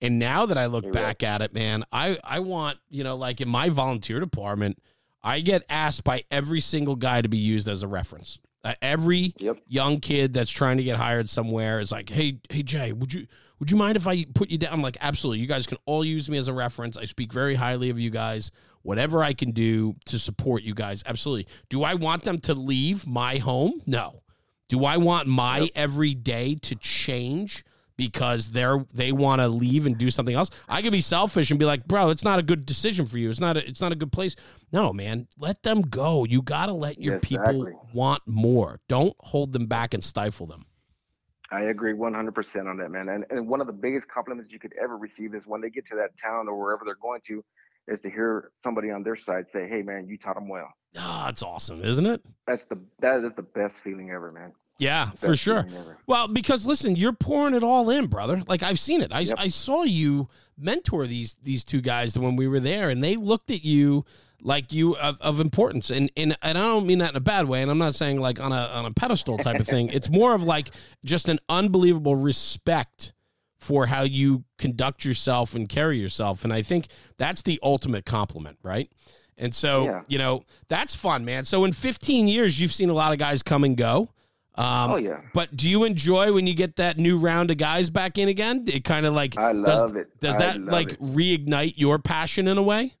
And 0.00 0.20
now 0.20 0.46
that 0.46 0.56
I 0.56 0.66
look 0.66 0.84
You're 0.84 0.92
back 0.92 1.22
right. 1.22 1.28
at 1.28 1.42
it, 1.42 1.52
man, 1.52 1.82
I, 1.90 2.20
I 2.22 2.38
want, 2.38 2.78
you 2.88 3.02
know, 3.02 3.16
like 3.16 3.40
in 3.40 3.48
my 3.48 3.68
volunteer 3.68 4.20
department, 4.20 4.80
I 5.24 5.40
get 5.40 5.64
asked 5.68 6.04
by 6.04 6.22
every 6.30 6.60
single 6.60 6.94
guy 6.94 7.20
to 7.20 7.28
be 7.28 7.36
used 7.36 7.66
as 7.66 7.82
a 7.82 7.88
reference. 7.88 8.38
Uh, 8.62 8.74
every 8.80 9.34
yep. 9.38 9.58
young 9.66 9.98
kid 9.98 10.32
that's 10.32 10.52
trying 10.52 10.76
to 10.76 10.84
get 10.84 10.96
hired 10.98 11.28
somewhere 11.28 11.80
is 11.80 11.90
like, 11.90 12.10
"Hey, 12.10 12.38
hey 12.48 12.62
Jay, 12.62 12.92
would 12.92 13.12
you 13.12 13.26
would 13.58 13.70
you 13.70 13.76
mind 13.76 13.96
if 13.96 14.06
I 14.06 14.24
put 14.24 14.50
you 14.50 14.58
down?" 14.58 14.72
I'm 14.72 14.82
like, 14.82 14.96
"Absolutely. 15.00 15.40
You 15.40 15.46
guys 15.46 15.66
can 15.66 15.78
all 15.86 16.04
use 16.04 16.28
me 16.28 16.38
as 16.38 16.48
a 16.48 16.52
reference. 16.52 16.96
I 16.96 17.04
speak 17.04 17.32
very 17.32 17.54
highly 17.54 17.90
of 17.90 17.98
you 17.98 18.10
guys 18.10 18.50
whatever 18.86 19.22
I 19.22 19.34
can 19.34 19.50
do 19.50 19.96
to 20.06 20.18
support 20.18 20.62
you 20.62 20.72
guys. 20.72 21.02
Absolutely. 21.04 21.48
Do 21.68 21.82
I 21.82 21.94
want 21.94 22.22
them 22.22 22.38
to 22.42 22.54
leave 22.54 23.06
my 23.06 23.38
home? 23.38 23.82
No. 23.84 24.22
Do 24.68 24.84
I 24.84 24.96
want 24.96 25.26
my 25.26 25.58
yep. 25.58 25.70
every 25.74 26.14
day 26.14 26.54
to 26.62 26.76
change 26.76 27.64
because 27.96 28.48
they're 28.48 28.84
they 28.94 29.10
want 29.10 29.40
to 29.40 29.48
leave 29.48 29.86
and 29.86 29.96
do 29.96 30.10
something 30.10 30.34
else. 30.34 30.50
I 30.68 30.82
could 30.82 30.92
be 30.92 31.00
selfish 31.00 31.50
and 31.50 31.58
be 31.58 31.64
like, 31.64 31.86
bro, 31.86 32.10
it's 32.10 32.24
not 32.24 32.38
a 32.38 32.42
good 32.42 32.66
decision 32.66 33.06
for 33.06 33.18
you. 33.18 33.30
It's 33.30 33.40
not 33.40 33.56
a, 33.56 33.66
it's 33.66 33.80
not 33.80 33.92
a 33.92 33.96
good 33.96 34.12
place. 34.12 34.36
No, 34.72 34.92
man, 34.92 35.26
let 35.38 35.62
them 35.62 35.82
go. 35.82 36.24
You 36.24 36.42
got 36.42 36.66
to 36.66 36.72
let 36.72 37.00
your 37.00 37.16
Exactly. 37.16 37.54
people 37.54 37.88
want 37.94 38.22
more. 38.26 38.80
Don't 38.88 39.14
hold 39.20 39.52
them 39.52 39.66
back 39.66 39.94
and 39.94 40.04
stifle 40.04 40.46
them. 40.46 40.65
I 41.50 41.62
agree 41.62 41.92
100% 41.92 42.68
on 42.68 42.76
that, 42.78 42.90
man. 42.90 43.08
And, 43.08 43.24
and 43.30 43.48
one 43.48 43.60
of 43.60 43.66
the 43.66 43.72
biggest 43.72 44.08
compliments 44.08 44.50
you 44.50 44.58
could 44.58 44.72
ever 44.82 44.96
receive 44.96 45.34
is 45.34 45.46
when 45.46 45.60
they 45.60 45.70
get 45.70 45.86
to 45.88 45.96
that 45.96 46.10
town 46.20 46.48
or 46.48 46.58
wherever 46.58 46.82
they're 46.84 46.96
going 47.00 47.20
to, 47.28 47.44
is 47.88 48.00
to 48.00 48.10
hear 48.10 48.50
somebody 48.56 48.90
on 48.90 49.04
their 49.04 49.14
side 49.14 49.44
say, 49.52 49.68
"Hey, 49.68 49.80
man, 49.82 50.08
you 50.08 50.18
taught 50.18 50.34
them 50.34 50.48
well." 50.48 50.68
Ah, 50.96 51.28
it's 51.28 51.42
awesome, 51.42 51.84
isn't 51.84 52.06
it? 52.06 52.20
That's 52.46 52.66
the 52.66 52.80
that 53.00 53.22
is 53.22 53.32
the 53.36 53.42
best 53.42 53.76
feeling 53.76 54.10
ever, 54.10 54.32
man. 54.32 54.52
Yeah, 54.78 55.10
for 55.12 55.36
sure. 55.36 55.66
Well, 56.06 56.28
because 56.28 56.66
listen, 56.66 56.96
you're 56.96 57.12
pouring 57.12 57.54
it 57.54 57.62
all 57.62 57.88
in, 57.90 58.08
brother. 58.08 58.42
Like 58.46 58.62
I've 58.62 58.80
seen 58.80 59.00
it. 59.02 59.12
I, 59.12 59.20
Yep. 59.20 59.36
I 59.38 59.48
saw 59.48 59.84
you 59.84 60.28
mentor 60.58 61.06
these 61.06 61.36
these 61.42 61.64
two 61.64 61.80
guys 61.80 62.18
when 62.18 62.36
we 62.36 62.48
were 62.48 62.60
there, 62.60 62.90
and 62.90 63.02
they 63.02 63.16
looked 63.16 63.50
at 63.50 63.64
you 63.64 64.04
like 64.42 64.72
you 64.72 64.96
of, 64.96 65.16
of 65.20 65.40
importance. 65.40 65.90
And, 65.90 66.10
and 66.16 66.36
and 66.42 66.56
I 66.58 66.62
don't 66.62 66.86
mean 66.86 66.98
that 66.98 67.10
in 67.10 67.16
a 67.16 67.20
bad 67.20 67.46
way. 67.48 67.62
And 67.62 67.70
I'm 67.70 67.78
not 67.78 67.94
saying 67.94 68.20
like 68.20 68.38
on 68.40 68.52
a 68.52 68.56
on 68.66 68.84
a 68.86 68.90
pedestal 68.92 69.38
type 69.38 69.60
of 69.60 69.66
thing. 69.66 69.88
It's 69.92 70.10
more 70.10 70.34
of 70.34 70.44
like 70.44 70.70
just 71.04 71.28
an 71.28 71.38
unbelievable 71.48 72.16
respect 72.16 73.12
for 73.58 73.86
how 73.86 74.02
you 74.02 74.44
conduct 74.58 75.04
yourself 75.04 75.54
and 75.54 75.68
carry 75.68 75.98
yourself. 75.98 76.44
And 76.44 76.52
I 76.52 76.62
think 76.62 76.88
that's 77.16 77.42
the 77.42 77.58
ultimate 77.62 78.04
compliment, 78.04 78.58
right? 78.62 78.90
And 79.38 79.54
so, 79.54 79.84
Yeah. 79.84 80.02
you 80.08 80.18
know, 80.18 80.44
that's 80.68 80.94
fun, 80.94 81.24
man. 81.24 81.44
So 81.44 81.64
in 81.64 81.72
15 81.72 82.28
years, 82.28 82.60
you've 82.60 82.72
seen 82.72 82.90
a 82.90 82.94
lot 82.94 83.12
of 83.12 83.18
guys 83.18 83.42
come 83.42 83.64
and 83.64 83.76
go. 83.76 84.10
Um, 84.58 84.90
oh 84.92 84.96
yeah, 84.96 85.20
but 85.34 85.54
do 85.54 85.68
you 85.68 85.84
enjoy 85.84 86.32
when 86.32 86.46
you 86.46 86.54
get 86.54 86.76
that 86.76 86.96
new 86.96 87.18
round 87.18 87.50
of 87.50 87.58
guys 87.58 87.90
back 87.90 88.16
in 88.16 88.28
again? 88.28 88.64
It 88.66 88.84
kind 88.84 89.04
of 89.04 89.12
like 89.12 89.36
I 89.36 89.52
does, 89.52 89.64
love 89.84 89.96
it. 89.96 90.18
does 90.20 90.36
I 90.36 90.38
that 90.38 90.64
like 90.64 90.92
it. 90.92 91.02
reignite 91.02 91.74
your 91.76 91.98
passion 91.98 92.48
in 92.48 92.56
a 92.56 92.62
way? 92.62 92.94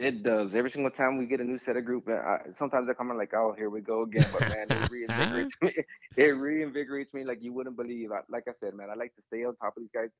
It 0.00 0.22
does. 0.22 0.54
Every 0.54 0.70
single 0.70 0.92
time 0.92 1.18
we 1.18 1.26
get 1.26 1.40
a 1.40 1.44
new 1.44 1.58
set 1.58 1.76
of 1.76 1.84
group, 1.84 2.08
I, 2.08 2.38
sometimes 2.56 2.88
I 2.88 2.94
come 2.94 3.10
in 3.10 3.18
like, 3.18 3.34
"Oh, 3.34 3.52
here 3.56 3.68
we 3.68 3.80
go 3.80 4.02
again." 4.02 4.26
But 4.32 4.42
man, 4.42 4.66
it 4.70 4.72
uh-huh. 4.72 4.88
reinvigorates 4.88 5.50
me. 5.62 5.72
It 6.16 6.34
reinvigorates 6.34 7.12
me 7.12 7.24
like 7.24 7.38
you 7.42 7.52
wouldn't 7.52 7.76
believe. 7.76 8.12
I, 8.12 8.20
like 8.30 8.44
I 8.48 8.52
said, 8.60 8.74
man, 8.74 8.90
I 8.90 8.94
like 8.94 9.14
to 9.16 9.22
stay 9.26 9.44
on 9.44 9.56
top 9.56 9.76
of 9.76 9.82
these 9.82 9.90
guys. 9.92 10.10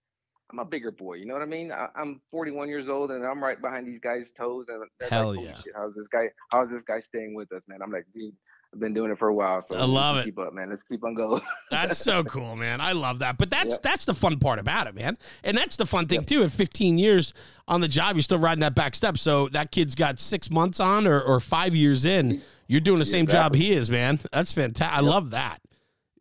I'm 0.51 0.59
a 0.59 0.65
bigger 0.65 0.91
boy, 0.91 1.15
you 1.15 1.27
know 1.27 1.35
what 1.35 1.43
I 1.43 1.47
mean? 1.47 1.71
I, 1.71 1.89
I'm 1.95 2.23
41 2.31 2.71
years 2.71 2.89
old 2.89 3.11
and 3.11 3.23
I'm 3.23 3.43
right 3.43 3.61
behind 3.61 3.87
these 3.87 4.01
guys' 4.01 4.25
toes. 4.35 4.65
And 4.69 4.83
Hell 5.11 5.37
like, 5.37 5.45
yeah. 5.45 5.57
shit, 5.57 5.75
how's 5.77 5.95
this 5.95 6.07
guy? 6.11 6.31
How's 6.51 6.71
this 6.71 6.83
guy 6.89 7.03
staying 7.07 7.35
with 7.35 7.53
us, 7.53 7.61
man? 7.69 7.81
I'm 7.83 7.93
like, 7.93 8.07
dude, 8.15 8.35
I've 8.73 8.81
been 8.81 8.93
doing 8.93 9.11
it 9.11 9.19
for 9.19 9.29
a 9.29 9.35
while, 9.35 9.63
so 9.63 9.77
I 9.77 9.85
love 9.85 10.19
it. 10.19 10.25
Keep 10.27 10.39
up, 10.39 10.53
man. 10.53 10.69
Let's 10.69 10.83
keep 10.83 11.03
on 11.03 11.15
going. 11.15 11.41
That's 11.71 11.97
so 11.97 12.23
cool, 12.23 12.55
man. 12.55 12.81
I 12.83 12.93
love 12.93 13.21
that. 13.21 13.39
But 13.39 13.49
that's 13.51 13.73
Yep. 13.75 13.83
that's 13.83 14.05
the 14.05 14.13
fun 14.15 14.39
part 14.39 14.59
about 14.59 14.87
it, 14.87 14.95
man. 14.95 15.17
And 15.43 15.57
that's 15.57 15.77
the 15.77 15.87
fun 15.87 16.07
thing 16.07 16.21
Yep. 16.21 16.27
too. 16.27 16.45
At 16.45 16.53
15 16.53 16.99
years 16.99 17.33
on 17.67 17.81
the 17.81 17.89
job, 17.89 18.17
you're 18.17 18.23
still 18.23 18.39
riding 18.39 18.61
that 18.61 18.75
back 18.75 18.95
step. 18.95 19.17
So 19.17 19.49
that 19.51 19.71
kid's 19.73 19.95
got 19.95 20.21
six 20.21 20.51
months 20.51 20.81
on 20.81 21.07
or, 21.07 21.19
or 21.21 21.41
five 21.41 21.75
years 21.75 22.05
in. 22.05 22.43
You're 22.67 22.83
doing 22.83 22.99
the 22.99 23.05
same 23.07 23.27
job 23.27 23.55
he 23.55 23.73
is, 23.73 23.89
man. 23.89 24.21
That's 24.33 24.53
fantastic. 24.53 24.97
I 24.97 25.01
love 25.01 25.31
that. 25.31 25.61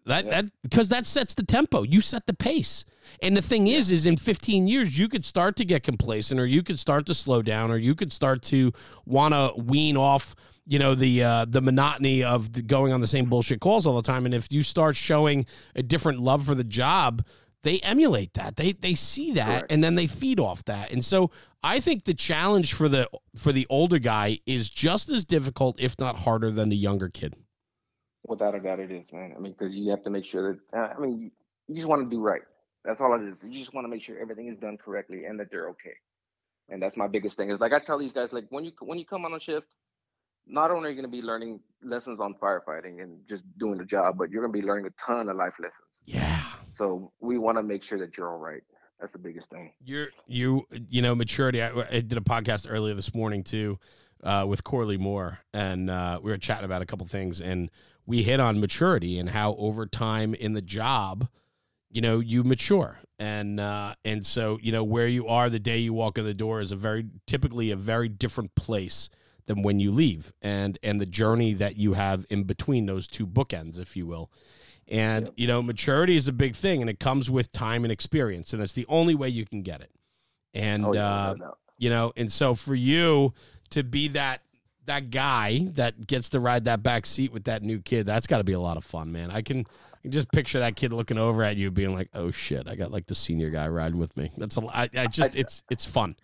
That 0.05 0.23
Yep. 0.25 0.31
that 0.33 0.45
because 0.63 0.88
that 0.89 1.05
sets 1.05 1.33
the 1.33 1.43
tempo. 1.43 1.83
You 1.83 1.99
set 1.99 2.27
the 2.27 2.33
pace. 2.33 2.86
And 3.21 3.36
the 3.36 3.41
thing 3.41 3.67
is, 3.67 3.89
is 3.91 4.05
in 4.05 4.15
15 4.15 4.67
years, 4.69 4.97
you 4.97 5.10
could 5.10 5.25
start 5.25 5.57
to 5.57 5.65
get 5.65 5.83
complacent, 5.83 6.39
or 6.39 6.45
you 6.45 6.63
could 6.63 6.79
start 6.79 7.05
to 7.07 7.13
slow 7.13 7.41
down, 7.41 7.71
or 7.71 7.77
you 7.77 7.93
could 7.95 8.12
start 8.13 8.41
to 8.43 8.71
want 9.05 9.33
to 9.33 9.53
wean 9.62 9.95
off, 9.97 10.33
you 10.67 10.80
know, 10.80 10.95
the 10.95 11.23
uh, 11.23 11.45
the 11.45 11.62
monotony 11.62 12.23
of 12.23 12.53
the 12.53 12.62
going 12.62 12.91
on 12.91 13.01
the 13.01 13.08
same 13.08 13.30
bullshit 13.30 13.62
calls 13.62 13.88
all 13.88 13.95
the 13.95 14.01
time. 14.01 14.25
And 14.25 14.36
if 14.36 14.47
you 14.51 14.62
start 14.62 14.95
showing 14.95 15.45
a 15.75 15.82
different 15.82 16.19
love 16.19 16.45
for 16.45 16.56
the 16.56 16.63
job, 16.63 17.25
they 17.63 17.80
emulate 17.80 18.34
that. 18.34 18.58
They 18.58 18.73
they 18.73 18.93
see 18.93 19.32
that, 19.34 19.47
Correct. 19.47 19.71
and 19.71 19.84
then 19.84 19.95
they 19.95 20.08
feed 20.08 20.39
off 20.39 20.65
that. 20.65 20.91
And 20.91 21.03
so 21.03 21.32
I 21.63 21.80
think 21.80 22.03
the 22.03 22.13
challenge 22.13 22.73
for 22.73 22.89
the 22.89 23.10
for 23.36 23.51
the 23.51 23.65
older 23.69 23.97
guy 23.97 24.39
is 24.45 24.69
just 24.69 25.10
as 25.10 25.23
difficult, 25.25 25.80
if 25.80 25.97
not 25.97 26.19
harder, 26.19 26.51
than 26.51 26.69
the 26.69 26.77
younger 26.77 27.10
kid. 27.10 27.36
Without 28.25 28.56
a 28.56 28.60
doubt, 28.60 28.80
it 28.80 28.91
is, 28.91 29.12
man. 29.13 29.34
I 29.36 29.39
mean, 29.39 29.56
because 29.58 29.73
you 29.73 29.89
have 29.91 30.03
to 30.03 30.10
make 30.10 30.25
sure 30.25 30.60
that, 30.73 30.77
uh, 30.77 30.93
I 30.97 30.99
mean, 30.99 31.17
you, 31.17 31.32
you 31.67 31.75
just 31.75 31.88
want 31.88 32.03
to 32.03 32.10
do 32.13 32.21
right. 32.21 32.41
That's 32.84 32.99
all 32.99 33.13
it 33.15 33.21
is. 33.25 33.41
You 33.41 33.60
just 33.60 33.73
want 33.73 33.86
to 33.86 33.89
make 33.89 34.03
sure 34.03 34.19
everything 34.19 34.47
is 34.47 34.58
done 34.58 34.77
correctly 34.77 35.25
and 35.25 35.39
that 35.39 35.49
they're 35.49 35.69
okay. 35.69 35.93
And 36.69 36.82
that's 36.82 36.97
my 36.97 37.08
biggest 37.08 37.38
thing. 37.38 37.49
Is 37.49 37.62
like 37.62 37.71
I 37.71 37.80
tell 37.80 37.97
these 37.97 38.12
guys, 38.12 38.34
like 38.34 38.45
when 38.49 38.65
you 38.65 38.73
when 38.82 38.99
you 38.99 39.06
come 39.06 39.23
on 39.23 39.34
a 39.34 39.39
shift, 39.39 39.67
not 40.49 40.71
only 40.71 40.88
are 40.88 40.91
you 40.91 40.95
going 40.95 41.12
to 41.12 41.17
be 41.17 41.21
learning 41.21 41.60
lessons 41.83 42.19
on 42.19 42.33
firefighting 42.36 43.01
and 43.01 43.19
just 43.27 43.43
doing 43.57 43.77
the 43.77 43.86
job, 43.86 44.17
but 44.17 44.29
you're 44.31 44.41
going 44.41 44.53
to 44.53 44.60
be 44.60 44.65
learning 44.65 44.86
a 44.86 45.05
ton 45.05 45.29
of 45.29 45.36
life 45.36 45.53
lessons. 45.60 46.01
Yeah. 46.05 46.41
So 46.73 47.12
we 47.19 47.38
want 47.38 47.57
to 47.57 47.63
make 47.63 47.83
sure 47.83 47.99
that 47.99 48.17
you're 48.17 48.29
all 48.29 48.38
right. 48.38 48.63
That's 48.99 49.13
the 49.13 49.19
biggest 49.19 49.49
thing. 49.49 49.73
You're 49.83 50.07
you 50.25 50.65
you 50.89 51.03
know 51.03 51.13
maturity. 51.13 51.62
I, 51.62 51.69
I 51.69 51.99
did 51.99 52.17
a 52.17 52.21
podcast 52.21 52.65
earlier 52.67 52.95
this 52.95 53.13
morning 53.13 53.43
too, 53.43 53.77
uh, 54.23 54.45
with 54.47 54.63
Corley 54.63 54.97
Moore, 54.97 55.39
and 55.53 55.91
uh, 55.91 56.19
we 56.21 56.31
were 56.31 56.38
chatting 56.38 56.65
about 56.65 56.81
a 56.81 56.86
couple 56.88 57.05
things, 57.05 57.39
and 57.39 57.69
we 58.07 58.23
hit 58.23 58.39
on 58.39 58.60
maturity 58.60 59.19
and 59.19 59.29
how 59.29 59.55
over 59.57 59.86
time 59.86 60.33
in 60.33 60.53
the 60.53 60.63
job, 60.63 61.27
you 61.91 62.01
know, 62.01 62.19
you 62.19 62.43
mature, 62.43 62.99
and 63.19 63.60
uh, 63.60 63.93
and 64.03 64.25
so 64.25 64.57
you 64.63 64.71
know 64.71 64.83
where 64.83 65.07
you 65.07 65.27
are 65.27 65.47
the 65.47 65.60
day 65.60 65.77
you 65.77 65.93
walk 65.93 66.17
in 66.17 66.25
the 66.25 66.33
door 66.33 66.60
is 66.60 66.71
a 66.71 66.75
very 66.75 67.05
typically 67.27 67.69
a 67.69 67.75
very 67.75 68.10
different 68.10 68.55
place 68.55 69.12
than 69.47 69.63
when 69.63 69.79
you 69.79 69.91
leave, 69.91 70.31
and 70.41 70.77
and 70.83 71.01
the 71.01 71.05
journey 71.05 71.53
that 71.55 71.75
you 71.77 71.93
have 71.93 72.25
in 72.29 72.43
between 72.43 72.86
those 72.86 73.07
two 73.07 73.25
bookends, 73.27 73.79
if 73.81 73.97
you 73.97 74.05
will. 74.05 74.29
And 74.89 75.25
Yep. 75.25 75.33
you 75.38 75.47
know, 75.47 75.62
maturity 75.62 76.15
is 76.15 76.27
a 76.27 76.31
big 76.33 76.55
thing, 76.55 76.79
and 76.81 76.89
it 76.89 76.99
comes 76.99 77.29
with 77.29 77.51
time 77.51 77.83
and 77.83 77.91
experience, 77.91 78.53
and 78.53 78.62
it's 78.62 78.73
the 78.73 78.86
only 78.88 79.15
way 79.15 79.27
you 79.29 79.45
can 79.45 79.62
get 79.63 79.81
it. 79.81 79.91
And 80.53 80.86
oh, 80.86 80.93
yeah, 80.93 81.05
uh, 81.07 81.36
a 81.41 81.51
you 81.77 81.89
know, 81.89 82.13
and 82.15 82.31
so 82.31 82.55
for 82.55 82.75
you 82.75 83.33
to 83.71 83.83
be 83.83 84.07
that 84.10 84.41
that 84.86 85.10
guy 85.10 85.67
that 85.73 86.07
gets 86.07 86.29
to 86.29 86.39
ride 86.39 86.63
that 86.65 86.81
back 86.81 87.05
seat 87.05 87.33
with 87.33 87.43
that 87.45 87.62
new 87.63 87.79
kid, 87.79 88.05
that's 88.05 88.25
got 88.27 88.38
to 88.38 88.43
be 88.45 88.53
a 88.53 88.60
lot 88.60 88.77
of 88.77 88.86
fun, 88.86 89.12
man. 89.12 89.29
I 89.29 89.41
can, 89.41 89.65
I 89.93 89.97
can 90.01 90.12
just 90.12 90.31
picture 90.31 90.60
that 90.60 90.77
kid 90.77 90.93
looking 90.93 91.17
over 91.17 91.43
at 91.43 91.57
you, 91.57 91.69
being 91.71 91.93
like, 91.93 92.10
"Oh 92.13 92.31
shit, 92.31 92.69
I 92.69 92.75
got 92.75 92.89
like 92.91 93.07
the 93.07 93.15
senior 93.15 93.49
guy 93.49 93.67
riding 93.67 93.97
with 93.99 94.15
me." 94.15 94.31
That's 94.38 94.55
a, 94.55 94.62
I, 94.67 94.89
I 94.95 95.07
just, 95.07 95.36
I- 95.36 95.39
it's, 95.39 95.63
it's 95.69 95.86
fun. 95.86 96.15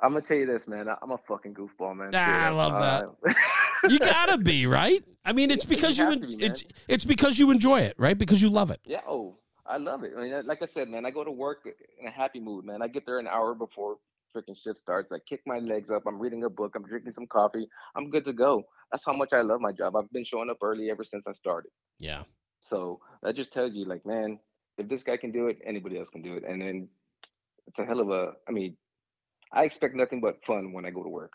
I'm 0.00 0.12
gonna 0.12 0.22
tell 0.24 0.36
you 0.36 0.46
this, 0.46 0.68
man. 0.68 0.88
I'm 1.02 1.10
a 1.10 1.18
fucking 1.26 1.54
goofball, 1.54 1.96
man. 1.96 2.10
Ah, 2.14 2.22
Straight 2.24 2.34
I 2.36 2.50
love 2.50 2.72
that. 2.80 3.30
Uh, 3.30 3.88
You 3.88 3.98
gotta 3.98 4.38
be 4.52 4.66
right. 4.66 5.02
I 5.24 5.32
mean, 5.32 5.50
it's 5.50 5.64
you 5.64 5.70
because 5.70 5.98
you, 5.98 6.10
en- 6.10 6.20
be, 6.20 6.36
it's, 6.40 6.64
it's 6.88 7.04
because 7.04 7.38
you 7.38 7.50
enjoy 7.50 7.80
it, 7.80 7.94
right? 7.98 8.16
Because 8.16 8.40
you 8.42 8.48
love 8.50 8.70
it. 8.70 8.80
Yeah, 8.84 9.00
oh, 9.08 9.36
I 9.64 9.76
love 9.78 10.04
it. 10.04 10.12
I 10.16 10.20
mean, 10.22 10.46
like 10.46 10.62
I 10.62 10.66
said, 10.74 10.88
man, 10.88 11.06
I 11.06 11.10
go 11.10 11.24
to 11.24 11.30
work 11.30 11.66
in 12.00 12.06
a 12.06 12.10
happy 12.10 12.40
mood, 12.40 12.64
man. 12.64 12.82
I 12.82 12.88
get 12.88 13.06
there 13.06 13.18
an 13.18 13.26
hour 13.26 13.54
before 13.54 13.96
freaking 14.34 14.56
shift 14.56 14.78
starts. 14.78 15.12
I 15.12 15.18
kick 15.28 15.40
my 15.46 15.58
legs 15.58 15.88
up. 15.90 16.02
I'm 16.06 16.18
reading 16.18 16.44
a 16.44 16.50
book. 16.50 16.74
I'm 16.76 16.84
drinking 16.84 17.12
some 17.12 17.26
coffee. 17.26 17.66
I'm 17.96 18.10
good 18.10 18.24
to 18.26 18.32
go. 18.32 18.64
That's 18.90 19.04
how 19.04 19.14
much 19.14 19.32
I 19.32 19.40
love 19.42 19.60
my 19.60 19.72
job. 19.72 19.96
I've 19.96 20.10
been 20.12 20.24
showing 20.24 20.50
up 20.50 20.58
early 20.62 20.90
ever 20.90 21.04
since 21.04 21.24
I 21.26 21.32
started. 21.32 21.70
Yeah. 21.98 22.22
So 22.60 23.00
that 23.22 23.34
just 23.36 23.52
tells 23.52 23.74
you, 23.74 23.84
like, 23.86 24.04
man, 24.04 24.38
if 24.78 24.88
this 24.88 25.02
guy 25.02 25.16
can 25.16 25.32
do 25.32 25.46
it, 25.48 25.58
anybody 25.64 25.98
else 25.98 26.10
can 26.10 26.22
do 26.22 26.34
it. 26.34 26.44
And 26.46 26.60
then 26.60 26.88
it's 27.66 27.78
a 27.78 27.84
hell 27.84 28.00
of 28.00 28.10
a. 28.10 28.32
I 28.48 28.52
mean, 28.52 28.76
I 29.52 29.64
expect 29.64 29.94
nothing 29.94 30.20
but 30.20 30.44
fun 30.46 30.72
when 30.72 30.84
I 30.84 30.90
go 30.90 31.02
to 31.02 31.08
work. 31.08 31.32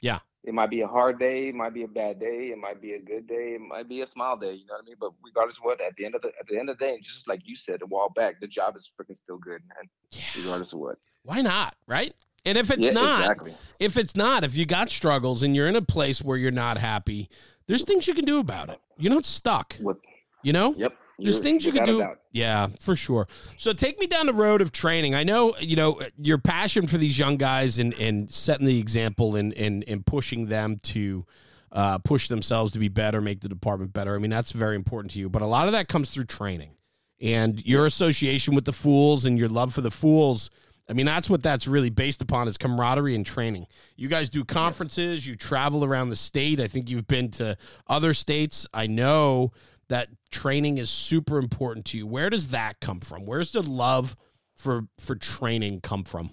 Yeah. 0.00 0.18
It 0.44 0.52
might 0.52 0.70
be 0.70 0.80
a 0.80 0.88
hard 0.88 1.20
day, 1.20 1.48
it 1.48 1.54
might 1.54 1.72
be 1.72 1.84
a 1.84 1.88
bad 1.88 2.18
day, 2.18 2.50
it 2.52 2.58
might 2.58 2.82
be 2.82 2.94
a 2.94 2.98
good 2.98 3.28
day, 3.28 3.54
it 3.54 3.60
might 3.60 3.88
be 3.88 4.02
a 4.02 4.06
smile 4.06 4.36
day. 4.36 4.52
You 4.54 4.66
know 4.66 4.74
what 4.74 4.82
I 4.82 4.86
mean? 4.86 4.96
But 4.98 5.12
regardless 5.24 5.58
of 5.58 5.64
what, 5.64 5.80
at 5.80 5.94
the 5.96 6.04
end 6.04 6.16
of 6.16 6.22
the 6.22 6.28
at 6.28 6.48
the 6.48 6.58
end 6.58 6.68
of 6.68 6.78
the 6.78 6.84
day, 6.84 6.94
and 6.94 7.02
just 7.02 7.28
like 7.28 7.42
you 7.44 7.54
said 7.54 7.80
a 7.82 7.86
while 7.86 8.08
back, 8.08 8.40
the 8.40 8.48
job 8.48 8.76
is 8.76 8.90
freaking 9.00 9.16
still 9.16 9.38
good, 9.38 9.60
man. 9.68 9.88
Yeah. 10.10 10.42
Regardless 10.42 10.72
of 10.72 10.80
what. 10.80 10.98
Why 11.22 11.42
not? 11.42 11.76
Right. 11.86 12.12
And 12.44 12.58
if 12.58 12.72
it's 12.72 12.86
yeah, 12.86 12.92
not, 12.92 13.20
exactly. 13.20 13.54
if 13.78 13.96
it's 13.96 14.16
not, 14.16 14.42
if 14.42 14.56
you 14.56 14.66
got 14.66 14.90
struggles 14.90 15.44
and 15.44 15.54
you're 15.54 15.68
in 15.68 15.76
a 15.76 15.82
place 15.82 16.20
where 16.20 16.36
you're 16.36 16.50
not 16.50 16.76
happy, 16.76 17.28
there's 17.68 17.84
things 17.84 18.08
you 18.08 18.14
can 18.14 18.24
do 18.24 18.40
about 18.40 18.68
it. 18.68 18.80
You're 18.98 19.12
not 19.12 19.24
stuck. 19.24 19.76
What? 19.80 19.98
You 20.42 20.52
know. 20.52 20.74
Yep. 20.76 20.92
There's 21.22 21.36
you're- 21.36 21.42
things 21.42 21.64
you 21.64 21.72
can 21.72 21.84
do. 21.84 22.06
Yeah, 22.32 22.68
for 22.80 22.96
sure. 22.96 23.28
So 23.56 23.72
take 23.72 23.98
me 24.00 24.06
down 24.06 24.26
the 24.26 24.32
road 24.32 24.62
of 24.62 24.72
training. 24.72 25.14
I 25.14 25.22
know, 25.22 25.54
you 25.60 25.76
know, 25.76 26.00
your 26.18 26.38
passion 26.38 26.86
for 26.86 26.96
these 26.98 27.18
young 27.18 27.36
guys 27.36 27.78
and, 27.78 27.92
and 27.94 28.30
setting 28.30 28.66
the 28.66 28.78
example 28.78 29.36
and, 29.36 29.52
and, 29.54 29.84
and 29.86 30.04
pushing 30.06 30.46
them 30.46 30.80
to 30.84 31.26
uh, 31.72 31.98
push 31.98 32.28
themselves 32.28 32.72
to 32.72 32.78
be 32.78 32.88
better, 32.88 33.20
make 33.20 33.40
the 33.40 33.48
department 33.48 33.92
better. 33.92 34.14
I 34.14 34.18
mean, 34.18 34.30
that's 34.30 34.52
very 34.52 34.76
important 34.76 35.12
to 35.12 35.18
you. 35.18 35.28
But 35.28 35.42
a 35.42 35.46
lot 35.46 35.66
of 35.66 35.72
that 35.72 35.88
comes 35.88 36.10
through 36.10 36.24
training 36.24 36.72
and 37.20 37.64
your 37.64 37.86
association 37.86 38.54
with 38.54 38.64
the 38.64 38.72
fools 38.72 39.24
and 39.26 39.38
your 39.38 39.48
love 39.48 39.72
for 39.72 39.80
the 39.80 39.90
fools. 39.90 40.50
I 40.90 40.94
mean, 40.94 41.06
that's 41.06 41.30
what 41.30 41.42
that's 41.42 41.68
really 41.68 41.90
based 41.90 42.20
upon 42.20 42.48
is 42.48 42.58
camaraderie 42.58 43.14
and 43.14 43.24
training. 43.24 43.66
You 43.96 44.08
guys 44.08 44.28
do 44.28 44.44
conferences, 44.44 45.26
you 45.26 45.36
travel 45.36 45.84
around 45.84 46.08
the 46.08 46.16
state. 46.16 46.60
I 46.60 46.66
think 46.66 46.90
you've 46.90 47.06
been 47.06 47.30
to 47.32 47.56
other 47.86 48.12
states. 48.12 48.66
I 48.74 48.88
know 48.88 49.52
that 49.92 50.08
training 50.30 50.78
is 50.78 50.90
super 50.90 51.38
important 51.38 51.86
to 51.86 51.98
you. 51.98 52.06
Where 52.06 52.30
does 52.30 52.48
that 52.48 52.80
come 52.80 53.00
from? 53.00 53.24
Where's 53.24 53.52
the 53.52 53.62
love 53.62 54.16
for 54.56 54.88
for 54.98 55.14
training 55.14 55.80
come 55.80 56.04
from? 56.04 56.30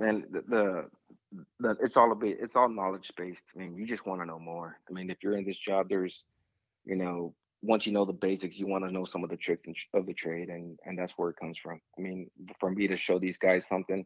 man 0.00 0.24
the, 0.30 0.42
the 0.48 0.84
the 1.58 1.76
it's 1.82 1.96
all 1.96 2.12
a 2.12 2.14
bit 2.14 2.38
it's 2.40 2.54
all 2.54 2.68
knowledge 2.68 3.10
based 3.16 3.42
i 3.56 3.58
mean 3.58 3.76
you 3.76 3.84
just 3.84 4.06
want 4.06 4.20
to 4.20 4.24
know 4.24 4.38
more 4.38 4.78
i 4.88 4.92
mean 4.92 5.10
if 5.10 5.24
you're 5.24 5.36
in 5.36 5.44
this 5.44 5.56
job 5.56 5.88
there's 5.88 6.22
you 6.84 6.94
know 6.94 7.34
once 7.62 7.86
you 7.86 7.92
know 7.92 8.04
the 8.04 8.12
basics, 8.12 8.58
you 8.58 8.66
want 8.66 8.84
to 8.84 8.90
know 8.90 9.04
some 9.04 9.24
of 9.24 9.30
the 9.30 9.36
tricks 9.36 9.68
of 9.94 10.06
the 10.06 10.14
trade, 10.14 10.48
and 10.48 10.78
and 10.84 10.98
that's 10.98 11.12
where 11.16 11.30
it 11.30 11.36
comes 11.36 11.58
from. 11.58 11.80
I 11.98 12.00
mean, 12.00 12.30
for 12.60 12.70
me 12.70 12.86
to 12.88 12.96
show 12.96 13.18
these 13.18 13.36
guys 13.36 13.66
something, 13.66 14.04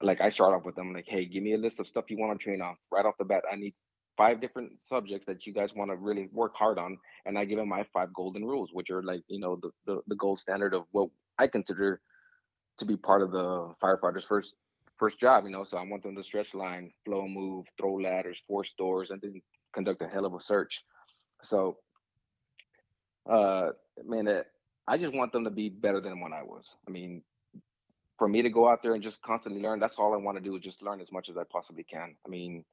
like 0.00 0.20
I 0.20 0.30
start 0.30 0.54
off 0.54 0.64
with 0.64 0.76
them, 0.76 0.92
like, 0.92 1.06
hey, 1.08 1.24
give 1.24 1.42
me 1.42 1.54
a 1.54 1.58
list 1.58 1.80
of 1.80 1.88
stuff 1.88 2.04
you 2.08 2.18
want 2.18 2.38
to 2.38 2.42
train 2.42 2.62
on 2.62 2.76
right 2.92 3.04
off 3.04 3.14
the 3.18 3.24
bat. 3.24 3.42
I 3.50 3.56
need 3.56 3.74
five 4.16 4.40
different 4.40 4.72
subjects 4.80 5.26
that 5.26 5.46
you 5.46 5.52
guys 5.52 5.70
want 5.74 5.90
to 5.90 5.96
really 5.96 6.28
work 6.32 6.54
hard 6.54 6.78
on, 6.78 6.98
and 7.26 7.38
I 7.38 7.44
give 7.44 7.58
them 7.58 7.68
my 7.68 7.84
five 7.92 8.12
golden 8.12 8.44
rules, 8.44 8.70
which 8.72 8.90
are 8.90 9.02
like 9.02 9.22
you 9.28 9.40
know 9.40 9.58
the 9.60 9.70
the, 9.86 10.00
the 10.06 10.16
gold 10.16 10.40
standard 10.40 10.74
of 10.74 10.84
what 10.92 11.10
I 11.38 11.46
consider 11.46 12.00
to 12.78 12.84
be 12.84 12.96
part 12.96 13.22
of 13.22 13.30
the 13.30 13.74
firefighters 13.82 14.26
first 14.26 14.54
first 14.98 15.18
job. 15.20 15.44
You 15.44 15.50
know, 15.50 15.64
so 15.64 15.76
I 15.76 15.82
want 15.82 16.02
them 16.02 16.16
to 16.16 16.22
stretch 16.22 16.54
line, 16.54 16.92
flow, 17.04 17.26
move, 17.26 17.66
throw 17.78 17.94
ladders, 17.94 18.42
force 18.46 18.72
doors, 18.78 19.10
and 19.10 19.20
then 19.20 19.42
conduct 19.72 20.02
a 20.02 20.08
hell 20.08 20.26
of 20.26 20.34
a 20.34 20.40
search. 20.40 20.84
So, 21.42 21.78
uh, 23.30 23.70
man, 24.04 24.28
uh, 24.28 24.42
I 24.86 24.98
just 24.98 25.14
want 25.14 25.32
them 25.32 25.44
to 25.44 25.50
be 25.50 25.68
better 25.68 26.00
than 26.00 26.20
when 26.20 26.32
I 26.32 26.42
was. 26.42 26.64
I 26.86 26.90
mean, 26.90 27.22
for 28.18 28.28
me 28.28 28.42
to 28.42 28.50
go 28.50 28.68
out 28.68 28.82
there 28.82 28.94
and 28.94 29.02
just 29.02 29.20
constantly 29.22 29.60
learn, 29.60 29.80
that's 29.80 29.96
all 29.98 30.14
I 30.14 30.18
want 30.18 30.38
to 30.38 30.44
do 30.44 30.54
is 30.56 30.62
just 30.62 30.82
learn 30.82 31.00
as 31.00 31.10
much 31.10 31.28
as 31.28 31.36
I 31.36 31.42
possibly 31.50 31.84
can. 31.84 32.14
I 32.24 32.28
mean, 32.28 32.64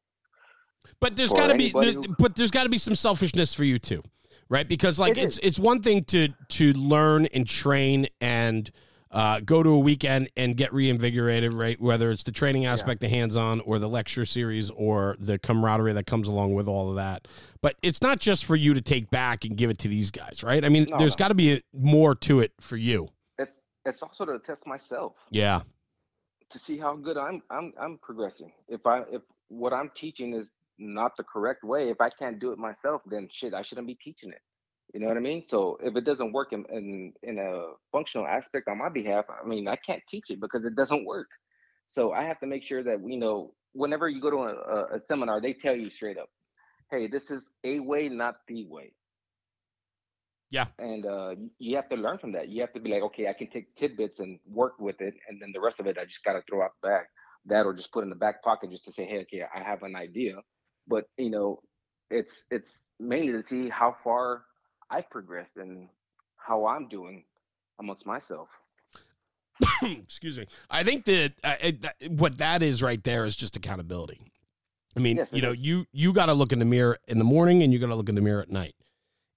but 0.99 1.15
there's 1.15 1.33
got 1.33 1.47
to 1.47 1.55
be, 1.55 1.71
there's, 1.71 1.95
who, 1.95 2.15
but 2.17 2.35
there's 2.35 2.51
got 2.51 2.63
to 2.63 2.69
be 2.69 2.77
some 2.77 2.95
selfishness 2.95 3.53
for 3.53 3.63
you 3.63 3.79
too, 3.79 4.03
right? 4.49 4.67
Because 4.67 4.99
like 4.99 5.17
it 5.17 5.23
it's 5.23 5.37
it's 5.39 5.59
one 5.59 5.81
thing 5.81 6.03
to 6.05 6.29
to 6.49 6.73
learn 6.73 7.25
and 7.27 7.47
train 7.47 8.07
and 8.19 8.71
uh, 9.11 9.41
go 9.41 9.61
to 9.61 9.69
a 9.69 9.79
weekend 9.79 10.29
and 10.37 10.55
get 10.55 10.73
reinvigorated, 10.73 11.53
right? 11.53 11.79
Whether 11.81 12.11
it's 12.11 12.23
the 12.23 12.31
training 12.31 12.65
aspect, 12.65 13.03
yeah. 13.03 13.09
the 13.09 13.15
hands 13.15 13.35
on, 13.35 13.59
or 13.61 13.77
the 13.77 13.89
lecture 13.89 14.25
series, 14.25 14.69
or 14.71 15.17
the 15.19 15.37
camaraderie 15.37 15.93
that 15.93 16.07
comes 16.07 16.27
along 16.27 16.53
with 16.53 16.67
all 16.67 16.89
of 16.89 16.95
that. 16.95 17.27
But 17.61 17.75
it's 17.83 18.01
not 18.01 18.19
just 18.19 18.45
for 18.45 18.55
you 18.55 18.73
to 18.73 18.81
take 18.81 19.09
back 19.09 19.43
and 19.43 19.57
give 19.57 19.69
it 19.69 19.77
to 19.79 19.87
these 19.87 20.11
guys, 20.11 20.43
right? 20.43 20.63
I 20.63 20.69
mean, 20.69 20.87
no, 20.89 20.97
there's 20.97 21.17
no. 21.17 21.23
got 21.23 21.27
to 21.27 21.35
be 21.35 21.53
a, 21.53 21.61
more 21.73 22.15
to 22.15 22.39
it 22.39 22.53
for 22.59 22.77
you. 22.77 23.09
It's 23.37 23.59
it's 23.85 24.01
also 24.01 24.25
to 24.25 24.39
test 24.39 24.65
myself. 24.65 25.13
Yeah. 25.29 25.61
To 26.51 26.59
see 26.59 26.77
how 26.77 26.95
good 26.95 27.17
I'm 27.17 27.41
I'm 27.49 27.73
I'm 27.79 27.97
progressing. 27.97 28.51
If 28.67 28.85
I 28.85 29.01
if 29.11 29.21
what 29.49 29.73
I'm 29.73 29.91
teaching 29.93 30.33
is 30.33 30.47
not 30.81 31.15
the 31.15 31.23
correct 31.23 31.63
way, 31.63 31.89
if 31.89 32.01
I 32.01 32.09
can't 32.09 32.39
do 32.39 32.51
it 32.51 32.57
myself, 32.57 33.01
then 33.05 33.29
shit, 33.31 33.53
I 33.53 33.61
shouldn't 33.61 33.87
be 33.87 33.95
teaching 33.95 34.31
it. 34.31 34.41
You 34.93 34.99
know 34.99 35.07
what 35.07 35.15
I 35.15 35.21
mean? 35.21 35.45
So 35.47 35.77
if 35.81 35.95
it 35.95 36.03
doesn't 36.03 36.33
work 36.33 36.51
in, 36.51 36.65
in, 36.69 37.13
in 37.23 37.39
a 37.39 37.73
functional 37.91 38.27
aspect 38.27 38.67
on 38.67 38.79
my 38.79 38.89
behalf, 38.89 39.25
I 39.29 39.47
mean, 39.47 39.67
I 39.67 39.77
can't 39.77 40.03
teach 40.09 40.25
it 40.29 40.41
because 40.41 40.65
it 40.65 40.75
doesn't 40.75 41.05
work. 41.05 41.27
So 41.87 42.11
I 42.11 42.23
have 42.23 42.39
to 42.41 42.47
make 42.47 42.63
sure 42.63 42.83
that 42.83 42.99
we 42.99 43.15
know 43.15 43.53
whenever 43.73 44.09
you 44.09 44.19
go 44.19 44.29
to 44.31 44.37
a, 44.37 44.97
a 44.97 45.01
seminar, 45.07 45.39
they 45.39 45.53
tell 45.53 45.75
you 45.75 45.89
straight 45.89 46.17
up, 46.17 46.29
hey, 46.89 47.07
this 47.07 47.31
is 47.31 47.47
a 47.63 47.79
way, 47.79 48.09
not 48.09 48.35
the 48.47 48.65
way. 48.65 48.91
Yeah. 50.49 50.65
And 50.79 51.05
uh, 51.05 51.35
you 51.59 51.77
have 51.77 51.87
to 51.89 51.95
learn 51.95 52.17
from 52.17 52.33
that. 52.33 52.49
You 52.49 52.59
have 52.59 52.73
to 52.73 52.81
be 52.81 52.91
like, 52.91 53.03
okay, 53.03 53.29
I 53.29 53.33
can 53.33 53.49
take 53.49 53.73
tidbits 53.77 54.19
and 54.19 54.39
work 54.45 54.73
with 54.79 54.99
it, 54.99 55.13
and 55.29 55.41
then 55.41 55.51
the 55.53 55.61
rest 55.61 55.79
of 55.79 55.87
it, 55.87 55.97
I 55.97 56.03
just 56.03 56.23
got 56.25 56.33
to 56.33 56.41
throw 56.49 56.61
out 56.63 56.71
the 56.81 56.89
back. 56.89 57.07
That 57.45 57.65
or 57.65 57.73
just 57.73 57.91
put 57.91 58.03
in 58.03 58.09
the 58.09 58.15
back 58.15 58.43
pocket 58.43 58.69
just 58.69 58.85
to 58.85 58.91
say, 58.91 59.05
hey, 59.05 59.21
okay, 59.21 59.43
I 59.55 59.63
have 59.63 59.83
an 59.83 59.95
idea. 59.95 60.35
But 60.87 61.05
you 61.17 61.29
know, 61.29 61.59
it's 62.09 62.45
it's 62.51 62.81
mainly 62.99 63.41
to 63.41 63.47
see 63.47 63.69
how 63.69 63.95
far 64.03 64.43
I've 64.89 65.09
progressed 65.09 65.57
and 65.57 65.87
how 66.37 66.65
I'm 66.65 66.87
doing 66.87 67.23
amongst 67.79 68.05
myself. 68.05 68.49
Excuse 69.83 70.37
me. 70.37 70.47
I 70.69 70.83
think 70.83 71.05
that, 71.05 71.33
uh, 71.43 71.55
it, 71.61 71.81
that, 71.81 71.95
what 72.09 72.37
that 72.39 72.63
is 72.63 72.81
right 72.81 73.03
there 73.03 73.25
is 73.25 73.35
just 73.35 73.55
accountability. 73.55 74.31
I 74.95 74.99
mean, 74.99 75.17
yes, 75.17 75.31
you 75.31 75.41
know, 75.41 75.51
is. 75.51 75.61
you 75.61 75.85
you 75.93 76.11
got 76.11 76.25
to 76.25 76.33
look 76.33 76.51
in 76.51 76.59
the 76.59 76.65
mirror 76.65 76.97
in 77.07 77.17
the 77.17 77.23
morning 77.23 77.63
and 77.63 77.71
you 77.71 77.79
got 77.79 77.87
to 77.87 77.95
look 77.95 78.09
in 78.09 78.15
the 78.15 78.21
mirror 78.21 78.41
at 78.41 78.49
night. 78.49 78.75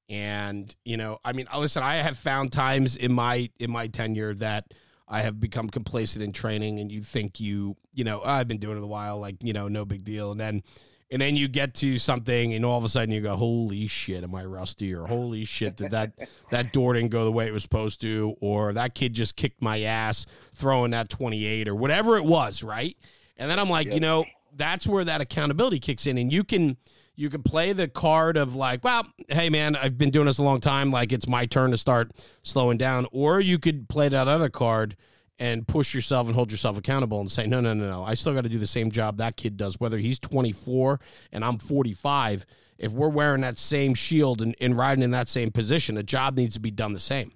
And 0.08 0.74
you 0.84 0.96
know, 0.96 1.18
I 1.24 1.32
mean, 1.32 1.46
listen, 1.56 1.82
I 1.82 1.96
have 1.96 2.18
found 2.18 2.52
times 2.52 2.96
in 2.96 3.12
my 3.12 3.50
in 3.58 3.70
my 3.70 3.86
tenure 3.86 4.34
that 4.34 4.74
I 5.06 5.22
have 5.22 5.38
become 5.38 5.68
complacent 5.68 6.24
in 6.24 6.32
training, 6.32 6.80
and 6.80 6.90
you 6.90 7.02
think 7.02 7.38
you, 7.38 7.76
you 7.92 8.04
know, 8.04 8.20
oh, 8.24 8.28
I've 8.28 8.48
been 8.48 8.58
doing 8.58 8.76
it 8.76 8.82
a 8.82 8.86
while, 8.86 9.18
like 9.18 9.36
you 9.42 9.52
know, 9.52 9.68
no 9.68 9.84
big 9.84 10.04
deal, 10.04 10.32
and 10.32 10.40
then 10.40 10.62
and 11.10 11.20
then 11.20 11.36
you 11.36 11.48
get 11.48 11.74
to 11.74 11.98
something 11.98 12.54
and 12.54 12.64
all 12.64 12.78
of 12.78 12.84
a 12.84 12.88
sudden 12.88 13.14
you 13.14 13.20
go 13.20 13.36
holy 13.36 13.86
shit 13.86 14.24
am 14.24 14.34
i 14.34 14.44
rusty 14.44 14.92
or 14.94 15.06
holy 15.06 15.44
shit 15.44 15.76
did 15.76 15.90
that 15.90 16.12
that 16.50 16.72
door 16.72 16.94
didn't 16.94 17.10
go 17.10 17.24
the 17.24 17.32
way 17.32 17.46
it 17.46 17.52
was 17.52 17.62
supposed 17.62 18.00
to 18.00 18.34
or 18.40 18.72
that 18.72 18.94
kid 18.94 19.12
just 19.12 19.36
kicked 19.36 19.60
my 19.62 19.82
ass 19.82 20.26
throwing 20.54 20.90
that 20.90 21.08
28 21.08 21.68
or 21.68 21.74
whatever 21.74 22.16
it 22.16 22.24
was 22.24 22.62
right 22.62 22.96
and 23.36 23.50
then 23.50 23.58
i'm 23.58 23.70
like 23.70 23.86
yep. 23.86 23.94
you 23.94 24.00
know 24.00 24.24
that's 24.56 24.86
where 24.86 25.04
that 25.04 25.20
accountability 25.20 25.78
kicks 25.78 26.06
in 26.06 26.18
and 26.18 26.32
you 26.32 26.44
can 26.44 26.76
you 27.16 27.30
can 27.30 27.42
play 27.42 27.72
the 27.72 27.88
card 27.88 28.36
of 28.36 28.56
like 28.56 28.82
well 28.82 29.06
hey 29.28 29.48
man 29.50 29.76
i've 29.76 29.98
been 29.98 30.10
doing 30.10 30.26
this 30.26 30.38
a 30.38 30.42
long 30.42 30.60
time 30.60 30.90
like 30.90 31.12
it's 31.12 31.28
my 31.28 31.46
turn 31.46 31.70
to 31.70 31.78
start 31.78 32.12
slowing 32.42 32.78
down 32.78 33.06
or 33.12 33.40
you 33.40 33.58
could 33.58 33.88
play 33.88 34.08
that 34.08 34.28
other 34.28 34.48
card 34.48 34.96
and 35.38 35.66
push 35.66 35.94
yourself 35.94 36.26
and 36.26 36.36
hold 36.36 36.50
yourself 36.50 36.78
accountable 36.78 37.20
and 37.20 37.30
say, 37.30 37.46
no, 37.46 37.60
no, 37.60 37.74
no, 37.74 37.88
no. 37.88 38.02
I 38.04 38.14
still 38.14 38.34
got 38.34 38.42
to 38.42 38.48
do 38.48 38.58
the 38.58 38.66
same 38.66 38.90
job 38.90 39.16
that 39.18 39.36
kid 39.36 39.56
does, 39.56 39.80
whether 39.80 39.98
he's 39.98 40.18
24 40.18 41.00
and 41.32 41.44
I'm 41.44 41.58
45. 41.58 42.46
If 42.78 42.92
we're 42.92 43.08
wearing 43.08 43.40
that 43.42 43.58
same 43.58 43.94
shield 43.94 44.42
and, 44.42 44.54
and 44.60 44.76
riding 44.76 45.02
in 45.02 45.10
that 45.12 45.28
same 45.28 45.50
position, 45.50 45.94
the 45.94 46.02
job 46.02 46.36
needs 46.36 46.54
to 46.54 46.60
be 46.60 46.70
done 46.70 46.92
the 46.92 47.00
same. 47.00 47.32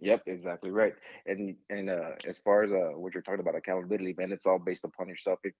Yep, 0.00 0.22
exactly 0.26 0.70
right. 0.70 0.94
And 1.26 1.56
and 1.70 1.88
uh, 1.88 2.10
as 2.28 2.36
far 2.44 2.62
as 2.62 2.72
uh, 2.72 2.98
what 2.98 3.14
you're 3.14 3.22
talking 3.22 3.40
about 3.40 3.54
accountability, 3.54 4.14
man, 4.18 4.32
it's 4.32 4.44
all 4.44 4.58
based 4.58 4.84
upon 4.84 5.08
yourself. 5.08 5.38
If 5.44 5.54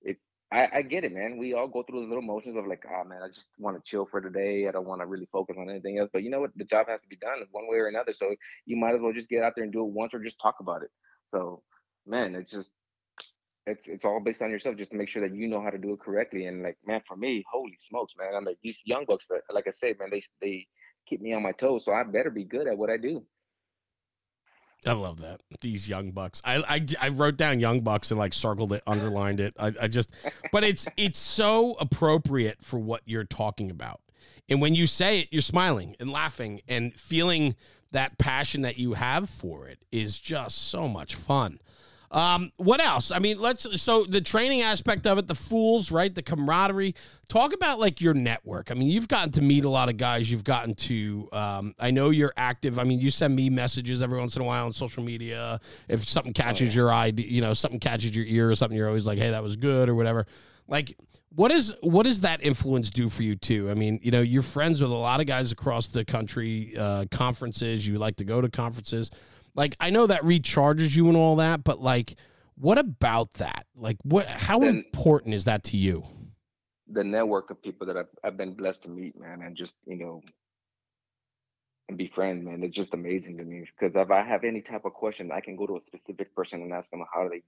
if 0.00 0.16
I, 0.52 0.68
I 0.76 0.82
get 0.82 1.04
it, 1.04 1.12
man. 1.14 1.38
We 1.38 1.54
all 1.54 1.68
go 1.68 1.82
through 1.82 2.00
those 2.02 2.10
little 2.10 2.22
motions 2.22 2.56
of 2.58 2.66
like, 2.66 2.84
oh 2.88 3.04
man, 3.04 3.22
I 3.24 3.28
just 3.28 3.48
want 3.58 3.76
to 3.78 3.90
chill 3.90 4.06
for 4.10 4.20
today. 4.20 4.68
I 4.68 4.72
don't 4.72 4.86
want 4.86 5.02
to 5.02 5.06
really 5.06 5.28
focus 5.32 5.56
on 5.58 5.70
anything 5.70 5.98
else. 5.98 6.10
But 6.12 6.24
you 6.24 6.30
know 6.30 6.40
what? 6.40 6.52
The 6.56 6.66
job 6.66 6.88
has 6.88 7.00
to 7.02 7.08
be 7.08 7.16
done 7.16 7.40
one 7.52 7.66
way 7.68 7.78
or 7.78 7.88
another. 7.88 8.14
So 8.14 8.34
you 8.66 8.76
might 8.78 8.94
as 8.94 9.02
well 9.02 9.14
just 9.14 9.30
get 9.30 9.44
out 9.44 9.54
there 9.56 9.64
and 9.64 9.74
do 9.74 9.80
it 9.86 9.92
once 9.92 10.14
or 10.14 10.20
just 10.20 10.40
talk 10.42 10.56
about 10.60 10.84
it. 10.84 10.90
So 11.34 11.62
man, 12.06 12.36
it's 12.36 12.52
just 12.52 12.72
it's 13.66 13.86
it's 13.88 14.04
all 14.04 14.20
based 14.20 14.42
on 14.42 14.50
yourself 14.50 14.76
just 14.76 14.90
to 14.92 14.98
make 14.98 15.08
sure 15.08 15.26
that 15.28 15.36
you 15.36 15.48
know 15.48 15.62
how 15.62 15.70
to 15.70 15.78
do 15.78 15.92
it 15.94 16.00
correctly. 16.00 16.46
And 16.46 16.62
like, 16.62 16.78
man, 16.86 17.02
for 17.08 17.16
me, 17.16 17.44
holy 17.50 17.78
smokes, 17.88 18.14
man. 18.18 18.34
I'm 18.36 18.44
like 18.44 18.58
these 18.62 18.80
young 18.84 19.06
bucks 19.06 19.28
like 19.52 19.68
I 19.68 19.72
said, 19.72 19.98
man, 20.00 20.10
they 20.12 20.22
they 20.42 20.66
keep 21.08 21.20
me 21.22 21.32
on 21.34 21.42
my 21.42 21.52
toes. 21.52 21.84
So 21.86 21.92
I 21.92 22.04
better 22.04 22.30
be 22.30 22.44
good 22.44 22.68
at 22.68 22.78
what 22.78 22.90
I 22.90 22.98
do. 22.98 23.24
I 24.84 24.92
love 24.92 25.20
that. 25.20 25.40
These 25.60 25.88
young 25.88 26.10
bucks. 26.10 26.42
I, 26.44 26.56
I, 26.68 26.86
I 27.00 27.08
wrote 27.10 27.36
down 27.36 27.60
young 27.60 27.82
bucks 27.82 28.10
and 28.10 28.18
like 28.18 28.34
circled 28.34 28.72
it, 28.72 28.82
underlined 28.86 29.38
it. 29.38 29.54
I, 29.58 29.72
I 29.82 29.88
just, 29.88 30.10
but 30.50 30.64
it's 30.64 30.86
it's 30.96 31.18
so 31.18 31.74
appropriate 31.74 32.58
for 32.62 32.78
what 32.78 33.02
you're 33.04 33.24
talking 33.24 33.70
about. 33.70 34.00
And 34.48 34.60
when 34.60 34.74
you 34.74 34.86
say 34.86 35.20
it, 35.20 35.28
you're 35.30 35.40
smiling 35.40 35.96
and 36.00 36.10
laughing 36.10 36.62
and 36.68 36.92
feeling 36.94 37.54
that 37.92 38.18
passion 38.18 38.62
that 38.62 38.78
you 38.78 38.94
have 38.94 39.30
for 39.30 39.68
it 39.68 39.78
is 39.92 40.18
just 40.18 40.58
so 40.58 40.88
much 40.88 41.14
fun. 41.14 41.60
Um, 42.12 42.52
what 42.58 42.80
else? 42.80 43.10
I 43.10 43.18
mean, 43.18 43.40
let's 43.40 43.66
so 43.80 44.04
the 44.04 44.20
training 44.20 44.60
aspect 44.60 45.06
of 45.06 45.16
it, 45.16 45.26
the 45.26 45.34
fools, 45.34 45.90
right? 45.90 46.14
The 46.14 46.22
camaraderie. 46.22 46.94
Talk 47.28 47.54
about 47.54 47.80
like 47.80 48.02
your 48.02 48.12
network. 48.12 48.70
I 48.70 48.74
mean, 48.74 48.88
you've 48.88 49.08
gotten 49.08 49.32
to 49.32 49.42
meet 49.42 49.64
a 49.64 49.70
lot 49.70 49.88
of 49.88 49.96
guys. 49.96 50.30
You've 50.30 50.44
gotten 50.44 50.74
to. 50.74 51.28
Um, 51.32 51.74
I 51.80 51.90
know 51.90 52.10
you're 52.10 52.34
active. 52.36 52.78
I 52.78 52.84
mean, 52.84 53.00
you 53.00 53.10
send 53.10 53.34
me 53.34 53.48
messages 53.48 54.02
every 54.02 54.18
once 54.18 54.36
in 54.36 54.42
a 54.42 54.44
while 54.44 54.66
on 54.66 54.74
social 54.74 55.02
media. 55.02 55.58
If 55.88 56.06
something 56.06 56.34
catches 56.34 56.68
oh, 56.68 56.72
yeah. 56.72 56.76
your 56.76 56.92
eye, 56.92 57.12
you 57.16 57.40
know, 57.40 57.54
something 57.54 57.80
catches 57.80 58.14
your 58.14 58.26
ear 58.26 58.50
or 58.50 58.54
something, 58.54 58.76
you're 58.76 58.88
always 58.88 59.06
like, 59.06 59.18
"Hey, 59.18 59.30
that 59.30 59.42
was 59.42 59.56
good" 59.56 59.88
or 59.88 59.94
whatever. 59.94 60.26
Like, 60.68 60.94
what 61.34 61.50
is 61.50 61.74
what 61.80 62.02
does 62.02 62.20
that 62.20 62.44
influence 62.44 62.90
do 62.90 63.08
for 63.08 63.22
you 63.22 63.36
too? 63.36 63.70
I 63.70 63.74
mean, 63.74 63.98
you 64.02 64.10
know, 64.10 64.20
you're 64.20 64.42
friends 64.42 64.82
with 64.82 64.90
a 64.90 64.94
lot 64.94 65.20
of 65.20 65.26
guys 65.26 65.50
across 65.50 65.86
the 65.86 66.04
country, 66.04 66.74
uh, 66.78 67.06
conferences. 67.10 67.86
You 67.88 67.96
like 67.96 68.16
to 68.16 68.24
go 68.24 68.42
to 68.42 68.50
conferences. 68.50 69.10
Like 69.54 69.76
I 69.80 69.90
know 69.90 70.06
that 70.06 70.22
recharges 70.22 70.96
you 70.96 71.08
and 71.08 71.16
all 71.16 71.36
that, 71.36 71.64
but 71.64 71.80
like 71.80 72.16
what 72.56 72.78
about 72.78 73.34
that? 73.34 73.66
Like 73.74 73.96
what 74.02 74.26
how 74.26 74.60
then, 74.60 74.68
important 74.68 75.34
is 75.34 75.44
that 75.44 75.64
to 75.64 75.76
you? 75.76 76.04
The 76.88 77.04
network 77.04 77.50
of 77.50 77.62
people 77.62 77.86
that 77.86 77.96
I've, 77.96 78.08
I've 78.22 78.36
been 78.36 78.54
blessed 78.54 78.84
to 78.84 78.90
meet, 78.90 79.18
man, 79.18 79.42
and 79.42 79.56
just, 79.56 79.74
you 79.86 79.96
know, 79.96 80.22
and 81.88 81.98
be 81.98 82.08
friends, 82.14 82.44
man. 82.44 82.62
It's 82.62 82.76
just 82.76 82.94
amazing 82.94 83.38
to 83.38 83.44
me 83.44 83.66
because 83.78 83.94
if 83.94 84.10
I 84.10 84.22
have 84.22 84.44
any 84.44 84.60
type 84.60 84.84
of 84.84 84.92
question, 84.92 85.30
I 85.32 85.40
can 85.40 85.56
go 85.56 85.66
to 85.66 85.76
a 85.76 85.82
specific 85.84 86.34
person 86.34 86.62
and 86.62 86.72
ask 86.72 86.90
them 86.90 87.04
how 87.12 87.28
they 87.28 87.42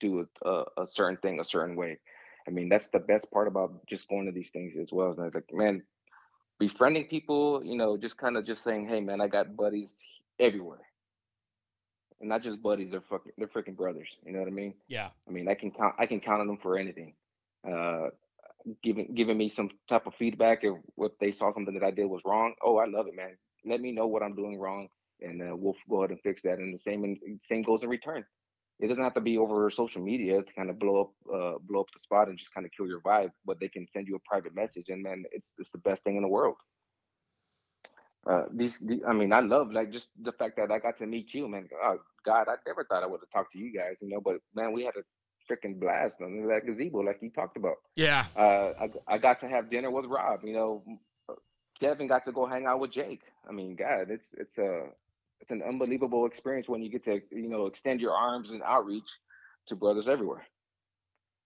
do 0.00 0.26
a, 0.44 0.48
uh, 0.48 0.64
a 0.78 0.86
certain 0.88 1.18
thing 1.18 1.40
a 1.40 1.44
certain 1.44 1.76
way. 1.76 1.98
I 2.46 2.50
mean, 2.50 2.70
that's 2.70 2.88
the 2.88 2.98
best 2.98 3.30
part 3.30 3.48
about 3.48 3.86
just 3.86 4.08
going 4.08 4.26
to 4.26 4.32
these 4.32 4.50
things 4.50 4.74
as 4.80 4.90
well. 4.92 5.14
And 5.18 5.34
like, 5.34 5.52
man, 5.52 5.82
befriending 6.58 7.04
people, 7.04 7.62
you 7.64 7.76
know, 7.76 7.98
just 7.98 8.16
kind 8.16 8.36
of 8.38 8.46
just 8.46 8.64
saying, 8.64 8.88
hey, 8.88 9.00
man, 9.00 9.20
I 9.20 9.28
got 9.28 9.56
buddies 9.56 9.90
everywhere 10.38 10.80
and 12.20 12.28
not 12.28 12.42
just 12.42 12.62
buddies. 12.62 12.90
They're 12.90 13.00
fucking, 13.00 13.32
they're 13.38 13.48
freaking 13.48 13.76
brothers. 13.76 14.08
You 14.24 14.32
know 14.32 14.40
what 14.40 14.48
I 14.48 14.52
mean? 14.52 14.74
Yeah. 14.88 15.08
I 15.28 15.30
mean, 15.30 15.48
I 15.48 15.54
can 15.54 15.70
count, 15.70 15.94
I 15.98 16.06
can 16.06 16.20
count 16.20 16.40
on 16.40 16.46
them 16.46 16.58
for 16.62 16.78
anything. 16.78 17.14
Uh, 17.68 18.08
giving 18.82 19.14
giving 19.14 19.38
me 19.38 19.48
some 19.48 19.70
type 19.88 20.06
of 20.06 20.14
feedback 20.14 20.60
if 20.62 20.74
if 20.98 21.12
they 21.18 21.32
saw 21.32 21.52
something 21.52 21.74
that 21.74 21.84
I 21.84 21.90
did 21.90 22.06
was 22.06 22.22
wrong. 22.24 22.54
Oh, 22.62 22.76
I 22.76 22.86
love 22.86 23.06
it, 23.06 23.16
man. 23.16 23.36
Let 23.64 23.80
me 23.80 23.92
know 23.92 24.06
what 24.06 24.22
I'm 24.22 24.34
doing 24.34 24.58
wrong, 24.58 24.88
and 25.20 25.42
uh, 25.42 25.56
we'll 25.56 25.76
go 25.88 25.98
ahead 25.98 26.10
and 26.10 26.20
fix 26.20 26.42
that. 26.42 26.58
And 26.58 26.74
the 26.74 26.78
same 26.78 27.04
in, 27.04 27.40
same 27.42 27.62
goes 27.62 27.82
in 27.82 27.88
return. 27.88 28.24
It 28.78 28.88
doesn't 28.88 29.02
have 29.02 29.14
to 29.14 29.20
be 29.20 29.36
over 29.36 29.70
social 29.70 30.00
media 30.00 30.42
to 30.42 30.52
kind 30.54 30.70
of 30.70 30.78
blow 30.78 31.00
up 31.00 31.10
uh, 31.34 31.58
blow 31.60 31.80
up 31.80 31.88
the 31.92 32.00
spot 32.00 32.28
and 32.28 32.38
just 32.38 32.54
kind 32.54 32.64
of 32.66 32.72
kill 32.72 32.86
your 32.86 33.00
vibe, 33.00 33.30
but 33.44 33.60
they 33.60 33.68
can 33.68 33.86
send 33.92 34.08
you 34.08 34.16
a 34.16 34.28
private 34.28 34.54
message, 34.54 34.86
and 34.88 35.02
man, 35.02 35.24
it's 35.32 35.50
it's 35.58 35.70
the 35.70 35.78
best 35.78 36.02
thing 36.04 36.16
in 36.16 36.22
the 36.22 36.28
world. 36.28 36.56
Uh, 38.28 38.44
these, 38.52 38.78
the, 38.78 39.00
I 39.08 39.12
mean, 39.12 39.32
I 39.32 39.40
love 39.40 39.72
like 39.72 39.92
just 39.92 40.08
the 40.20 40.32
fact 40.32 40.56
that 40.56 40.70
I 40.70 40.78
got 40.78 40.98
to 40.98 41.06
meet 41.06 41.32
you, 41.32 41.48
man. 41.48 41.68
Oh 41.82 41.98
God, 42.24 42.48
I 42.48 42.56
never 42.66 42.84
thought 42.84 43.02
I 43.02 43.06
would 43.06 43.20
have 43.20 43.30
talked 43.30 43.52
to 43.54 43.58
you 43.58 43.72
guys, 43.72 43.96
you 44.00 44.08
know. 44.08 44.20
But 44.20 44.40
man, 44.54 44.72
we 44.72 44.84
had 44.84 44.94
a 44.96 45.02
freaking 45.50 45.80
blast 45.80 46.20
on 46.20 46.46
that 46.48 46.66
gazebo, 46.66 46.98
like 46.98 47.18
you 47.22 47.30
talked 47.30 47.56
about. 47.56 47.76
Yeah. 47.96 48.26
Uh, 48.36 48.72
I 48.78 49.14
I 49.14 49.18
got 49.18 49.40
to 49.40 49.48
have 49.48 49.70
dinner 49.70 49.90
with 49.90 50.04
Rob. 50.04 50.40
You 50.44 50.52
know, 50.52 50.82
Kevin 51.80 52.08
got 52.08 52.26
to 52.26 52.32
go 52.32 52.46
hang 52.46 52.66
out 52.66 52.80
with 52.80 52.92
Jake. 52.92 53.22
I 53.48 53.52
mean, 53.52 53.74
God, 53.74 54.10
it's 54.10 54.28
it's 54.36 54.58
a 54.58 54.88
it's 55.40 55.50
an 55.50 55.62
unbelievable 55.66 56.26
experience 56.26 56.68
when 56.68 56.82
you 56.82 56.90
get 56.90 57.04
to 57.06 57.20
you 57.30 57.48
know 57.48 57.66
extend 57.66 58.00
your 58.00 58.12
arms 58.12 58.50
and 58.50 58.62
outreach 58.62 59.10
to 59.66 59.76
brothers 59.76 60.08
everywhere. 60.08 60.46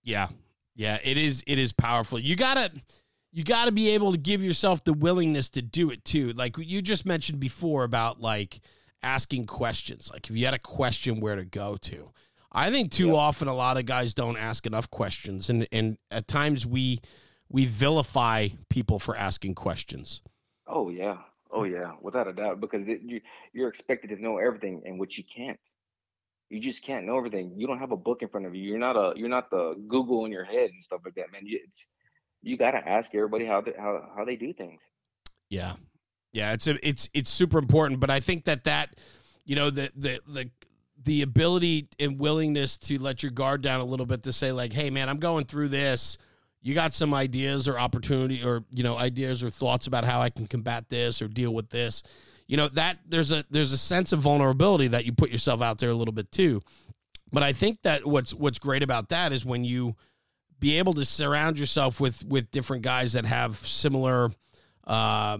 Yeah, 0.03 0.29
yeah, 0.75 0.99
it 1.05 1.16
is. 1.16 1.45
It 1.47 1.59
is 1.59 1.72
powerful. 1.72 2.18
You 2.18 2.35
gotta 2.35 2.72
you 3.35 3.43
got 3.43 3.64
to 3.64 3.72
be 3.72 3.89
able 3.91 4.12
to 4.12 4.18
give 4.18 4.45
yourself 4.45 4.85
the 4.85 4.93
willingness 4.93 5.51
to 5.51 5.61
do 5.61 5.91
it 5.91 6.05
too. 6.05 6.32
Like 6.35 6.57
you 6.57 6.80
just 6.80 7.05
mentioned 7.05 7.41
before 7.41 7.82
about 7.82 8.20
like 8.20 8.61
asking 9.03 9.47
questions. 9.47 10.09
Like 10.12 10.30
if 10.30 10.37
you 10.37 10.45
had 10.45 10.55
a 10.55 10.59
question 10.59 11.18
where 11.18 11.35
to 11.35 11.45
go 11.45 11.76
to. 11.78 12.12
I 12.53 12.70
think 12.70 12.93
too 12.93 13.09
yep. 13.09 13.16
often 13.16 13.49
a 13.49 13.55
lot 13.55 13.76
of 13.76 13.87
guys 13.87 14.14
don't 14.14 14.37
ask 14.37 14.66
enough 14.66 14.89
questions 14.89 15.51
and 15.51 15.66
and 15.72 15.99
at 16.12 16.28
times 16.28 16.64
we 16.64 17.01
we 17.49 17.64
vilify 17.64 18.51
people 18.70 19.01
for 19.01 19.16
asking 19.16 19.57
questions. 19.57 20.22
Oh 20.68 20.89
yeah. 20.89 21.16
Oh 21.51 21.64
yeah, 21.64 21.93
without 22.01 22.28
a 22.28 22.32
doubt 22.32 22.61
because 22.61 22.87
it, 22.87 23.01
you 23.05 23.20
you're 23.53 23.68
expected 23.68 24.11
to 24.11 24.22
know 24.22 24.39
everything 24.39 24.82
and 24.87 24.99
which 24.99 25.18
you 25.18 25.24
can't. 25.24 25.59
You 26.51 26.61
just 26.61 26.85
can't 26.85 27.05
know 27.05 27.18
everything. 27.18 27.53
You 27.57 27.66
don't 27.66 27.80
have 27.80 27.91
a 27.91 27.97
book 27.97 28.22
in 28.22 28.28
front 28.28 28.47
of 28.47 28.55
you. 28.55 28.62
You're 28.62 28.78
not 28.78 28.97
a 28.97 29.12
you're 29.16 29.28
not 29.28 29.51
the 29.51 29.74
Google 29.89 30.24
in 30.24 30.30
your 30.30 30.45
head 30.45 30.70
and 30.70 30.85
stuff 30.85 31.01
like 31.05 31.14
that, 31.14 31.32
man. 31.32 31.43
It's 31.45 31.89
you 32.45 32.57
got 32.57 32.72
to 32.72 32.88
ask 32.88 33.14
everybody 33.14 33.47
how 33.47 33.61
they, 33.61 33.72
how 33.76 34.09
how 34.16 34.24
they 34.24 34.36
do 34.36 34.53
things. 34.53 34.82
Yeah, 35.49 35.74
yeah, 36.32 36.53
it's 36.53 36.66
a, 36.66 36.86
it's 36.86 37.09
it's 37.14 37.30
super 37.30 37.59
important. 37.59 38.01
But 38.01 38.11
I 38.11 38.20
think 38.20 38.45
that 38.45 38.64
that 38.64 38.97
you 39.45 39.57
know 39.57 39.70
the 39.70 39.90
the 39.97 40.20
the 40.26 40.51
the 41.03 41.22
ability 41.22 41.86
and 41.99 42.18
willingness 42.18 42.78
to 42.78 42.99
let 42.99 43.22
your 43.22 43.32
guard 43.32 43.62
down 43.62 43.80
a 43.80 43.84
little 43.84 44.07
bit 44.07 44.22
to 44.24 44.32
say 44.32 44.53
like, 44.53 44.72
hey 44.72 44.90
man, 44.90 45.09
I'm 45.09 45.18
going 45.18 45.47
through 45.47 45.68
this. 45.68 46.18
You 46.62 46.74
got 46.74 46.95
some 46.95 47.12
ideas 47.12 47.68
or 47.68 47.78
opportunity 47.78 48.42
or 48.42 48.64
you 48.70 48.82
know 48.82 48.97
ideas 48.97 49.42
or 49.42 49.51
thoughts 49.51 49.86
about 49.86 50.05
how 50.05 50.20
I 50.20 50.30
can 50.30 50.47
combat 50.47 50.88
this 50.88 51.22
or 51.22 51.28
deal 51.28 51.53
with 51.53 51.70
this. 51.70 52.03
You 52.47 52.57
know 52.57 52.68
that 52.68 52.99
there's 53.09 53.32
a 53.32 53.45
there's 53.51 53.72
a 53.72 53.78
sense 53.78 54.12
of 54.12 54.20
vulnerability 54.20 54.88
that 54.88 55.05
you 55.05 55.12
put 55.12 55.30
yourself 55.30 55.62
out 55.62 55.78
there 55.78 55.90
a 55.90 55.95
little 55.95 56.14
bit 56.14 56.30
too. 56.30 56.61
But 57.32 57.42
I 57.42 57.53
think 57.53 57.82
that 57.82 58.07
what's 58.07 58.34
what's 58.34 58.59
great 58.59 58.82
about 58.82 59.09
that 59.09 59.32
is 59.32 59.45
when 59.45 59.64
you 59.64 59.97
be 60.64 60.78
able 60.78 60.94
to 60.94 61.04
surround 61.04 61.58
yourself 61.58 62.00
with 62.00 62.24
with 62.24 62.50
different 62.50 62.82
guys 62.82 63.12
that 63.12 63.26
have 63.26 63.58
similar 63.58 64.30
uh, 64.86 65.36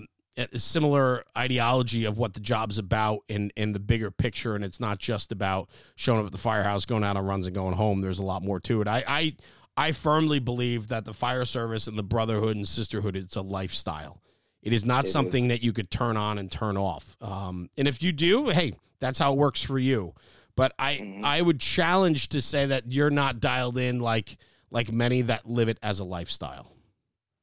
similar 0.55 1.25
ideology 1.37 2.05
of 2.05 2.19
what 2.19 2.35
the 2.35 2.41
job's 2.41 2.77
about 2.77 3.21
in 3.27 3.51
in 3.57 3.73
the 3.73 3.79
bigger 3.79 4.11
picture. 4.11 4.55
And 4.55 4.63
it's 4.63 4.81
not 4.81 4.99
just 4.99 5.33
about 5.33 5.71
showing 5.97 6.21
up 6.21 6.27
at 6.27 6.33
the 6.33 6.39
firehouse 6.39 6.85
going 6.85 7.05
out 7.05 7.17
on 7.17 7.25
runs 7.25 7.47
and 7.47 7.55
going 7.55 7.75
home. 7.75 8.03
There's 8.03 8.19
a 8.19 8.23
lot 8.23 8.43
more 8.43 8.61
to 8.61 8.83
it. 8.83 8.87
I 8.87 9.03
i 9.09 9.37
i 9.79 9.93
firmly 9.93 10.41
believe 10.41 10.89
that 10.89 11.07
the 11.07 11.15
fire 11.15 11.47
service 11.47 11.87
and 11.87 11.97
the 11.99 12.03
brotherhood 12.03 12.57
and 12.57 12.69
sisterhood 12.69 13.17
it's 13.17 13.37
a 13.37 13.41
lifestyle. 13.41 14.21
It 14.61 14.75
is 14.75 14.85
not 14.85 15.07
it 15.07 15.09
something 15.09 15.47
is. 15.47 15.49
that 15.49 15.63
you 15.63 15.73
could 15.73 15.91
turn 15.91 16.19
on 16.19 16.37
and 16.37 16.53
turn 16.53 16.77
off. 16.77 17.17
Um, 17.23 17.71
and 17.79 17.89
if 17.89 18.03
you 18.03 18.13
do 18.13 18.51
hey 18.51 18.75
that's 19.01 19.19
how 19.19 19.33
it 19.33 19.39
works 19.39 19.63
for 19.63 19.79
you. 19.79 20.13
But 20.55 20.75
i 20.79 20.97
mm-hmm. 20.97 21.25
i 21.25 21.41
would 21.41 21.61
challenge 21.61 22.29
to 22.29 22.43
say 22.43 22.67
that 22.67 22.93
you're 22.93 23.09
not 23.09 23.41
dialed 23.41 23.79
in 23.79 24.01
like 24.01 24.37
like 24.75 24.93
many 24.93 25.23
that 25.23 25.47
live 25.47 25.69
it 25.69 25.79
as 25.83 26.01
a 26.01 26.05
lifestyle. 26.05 26.73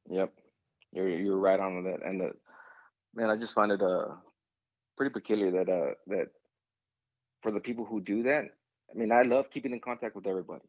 Yep, 0.08 0.32
you're 0.92 1.08
you're 1.08 1.38
right 1.38 1.58
on 1.58 1.82
that. 1.84 2.04
And 2.04 2.20
the, 2.20 2.30
man, 3.14 3.30
I 3.30 3.36
just 3.36 3.54
find 3.54 3.72
it 3.72 3.82
uh 3.82 4.14
pretty 4.96 5.12
peculiar 5.12 5.50
that 5.50 5.68
uh 5.68 5.94
that 6.08 6.28
for 7.42 7.50
the 7.50 7.60
people 7.60 7.84
who 7.84 8.00
do 8.00 8.22
that, 8.24 8.44
I 8.90 8.98
mean, 8.98 9.10
I 9.10 9.22
love 9.22 9.50
keeping 9.50 9.72
in 9.72 9.80
contact 9.80 10.14
with 10.14 10.26
everybody. 10.26 10.62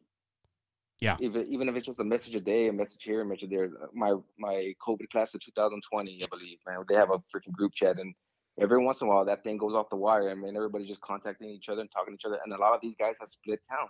Yeah. 1.00 1.16
Even 1.20 1.46
even 1.50 1.68
if 1.68 1.76
it's 1.76 1.86
just 1.86 2.00
a 2.00 2.04
message 2.04 2.34
a 2.34 2.40
day, 2.40 2.68
a 2.68 2.72
message 2.72 3.02
here, 3.04 3.20
a 3.20 3.26
message 3.26 3.50
there. 3.50 3.70
My 3.92 4.14
my 4.38 4.72
COVID 4.86 5.10
class 5.12 5.34
of 5.34 5.44
2020, 5.44 6.22
I 6.22 6.26
believe, 6.30 6.58
man, 6.66 6.82
they 6.88 6.94
have 6.94 7.10
a 7.10 7.18
freaking 7.18 7.52
group 7.52 7.74
chat, 7.74 7.98
and 7.98 8.14
every 8.58 8.82
once 8.82 9.02
in 9.02 9.08
a 9.08 9.10
while 9.10 9.24
that 9.26 9.44
thing 9.44 9.58
goes 9.58 9.74
off 9.74 9.90
the 9.90 9.96
wire. 9.96 10.30
I 10.30 10.34
mean, 10.34 10.56
everybody's 10.56 10.88
just 10.88 11.02
contacting 11.02 11.50
each 11.50 11.68
other 11.68 11.82
and 11.82 11.90
talking 11.90 12.14
to 12.14 12.18
each 12.18 12.24
other, 12.24 12.38
and 12.42 12.54
a 12.54 12.58
lot 12.58 12.74
of 12.74 12.80
these 12.80 12.94
guys 12.98 13.16
have 13.20 13.28
split 13.28 13.60
town. 13.68 13.88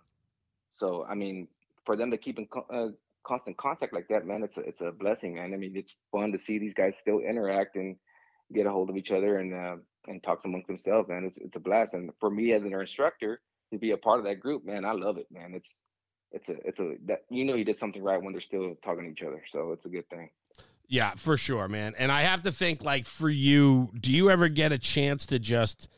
So 0.73 1.07
I 1.09 1.15
mean, 1.15 1.47
for 1.85 1.97
them 1.97 2.11
to 2.11 2.19
keep 2.19 2.39
in 2.39 2.47
co- 2.47 2.67
uh, 2.73 2.93
constant 3.27 3.57
contact 3.57 3.93
like 3.93 4.09
that, 4.09 4.27
man, 4.27 4.43
it's 4.43 4.57
a, 4.57 4.61
it's 4.61 4.81
a 4.81 4.93
blessing, 4.93 5.35
man. 5.35 5.55
I 5.55 5.57
mean, 5.57 5.77
it's 5.77 5.97
fun 6.13 6.33
to 6.33 6.39
see 6.39 6.59
these 6.59 6.75
guys 6.75 6.95
still 7.01 7.21
interact 7.21 7.77
and 7.77 7.97
get 8.53 8.67
a 8.67 8.71
hold 8.71 8.91
of 8.91 8.97
each 8.97 9.11
other 9.11 9.39
and 9.39 9.55
uh, 9.55 9.77
and 10.07 10.23
talk 10.23 10.41
amongst 10.45 10.67
themselves, 10.67 11.09
man. 11.09 11.25
It's 11.25 11.39
it's 11.39 11.57
a 11.57 11.61
blast, 11.61 11.95
and 11.95 12.11
for 12.21 12.31
me 12.31 12.53
as 12.53 12.63
an 12.63 12.73
instructor 12.73 13.41
to 13.73 13.79
be 13.79 13.93
a 13.93 13.97
part 13.97 14.19
of 14.19 14.25
that 14.27 14.41
group, 14.41 14.65
man, 14.65 14.85
I 14.85 14.93
love 14.93 15.17
it, 15.17 15.27
man. 15.31 15.53
It's 15.55 15.69
it's 16.33 16.49
a 16.49 16.69
it's 16.69 16.79
a 16.79 16.95
that 17.07 17.23
you 17.31 17.45
know 17.45 17.55
you 17.55 17.65
did 17.65 17.79
something 17.79 18.03
right 18.03 18.23
when 18.23 18.33
they're 18.33 18.41
still 18.41 18.77
talking 18.85 19.05
to 19.05 19.11
each 19.11 19.27
other, 19.27 19.43
so 19.51 19.73
it's 19.73 19.87
a 19.87 19.91
good 19.91 20.09
thing. 20.11 20.31
Yeah, 20.87 21.15
for 21.17 21.39
sure, 21.39 21.67
man. 21.69 21.95
And 21.99 22.13
I 22.13 22.23
have 22.23 22.43
to 22.43 22.53
think 22.53 22.85
like 22.85 23.07
for 23.07 23.31
you, 23.31 23.91
do 23.99 24.13
you 24.13 24.31
ever 24.31 24.49
get 24.49 24.71
a 24.71 24.79
chance 24.79 25.25
to 25.27 25.39
just 25.39 25.89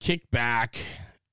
kick 0.00 0.30
back 0.30 0.78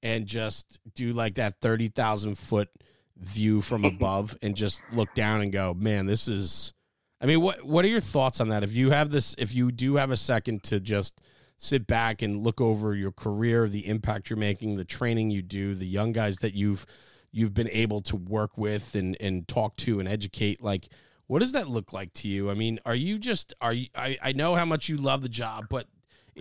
and 0.03 0.27
just 0.27 0.79
do 0.93 1.11
like 1.11 1.35
that 1.35 1.59
30,000 1.59 2.37
foot 2.37 2.69
view 3.17 3.61
from 3.61 3.85
above 3.85 4.37
and 4.41 4.55
just 4.55 4.81
look 4.91 5.13
down 5.15 5.41
and 5.41 5.51
go, 5.51 5.73
man, 5.73 6.05
this 6.05 6.27
is. 6.27 6.73
I 7.21 7.25
mean, 7.25 7.39
what 7.39 7.63
what 7.63 7.85
are 7.85 7.89
your 7.89 8.01
thoughts 8.01 8.41
on 8.41 8.49
that? 8.49 8.63
If 8.63 8.73
you 8.73 8.91
have 8.91 9.09
this, 9.09 9.33
if 9.37 9.55
you 9.55 9.71
do 9.71 9.95
have 9.95 10.11
a 10.11 10.17
second 10.17 10.63
to 10.63 10.79
just 10.79 11.21
sit 11.57 11.87
back 11.87 12.21
and 12.21 12.43
look 12.43 12.59
over 12.59 12.93
your 12.93 13.11
career, 13.11 13.69
the 13.69 13.87
impact 13.87 14.29
you're 14.29 14.37
making, 14.37 14.75
the 14.75 14.83
training 14.83 15.31
you 15.31 15.41
do, 15.41 15.73
the 15.73 15.87
young 15.87 16.11
guys 16.11 16.39
that 16.39 16.53
you've 16.53 16.85
you've 17.31 17.53
been 17.53 17.69
able 17.69 18.01
to 18.01 18.15
work 18.15 18.57
with 18.57 18.93
and 18.93 19.15
and 19.21 19.47
talk 19.47 19.77
to 19.77 19.99
and 19.99 20.09
educate, 20.09 20.61
like 20.61 20.89
what 21.27 21.39
does 21.39 21.53
that 21.53 21.67
look 21.67 21.93
like 21.93 22.13
to 22.13 22.27
you? 22.27 22.51
I 22.51 22.53
mean, 22.53 22.79
are 22.85 22.95
you 22.95 23.17
just 23.17 23.53
are 23.61 23.73
you? 23.73 23.87
I 23.95 24.17
I 24.21 24.31
know 24.33 24.55
how 24.55 24.65
much 24.65 24.89
you 24.89 24.97
love 24.97 25.21
the 25.21 25.29
job, 25.29 25.67
but 25.69 25.87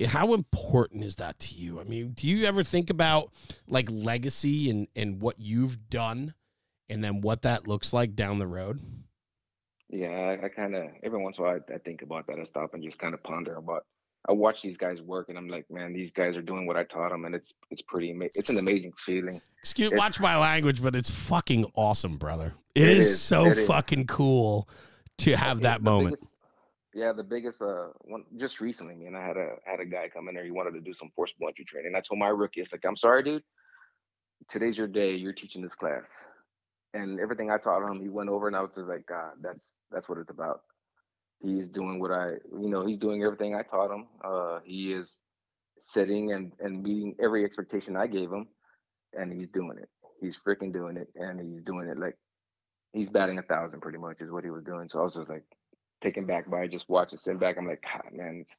how 0.07 0.35
important 0.35 1.05
is 1.05 1.17
that 1.17 1.39
to 1.39 1.55
you? 1.55 1.81
I 1.81 1.85
mean, 1.85 2.13
do 2.13 2.27
you 2.27 2.47
ever 2.47 2.63
think 2.63 2.91
about 2.91 3.33
like 3.69 3.89
legacy 3.91 4.69
and 4.71 4.89
and 4.97 5.21
what 5.21 5.39
you've 5.39 5.89
done? 5.89 6.35
And 6.89 7.03
then 7.03 7.21
what 7.21 7.43
that 7.43 7.67
looks 7.67 7.93
like 7.93 8.15
down 8.15 8.39
the 8.39 8.47
road? 8.47 8.81
Yeah, 9.93 10.09
I, 10.09 10.47
I 10.47 10.49
kind 10.49 10.75
of 10.75 10.89
every 11.03 11.23
once 11.23 11.39
in 11.39 11.45
a 11.45 11.47
while 11.47 11.61
I, 11.69 11.75
I, 11.75 11.79
think 11.79 12.01
about 12.01 12.27
that. 12.27 12.39
I 12.39 12.45
stop 12.45 12.73
and 12.73 12.83
just 12.83 12.99
kind 12.99 13.13
of 13.13 13.23
ponder 13.23 13.57
about. 13.57 13.85
I 14.27 14.33
watch 14.33 14.63
these 14.63 14.77
guys 14.77 15.03
work, 15.03 15.29
and 15.29 15.37
I'm 15.37 15.49
like, 15.49 15.67
man, 15.71 15.93
these 15.93 16.11
guys 16.11 16.37
are 16.37 16.43
doing 16.43 16.65
what 16.65 16.77
I 16.77 16.85
taught 16.85 17.11
them, 17.11 17.27
and 17.27 17.35
it's 17.35 17.53
it's 17.71 17.83
pretty. 17.83 18.17
It's 18.35 18.49
an 18.49 18.59
amazing 18.59 18.93
feeling. 19.05 19.43
Excuse, 19.61 19.93
it's, 19.93 19.99
watch 19.99 20.19
my 20.19 20.39
language, 20.39 20.83
but 20.83 20.97
it's 20.97 21.11
fucking 21.11 21.71
awesome, 21.75 22.17
brother. 22.17 22.55
it, 22.75 22.89
it 22.89 22.97
is, 22.97 23.09
is, 23.09 23.21
so 23.21 23.47
it 23.47 23.67
fucking 23.67 24.01
is. 24.01 24.07
cool 24.09 24.67
to 25.19 25.37
have 25.37 25.61
that 25.61 25.83
moment. 25.83 26.17
Biggest, 26.17 26.33
yeah, 26.95 27.13
the 27.13 27.25
biggest 27.25 27.61
uh 27.61 27.89
one 28.01 28.25
just 28.39 28.61
recently, 28.61 28.95
man. 28.95 29.15
I 29.15 29.27
had 29.27 29.37
a 29.37 29.57
had 29.67 29.81
a 29.81 29.85
guy 29.85 30.09
come 30.09 30.29
in 30.29 30.35
there. 30.35 30.45
He 30.45 30.51
wanted 30.51 30.73
to 30.73 30.81
do 30.81 30.95
some 30.95 31.11
forcible 31.15 31.49
entry 31.49 31.67
training. 31.67 31.93
I 31.95 32.01
told 32.01 32.19
my 32.19 32.29
rookie, 32.29 32.63
it's 32.63 32.73
like, 32.73 32.85
I'm 32.87 32.97
sorry, 32.97 33.23
dude. 33.23 33.43
Today's 34.49 34.79
your 34.79 34.89
day. 34.89 35.15
You're 35.15 35.35
teaching 35.35 35.61
this 35.61 35.75
class 35.75 36.05
and 36.95 37.21
everything 37.21 37.51
I 37.51 37.59
taught 37.59 37.89
him, 37.89 38.01
he 38.01 38.09
went 38.09 38.31
over, 38.31 38.47
and 38.47 38.57
I 38.57 38.61
was 38.61 38.71
just 38.75 38.89
like, 38.89 39.07
God, 39.07 39.33
that's 39.41 39.69
that's 39.91 40.09
what 40.09 40.19
it's 40.19 40.31
about. 40.31 40.63
He's 41.43 41.69
doing 41.69 41.99
what 41.99 42.13
I, 42.13 42.33
you 42.53 42.69
know, 42.69 42.87
he's 42.87 42.99
doing 42.99 43.23
everything 43.23 43.55
I 43.55 43.63
taught 43.63 43.93
him. 43.93 44.07
Uh, 44.25 44.61
he 44.65 44.93
is 44.93 45.21
sitting 45.81 46.33
and 46.33 46.53
and 46.61 46.83
meeting 46.83 47.15
every 47.23 47.45
expectation 47.45 47.97
I 47.97 48.07
gave 48.07 48.31
him, 48.31 48.49
and 49.13 49.33
he's 49.33 49.49
doing 49.49 49.79
it. 49.79 49.89
He's 50.21 50.39
freaking 50.39 50.73
doing 50.73 50.97
it, 50.97 51.09
and 51.17 51.41
he's 51.41 51.63
doing 51.63 51.89
it 51.89 51.99
like 51.99 52.17
he's 52.93 53.11
batting 53.11 53.39
a 53.39 53.43
thousand, 53.43 53.81
pretty 53.81 53.99
much, 53.99 54.21
is 54.21 54.31
what 54.31 54.45
he 54.45 54.51
was 54.51 54.65
doing. 54.65 54.89
So 54.89 55.01
I 55.01 55.05
was 55.05 55.15
just 55.15 55.29
like 55.29 55.45
taken 56.03 56.27
back 56.27 56.51
by 56.51 56.67
just 56.67 56.89
watching, 56.89 57.19
sitting 57.19 57.39
back. 57.39 57.57
I'm 57.59 57.67
like, 57.67 57.83
God, 57.83 58.13
man, 58.13 58.45
it's 58.47 58.55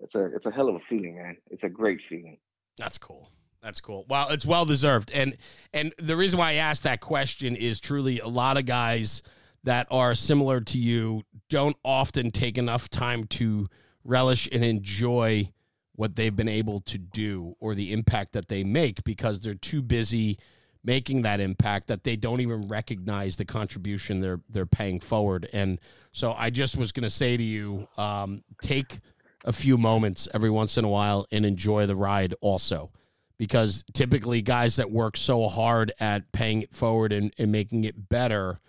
it's 0.00 0.14
a 0.14 0.24
it's 0.36 0.46
a 0.46 0.50
hell 0.50 0.68
of 0.68 0.76
a 0.76 0.80
feeling, 0.88 1.16
man. 1.16 1.36
It's 1.50 1.64
a 1.64 1.68
great 1.68 2.00
feeling. 2.08 2.38
That's 2.76 2.98
cool. 2.98 3.30
That's 3.64 3.80
cool. 3.80 4.04
Well, 4.10 4.28
it's 4.28 4.44
well 4.44 4.66
deserved. 4.66 5.10
And 5.12 5.38
and 5.72 5.94
the 5.98 6.16
reason 6.16 6.38
why 6.38 6.50
I 6.50 6.54
asked 6.54 6.82
that 6.82 7.00
question 7.00 7.56
is 7.56 7.80
truly 7.80 8.20
a 8.20 8.28
lot 8.28 8.58
of 8.58 8.66
guys 8.66 9.22
that 9.64 9.86
are 9.90 10.14
similar 10.14 10.60
to 10.60 10.78
you 10.78 11.22
don't 11.48 11.76
often 11.82 12.30
take 12.30 12.58
enough 12.58 12.90
time 12.90 13.24
to 13.28 13.68
relish 14.04 14.46
and 14.52 14.62
enjoy 14.62 15.50
what 15.94 16.14
they've 16.14 16.36
been 16.36 16.48
able 16.48 16.80
to 16.82 16.98
do 16.98 17.56
or 17.58 17.74
the 17.74 17.90
impact 17.94 18.34
that 18.34 18.48
they 18.48 18.64
make 18.64 19.02
because 19.02 19.40
they're 19.40 19.54
too 19.54 19.80
busy 19.80 20.38
making 20.82 21.22
that 21.22 21.40
impact 21.40 21.86
that 21.86 22.04
they 22.04 22.16
don't 22.16 22.42
even 22.42 22.68
recognize 22.68 23.36
the 23.36 23.46
contribution 23.46 24.20
they're 24.20 24.40
they're 24.50 24.66
paying 24.66 25.00
forward. 25.00 25.48
And 25.54 25.80
so 26.12 26.34
I 26.34 26.50
just 26.50 26.76
was 26.76 26.92
going 26.92 27.04
to 27.04 27.08
say 27.10 27.38
to 27.38 27.42
you, 27.42 27.88
um, 27.96 28.44
take 28.60 29.00
a 29.42 29.54
few 29.54 29.78
moments 29.78 30.28
every 30.34 30.50
once 30.50 30.76
in 30.76 30.84
a 30.84 30.88
while 30.88 31.26
and 31.32 31.46
enjoy 31.46 31.86
the 31.86 31.96
ride 31.96 32.34
also 32.42 32.90
because 33.38 33.84
typically 33.92 34.42
guys 34.42 34.76
that 34.76 34.90
work 34.90 35.16
so 35.16 35.48
hard 35.48 35.92
at 36.00 36.30
paying 36.32 36.62
it 36.62 36.74
forward 36.74 37.12
and, 37.12 37.32
and 37.38 37.50
making 37.50 37.84
it 37.84 38.08
better, 38.08 38.60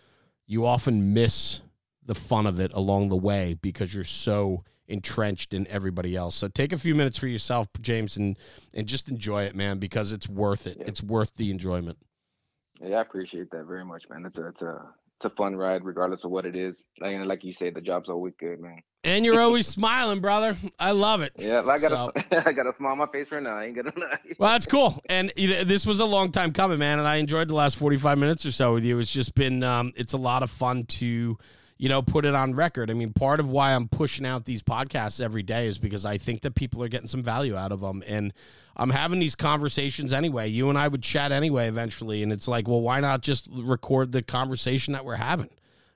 you 0.47 0.65
often 0.65 1.13
miss 1.13 1.61
the 2.05 2.15
fun 2.15 2.45
of 2.45 2.59
it 2.59 2.71
along 2.73 3.09
the 3.09 3.15
way 3.15 3.55
because 3.61 3.93
you're 3.93 4.03
so 4.03 4.63
entrenched 4.87 5.53
in 5.53 5.67
everybody 5.67 6.15
else. 6.15 6.35
So 6.35 6.47
take 6.47 6.71
a 6.71 6.77
few 6.77 6.95
minutes 6.95 7.17
for 7.17 7.27
yourself, 7.27 7.67
James, 7.81 8.17
and 8.17 8.37
and 8.73 8.87
just 8.87 9.09
enjoy 9.09 9.43
it, 9.43 9.55
man, 9.55 9.79
because 9.79 10.11
it's 10.11 10.29
worth 10.29 10.67
it. 10.67 10.77
Yeah. 10.79 10.85
It's 10.87 11.01
worth 11.01 11.35
the 11.35 11.49
enjoyment. 11.51 11.97
Yeah, 12.81 12.97
I 12.97 13.01
appreciate 13.01 13.49
that 13.51 13.65
very 13.65 13.85
much, 13.85 14.03
man. 14.09 14.25
It's 14.25 14.37
a 14.37 14.47
it's 14.47 14.61
a 14.61 14.81
a 15.25 15.29
fun 15.31 15.55
ride, 15.55 15.83
regardless 15.83 16.23
of 16.23 16.31
what 16.31 16.45
it 16.45 16.55
is. 16.55 16.81
Like 17.01 17.15
and 17.15 17.27
like 17.27 17.43
you 17.43 17.53
say, 17.53 17.69
the 17.69 17.81
job's 17.81 18.09
always 18.09 18.33
good, 18.39 18.59
man. 18.59 18.79
And 19.03 19.25
you're 19.25 19.39
always 19.41 19.67
smiling, 19.67 20.21
brother. 20.21 20.55
I 20.79 20.91
love 20.91 21.21
it. 21.21 21.33
Yeah, 21.37 21.59
I 21.61 21.77
got 21.77 21.81
So- 21.81 22.11
a 22.15 22.47
I 22.47 22.51
got 22.53 22.67
a 22.67 22.73
smile 22.77 22.93
on 22.93 22.97
my 22.99 23.07
face 23.07 23.27
right 23.31 23.43
now. 23.43 23.57
I 23.57 23.65
ain't 23.65 23.75
gonna 23.75 23.91
lie. 23.97 24.17
Well, 24.37 24.51
that's 24.51 24.65
cool. 24.65 25.01
And 25.09 25.31
you 25.35 25.49
know, 25.49 25.63
this 25.63 25.85
was 25.85 25.99
a 25.99 26.05
long 26.05 26.31
time 26.31 26.53
coming, 26.53 26.79
man. 26.79 26.99
And 26.99 27.07
I 27.07 27.15
enjoyed 27.17 27.47
the 27.49 27.55
last 27.55 27.75
45 27.77 28.17
minutes 28.17 28.45
or 28.45 28.51
so 28.51 28.73
with 28.73 28.83
you. 28.85 28.97
It's 28.99 29.11
just 29.11 29.35
been, 29.35 29.63
um, 29.63 29.91
it's 29.95 30.13
a 30.13 30.17
lot 30.17 30.43
of 30.43 30.49
fun 30.51 30.85
to, 30.85 31.37
you 31.77 31.89
know, 31.89 32.01
put 32.01 32.25
it 32.25 32.33
on 32.35 32.53
record. 32.55 32.89
I 32.89 32.93
mean, 32.93 33.11
part 33.13 33.39
of 33.39 33.49
why 33.49 33.73
I'm 33.75 33.87
pushing 33.89 34.25
out 34.25 34.45
these 34.45 34.63
podcasts 34.63 35.19
every 35.19 35.43
day 35.43 35.67
is 35.67 35.77
because 35.77 36.05
I 36.05 36.17
think 36.17 36.41
that 36.41 36.55
people 36.55 36.81
are 36.83 36.87
getting 36.87 37.07
some 37.07 37.21
value 37.23 37.55
out 37.57 37.71
of 37.71 37.81
them. 37.81 38.01
And 38.07 38.33
I'm 38.75 38.89
having 38.89 39.19
these 39.19 39.35
conversations 39.35 40.13
anyway. 40.13 40.49
You 40.49 40.69
and 40.69 40.77
I 40.77 40.87
would 40.87 41.01
chat 41.01 41.31
anyway 41.31 41.67
eventually. 41.67 42.23
And 42.23 42.31
it's 42.31 42.47
like, 42.47 42.67
well, 42.67 42.81
why 42.81 42.99
not 42.99 43.21
just 43.21 43.49
record 43.51 44.11
the 44.11 44.21
conversation 44.21 44.93
that 44.93 45.05
we're 45.05 45.15
having? 45.15 45.49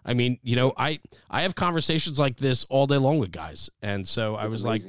I 0.06 0.14
mean, 0.14 0.40
you 0.44 0.56
know, 0.56 0.74
I 0.78 1.00
I 1.30 1.42
have 1.42 1.56
conversations 1.56 2.20
like 2.20 2.38
this 2.38 2.66
all 2.70 2.88
day 2.88 2.98
long 2.98 3.20
with 3.20 3.32
guys, 3.32 3.70
and 3.82 4.08
so 4.08 4.36
I 4.36 4.44
It's 4.46 4.52
was 4.52 4.66
like, 4.66 4.84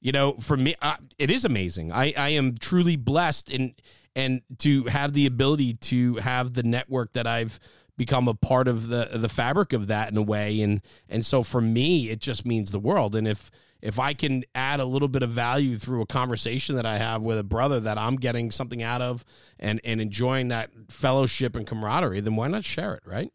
you 0.00 0.12
know 0.12 0.34
for 0.40 0.56
me 0.56 0.74
it 1.18 1.30
is 1.30 1.44
amazing 1.44 1.92
i 1.92 2.12
i 2.16 2.30
am 2.30 2.56
truly 2.56 2.96
blessed 2.96 3.50
and 3.50 3.74
and 4.16 4.40
to 4.58 4.84
have 4.84 5.12
the 5.12 5.26
ability 5.26 5.74
to 5.74 6.16
have 6.16 6.54
the 6.54 6.62
network 6.62 7.12
that 7.12 7.26
i've 7.26 7.60
become 7.96 8.26
a 8.26 8.34
part 8.34 8.66
of 8.66 8.88
the 8.88 9.10
the 9.12 9.28
fabric 9.28 9.72
of 9.72 9.86
that 9.86 10.10
in 10.10 10.16
a 10.16 10.22
way 10.22 10.60
and 10.62 10.80
and 11.08 11.24
so 11.24 11.42
for 11.42 11.60
me 11.60 12.08
it 12.08 12.18
just 12.18 12.46
means 12.46 12.72
the 12.72 12.78
world 12.78 13.14
and 13.14 13.28
if 13.28 13.50
if 13.82 13.98
i 13.98 14.12
can 14.12 14.44
add 14.54 14.80
a 14.80 14.84
little 14.84 15.08
bit 15.08 15.22
of 15.22 15.30
value 15.30 15.76
through 15.76 16.02
a 16.02 16.06
conversation 16.06 16.76
that 16.76 16.86
i 16.86 16.98
have 16.98 17.22
with 17.22 17.38
a 17.38 17.44
brother 17.44 17.80
that 17.80 17.98
i'm 17.98 18.16
getting 18.16 18.50
something 18.50 18.82
out 18.82 19.02
of 19.02 19.24
and 19.58 19.80
and 19.84 20.00
enjoying 20.00 20.48
that 20.48 20.70
fellowship 20.88 21.56
and 21.56 21.66
camaraderie 21.66 22.20
then 22.20 22.36
why 22.36 22.48
not 22.48 22.64
share 22.64 22.94
it 22.94 23.02
right 23.06 23.32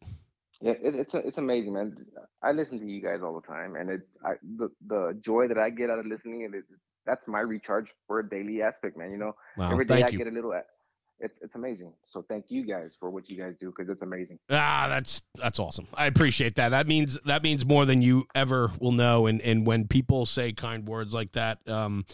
Yeah, 0.62 0.72
it, 0.82 0.96
it's 0.96 1.14
a, 1.14 1.18
it's 1.18 1.38
amazing, 1.38 1.74
man. 1.74 1.96
I 2.41 2.52
listen 2.52 2.80
to 2.80 2.86
you 2.86 3.02
guys 3.02 3.20
all 3.22 3.36
the 3.39 3.46
time, 3.46 3.76
and 3.76 3.89
it 3.89 4.02
I 4.24 4.34
the 4.58 4.70
the 4.88 5.18
joy 5.22 5.48
that 5.50 5.58
I 5.58 5.70
get 5.70 5.89
out 5.89 6.00
of 6.00 6.06
listening, 6.06 6.46
and 6.46 6.56
it's 6.56 6.68
that's 7.06 7.28
my 7.28 7.41
recharge 7.41 7.88
for 8.08 8.20
a 8.20 8.30
daily 8.30 8.62
aspect, 8.62 8.98
man. 8.98 9.12
You 9.12 9.18
know, 9.18 9.34
wow 9.58 9.72
every 9.72 9.86
day 9.86 10.02
I 10.02 10.08
you 10.08 10.18
get 10.18 10.28
a 10.28 10.32
little. 10.32 10.54
It's 11.20 11.38
it's 11.41 11.55
amazing. 11.55 11.93
So 12.05 12.22
thank 12.28 12.45
you 12.49 12.66
guys 12.66 12.97
for 12.99 13.09
what 13.09 13.30
you 13.30 13.38
guys 13.38 13.55
do 13.57 13.72
because 13.76 13.89
it's 13.89 14.01
amazing. 14.01 14.39
Ah, 14.49 14.88
that's 14.89 15.22
that's 15.36 15.59
awesome. 15.59 15.88
I 15.93 16.07
appreciate 16.07 16.55
that. 16.55 16.70
That 16.70 16.88
means 16.88 17.18
that 17.26 17.41
means 17.41 17.66
more 17.66 17.86
than 17.86 18.01
you 18.01 18.26
ever 18.36 18.72
will 18.80 18.91
know. 18.91 19.28
And 19.28 19.41
and 19.41 19.66
when 19.66 19.88
people 19.88 20.26
say 20.26 20.51
kind 20.51 20.88
words 20.88 21.13
like 21.13 21.32
that, 21.34 21.68
um, 21.70 22.05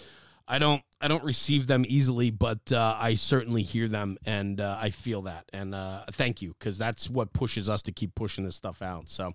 I 0.48 0.60
don't 0.60 0.84
I 1.00 1.08
don't 1.08 1.24
receive 1.24 1.66
them 1.66 1.84
easily, 1.88 2.30
but 2.30 2.72
uh, 2.72 2.96
I 3.00 3.16
certainly 3.16 3.64
hear 3.64 3.88
them 3.88 4.18
and 4.26 4.62
uh, 4.62 4.78
I 4.80 4.92
feel 4.92 5.24
that. 5.24 5.46
And 5.52 5.74
uh, 5.74 6.04
thank 6.12 6.44
you 6.44 6.56
because 6.60 6.78
that's 6.78 7.10
what 7.10 7.34
pushes 7.34 7.70
us 7.70 7.82
to 7.84 7.92
keep 7.92 8.14
pushing 8.14 8.46
this 8.46 8.56
stuff 8.56 8.82
out. 8.82 9.10
So. 9.10 9.34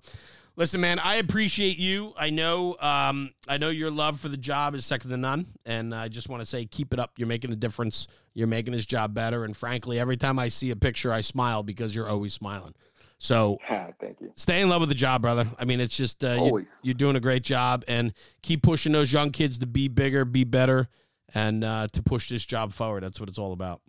Listen, 0.59 0.81
man, 0.81 0.99
I 0.99 1.17
appreciate 1.17 1.77
you. 1.77 2.15
I 2.17 2.31
know, 2.31 2.79
um, 2.81 3.35
I 3.47 3.59
know 3.59 3.69
your 3.69 3.91
love 3.91 4.19
for 4.19 4.29
the 4.29 4.39
job 4.39 4.75
is 4.75 4.87
second 4.87 5.11
to 5.11 5.19
none, 5.19 5.47
and 5.67 5.95
I 5.95 6.09
just 6.09 6.31
want 6.31 6.41
to 6.41 6.47
say, 6.47 6.65
keep 6.65 6.95
it 6.95 6.99
up. 6.99 7.13
You're 7.19 7.29
making 7.29 7.53
a 7.53 7.57
difference. 7.57 8.07
You're 8.33 8.47
making 8.47 8.73
his 8.73 8.87
job 8.87 9.13
better, 9.13 9.45
and 9.45 9.55
frankly, 9.55 10.01
every 10.01 10.17
time 10.17 10.39
I 10.39 10.49
see 10.49 10.71
a 10.71 10.77
picture, 10.77 11.13
I 11.13 11.21
smile 11.21 11.63
because 11.63 11.95
you're 11.95 12.09
always 12.09 12.33
smiling. 12.33 12.75
So 13.19 13.59
thank 14.01 14.19
you. 14.21 14.33
stay 14.37 14.63
in 14.63 14.71
love 14.71 14.81
with 14.81 14.89
the 14.89 14.95
job, 14.95 15.21
brother. 15.21 15.47
I 15.59 15.67
mean, 15.67 15.79
it's 15.79 15.95
just 15.95 16.25
uh, 16.25 16.39
you, 16.43 16.67
you're 16.83 16.95
doing 16.95 17.17
a 17.17 17.21
great 17.21 17.43
job, 17.43 17.85
and 17.87 18.15
keep 18.41 18.63
pushing 18.63 18.93
those 18.93 19.13
young 19.13 19.33
kids 19.33 19.59
to 19.59 19.67
be 19.67 19.89
bigger, 19.89 20.25
be 20.25 20.45
better, 20.45 20.89
and 21.35 21.65
uh, 21.65 21.89
to 21.93 22.03
push 22.03 22.31
this 22.31 22.47
job 22.47 22.73
forward. 22.73 23.03
That's 23.03 23.21
what 23.21 23.29
it's 23.29 23.39
all 23.39 23.53
about. 23.53 23.83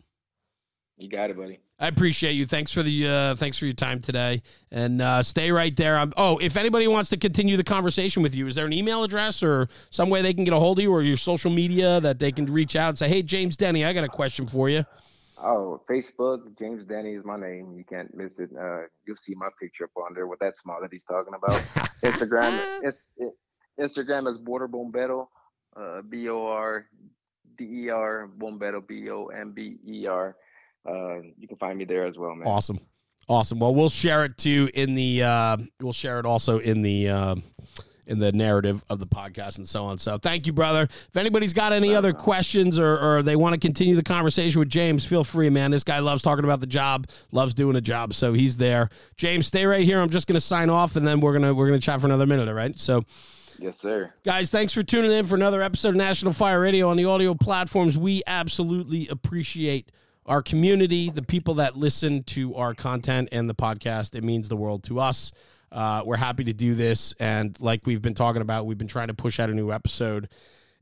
You 0.97 1.09
got 1.09 1.29
it, 1.29 1.37
buddy. 1.37 1.59
I 1.79 1.87
appreciate 1.87 2.31
you. 2.31 2.47
Thanks 2.47 2.71
for 2.71 2.81
the 2.81 3.07
uh, 3.07 3.35
thanks 3.35 3.59
for 3.59 3.65
your 3.65 3.75
time 3.75 4.01
today, 4.01 4.41
and 4.71 4.99
uh, 4.99 5.21
stay 5.21 5.51
right 5.51 5.75
there. 5.75 5.99
Um 5.99 6.11
oh, 6.17 6.39
if 6.39 6.57
anybody 6.57 6.87
wants 6.87 7.11
to 7.11 7.17
continue 7.17 7.55
the 7.55 7.63
conversation 7.63 8.23
with 8.23 8.35
you, 8.35 8.47
is 8.47 8.55
there 8.55 8.65
an 8.65 8.73
email 8.73 9.03
address 9.03 9.43
or 9.43 9.69
some 9.91 10.09
way 10.09 10.23
they 10.23 10.33
can 10.33 10.43
get 10.43 10.55
a 10.55 10.59
hold 10.59 10.79
of 10.79 10.83
you, 10.83 10.91
or 10.91 11.03
your 11.03 11.17
social 11.17 11.51
media 11.51 12.01
that 12.01 12.17
they 12.17 12.31
can 12.31 12.47
reach 12.47 12.75
out 12.75 12.89
and 12.89 12.97
say, 12.97 13.07
"Hey, 13.07 13.21
James 13.21 13.55
Denny, 13.55 13.85
I 13.85 13.93
got 13.93 14.03
a 14.03 14.09
question 14.09 14.47
for 14.47 14.69
you." 14.69 14.85
Oh, 15.39 15.83
Facebook, 15.87 16.57
James 16.57 16.83
Denny 16.83 17.13
is 17.13 17.23
my 17.23 17.37
name. 17.37 17.75
You 17.77 17.83
can't 17.83 18.15
miss 18.15 18.39
it. 18.39 18.49
Uh, 18.59 18.81
you'll 19.05 19.15
see 19.15 19.35
my 19.35 19.49
picture 19.61 19.83
up 19.83 19.91
on 19.97 20.15
there 20.15 20.25
with 20.25 20.39
that 20.39 20.57
smile 20.57 20.79
that 20.81 20.91
he's 20.91 21.03
talking 21.03 21.35
about. 21.35 21.51
Instagram, 22.03 22.79
it's, 22.81 22.97
it, 23.17 23.33
Instagram 23.79 24.31
is 24.31 24.39
Border 24.39 24.67
Bombero, 24.67 25.27
uh, 25.79 26.01
B 26.01 26.27
O 26.29 26.47
R 26.47 26.87
D 27.55 27.83
E 27.83 27.89
R 27.89 28.27
Bombero, 28.35 28.85
B 28.85 29.11
O 29.11 29.27
M 29.27 29.51
B 29.51 29.77
E 29.85 30.07
R. 30.07 30.35
Uh, 30.87 31.21
you 31.37 31.47
can 31.47 31.57
find 31.57 31.77
me 31.77 31.85
there 31.85 32.05
as 32.05 32.17
well, 32.17 32.35
man. 32.35 32.47
Awesome. 32.47 32.79
Awesome. 33.29 33.59
Well, 33.59 33.75
we'll 33.75 33.89
share 33.89 34.23
it 34.23 34.37
too 34.37 34.69
in 34.73 34.95
the 34.95 35.23
uh, 35.23 35.57
we'll 35.81 35.91
share 35.91 36.19
it 36.19 36.25
also 36.25 36.59
in 36.59 36.81
the 36.81 37.09
uh, 37.09 37.35
in 38.07 38.19
the 38.19 38.31
narrative 38.31 38.81
of 38.89 38.99
the 38.99 39.05
podcast 39.05 39.57
and 39.57 39.67
so 39.67 39.85
on. 39.85 39.97
So 39.97 40.17
thank 40.17 40.47
you, 40.47 40.53
brother. 40.53 40.83
If 40.83 41.17
anybody's 41.17 41.51
got 41.51 41.73
any 41.73 41.93
other 41.93 42.13
questions 42.13 42.79
or, 42.79 42.97
or 42.97 43.21
they 43.21 43.35
want 43.35 43.53
to 43.53 43.59
continue 43.59 43.95
the 43.95 44.03
conversation 44.03 44.59
with 44.59 44.69
James, 44.69 45.03
feel 45.03 45.25
free, 45.25 45.49
man. 45.49 45.71
This 45.71 45.83
guy 45.83 45.99
loves 45.99 46.23
talking 46.23 46.45
about 46.45 46.61
the 46.61 46.67
job, 46.67 47.07
loves 47.33 47.53
doing 47.53 47.75
a 47.75 47.81
job, 47.81 48.13
so 48.13 48.31
he's 48.31 48.55
there. 48.55 48.89
James, 49.17 49.45
stay 49.45 49.65
right 49.65 49.83
here. 49.83 49.99
I'm 49.99 50.09
just 50.09 50.25
gonna 50.25 50.39
sign 50.39 50.69
off 50.69 50.95
and 50.95 51.05
then 51.05 51.19
we're 51.19 51.33
gonna 51.33 51.53
we're 51.53 51.67
gonna 51.67 51.81
chat 51.81 51.99
for 51.99 52.07
another 52.07 52.25
minute, 52.25 52.47
all 52.47 52.53
right? 52.53 52.79
So 52.79 53.03
Yes, 53.59 53.79
sir. 53.79 54.13
Guys, 54.23 54.49
thanks 54.51 54.71
for 54.71 54.83
tuning 54.83 55.11
in 55.11 55.25
for 55.25 55.35
another 55.35 55.61
episode 55.61 55.89
of 55.89 55.95
National 55.95 56.31
Fire 56.31 56.59
Radio 56.59 56.89
on 56.89 56.97
the 56.97 57.05
audio 57.05 57.33
platforms. 57.33 57.97
We 57.97 58.21
absolutely 58.27 59.07
appreciate 59.07 59.91
our 60.27 60.41
community, 60.41 61.09
the 61.09 61.21
people 61.21 61.55
that 61.55 61.77
listen 61.77 62.23
to 62.23 62.55
our 62.55 62.73
content 62.73 63.29
and 63.31 63.49
the 63.49 63.55
podcast. 63.55 64.15
It 64.15 64.23
means 64.23 64.49
the 64.49 64.57
world 64.57 64.83
to 64.83 64.99
us. 64.99 65.31
Uh, 65.71 66.01
we're 66.05 66.17
happy 66.17 66.43
to 66.45 66.53
do 66.53 66.75
this. 66.75 67.13
And 67.19 67.59
like 67.61 67.85
we've 67.85 68.01
been 68.01 68.13
talking 68.13 68.41
about, 68.41 68.65
we've 68.65 68.77
been 68.77 68.87
trying 68.87 69.07
to 69.07 69.13
push 69.13 69.39
out 69.39 69.49
a 69.49 69.53
new 69.53 69.71
episode 69.71 70.29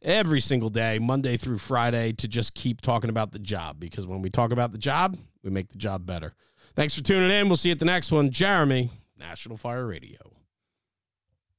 every 0.01 0.41
single 0.41 0.69
day, 0.69 0.99
Monday 0.99 1.37
through 1.37 1.57
Friday, 1.57 2.13
to 2.13 2.27
just 2.27 2.53
keep 2.53 2.81
talking 2.81 3.09
about 3.09 3.31
the 3.31 3.39
job. 3.39 3.79
Because 3.79 4.05
when 4.07 4.21
we 4.21 4.29
talk 4.29 4.51
about 4.51 4.71
the 4.71 4.77
job, 4.77 5.17
we 5.43 5.49
make 5.49 5.69
the 5.69 5.77
job 5.77 6.05
better. 6.05 6.33
Thanks 6.75 6.95
for 6.95 7.03
tuning 7.03 7.31
in. 7.31 7.47
We'll 7.47 7.57
see 7.57 7.69
you 7.69 7.73
at 7.73 7.79
the 7.79 7.85
next 7.85 8.11
one. 8.11 8.31
Jeremy, 8.31 8.91
National 9.17 9.57
Fire 9.57 9.85
Radio. 9.85 10.34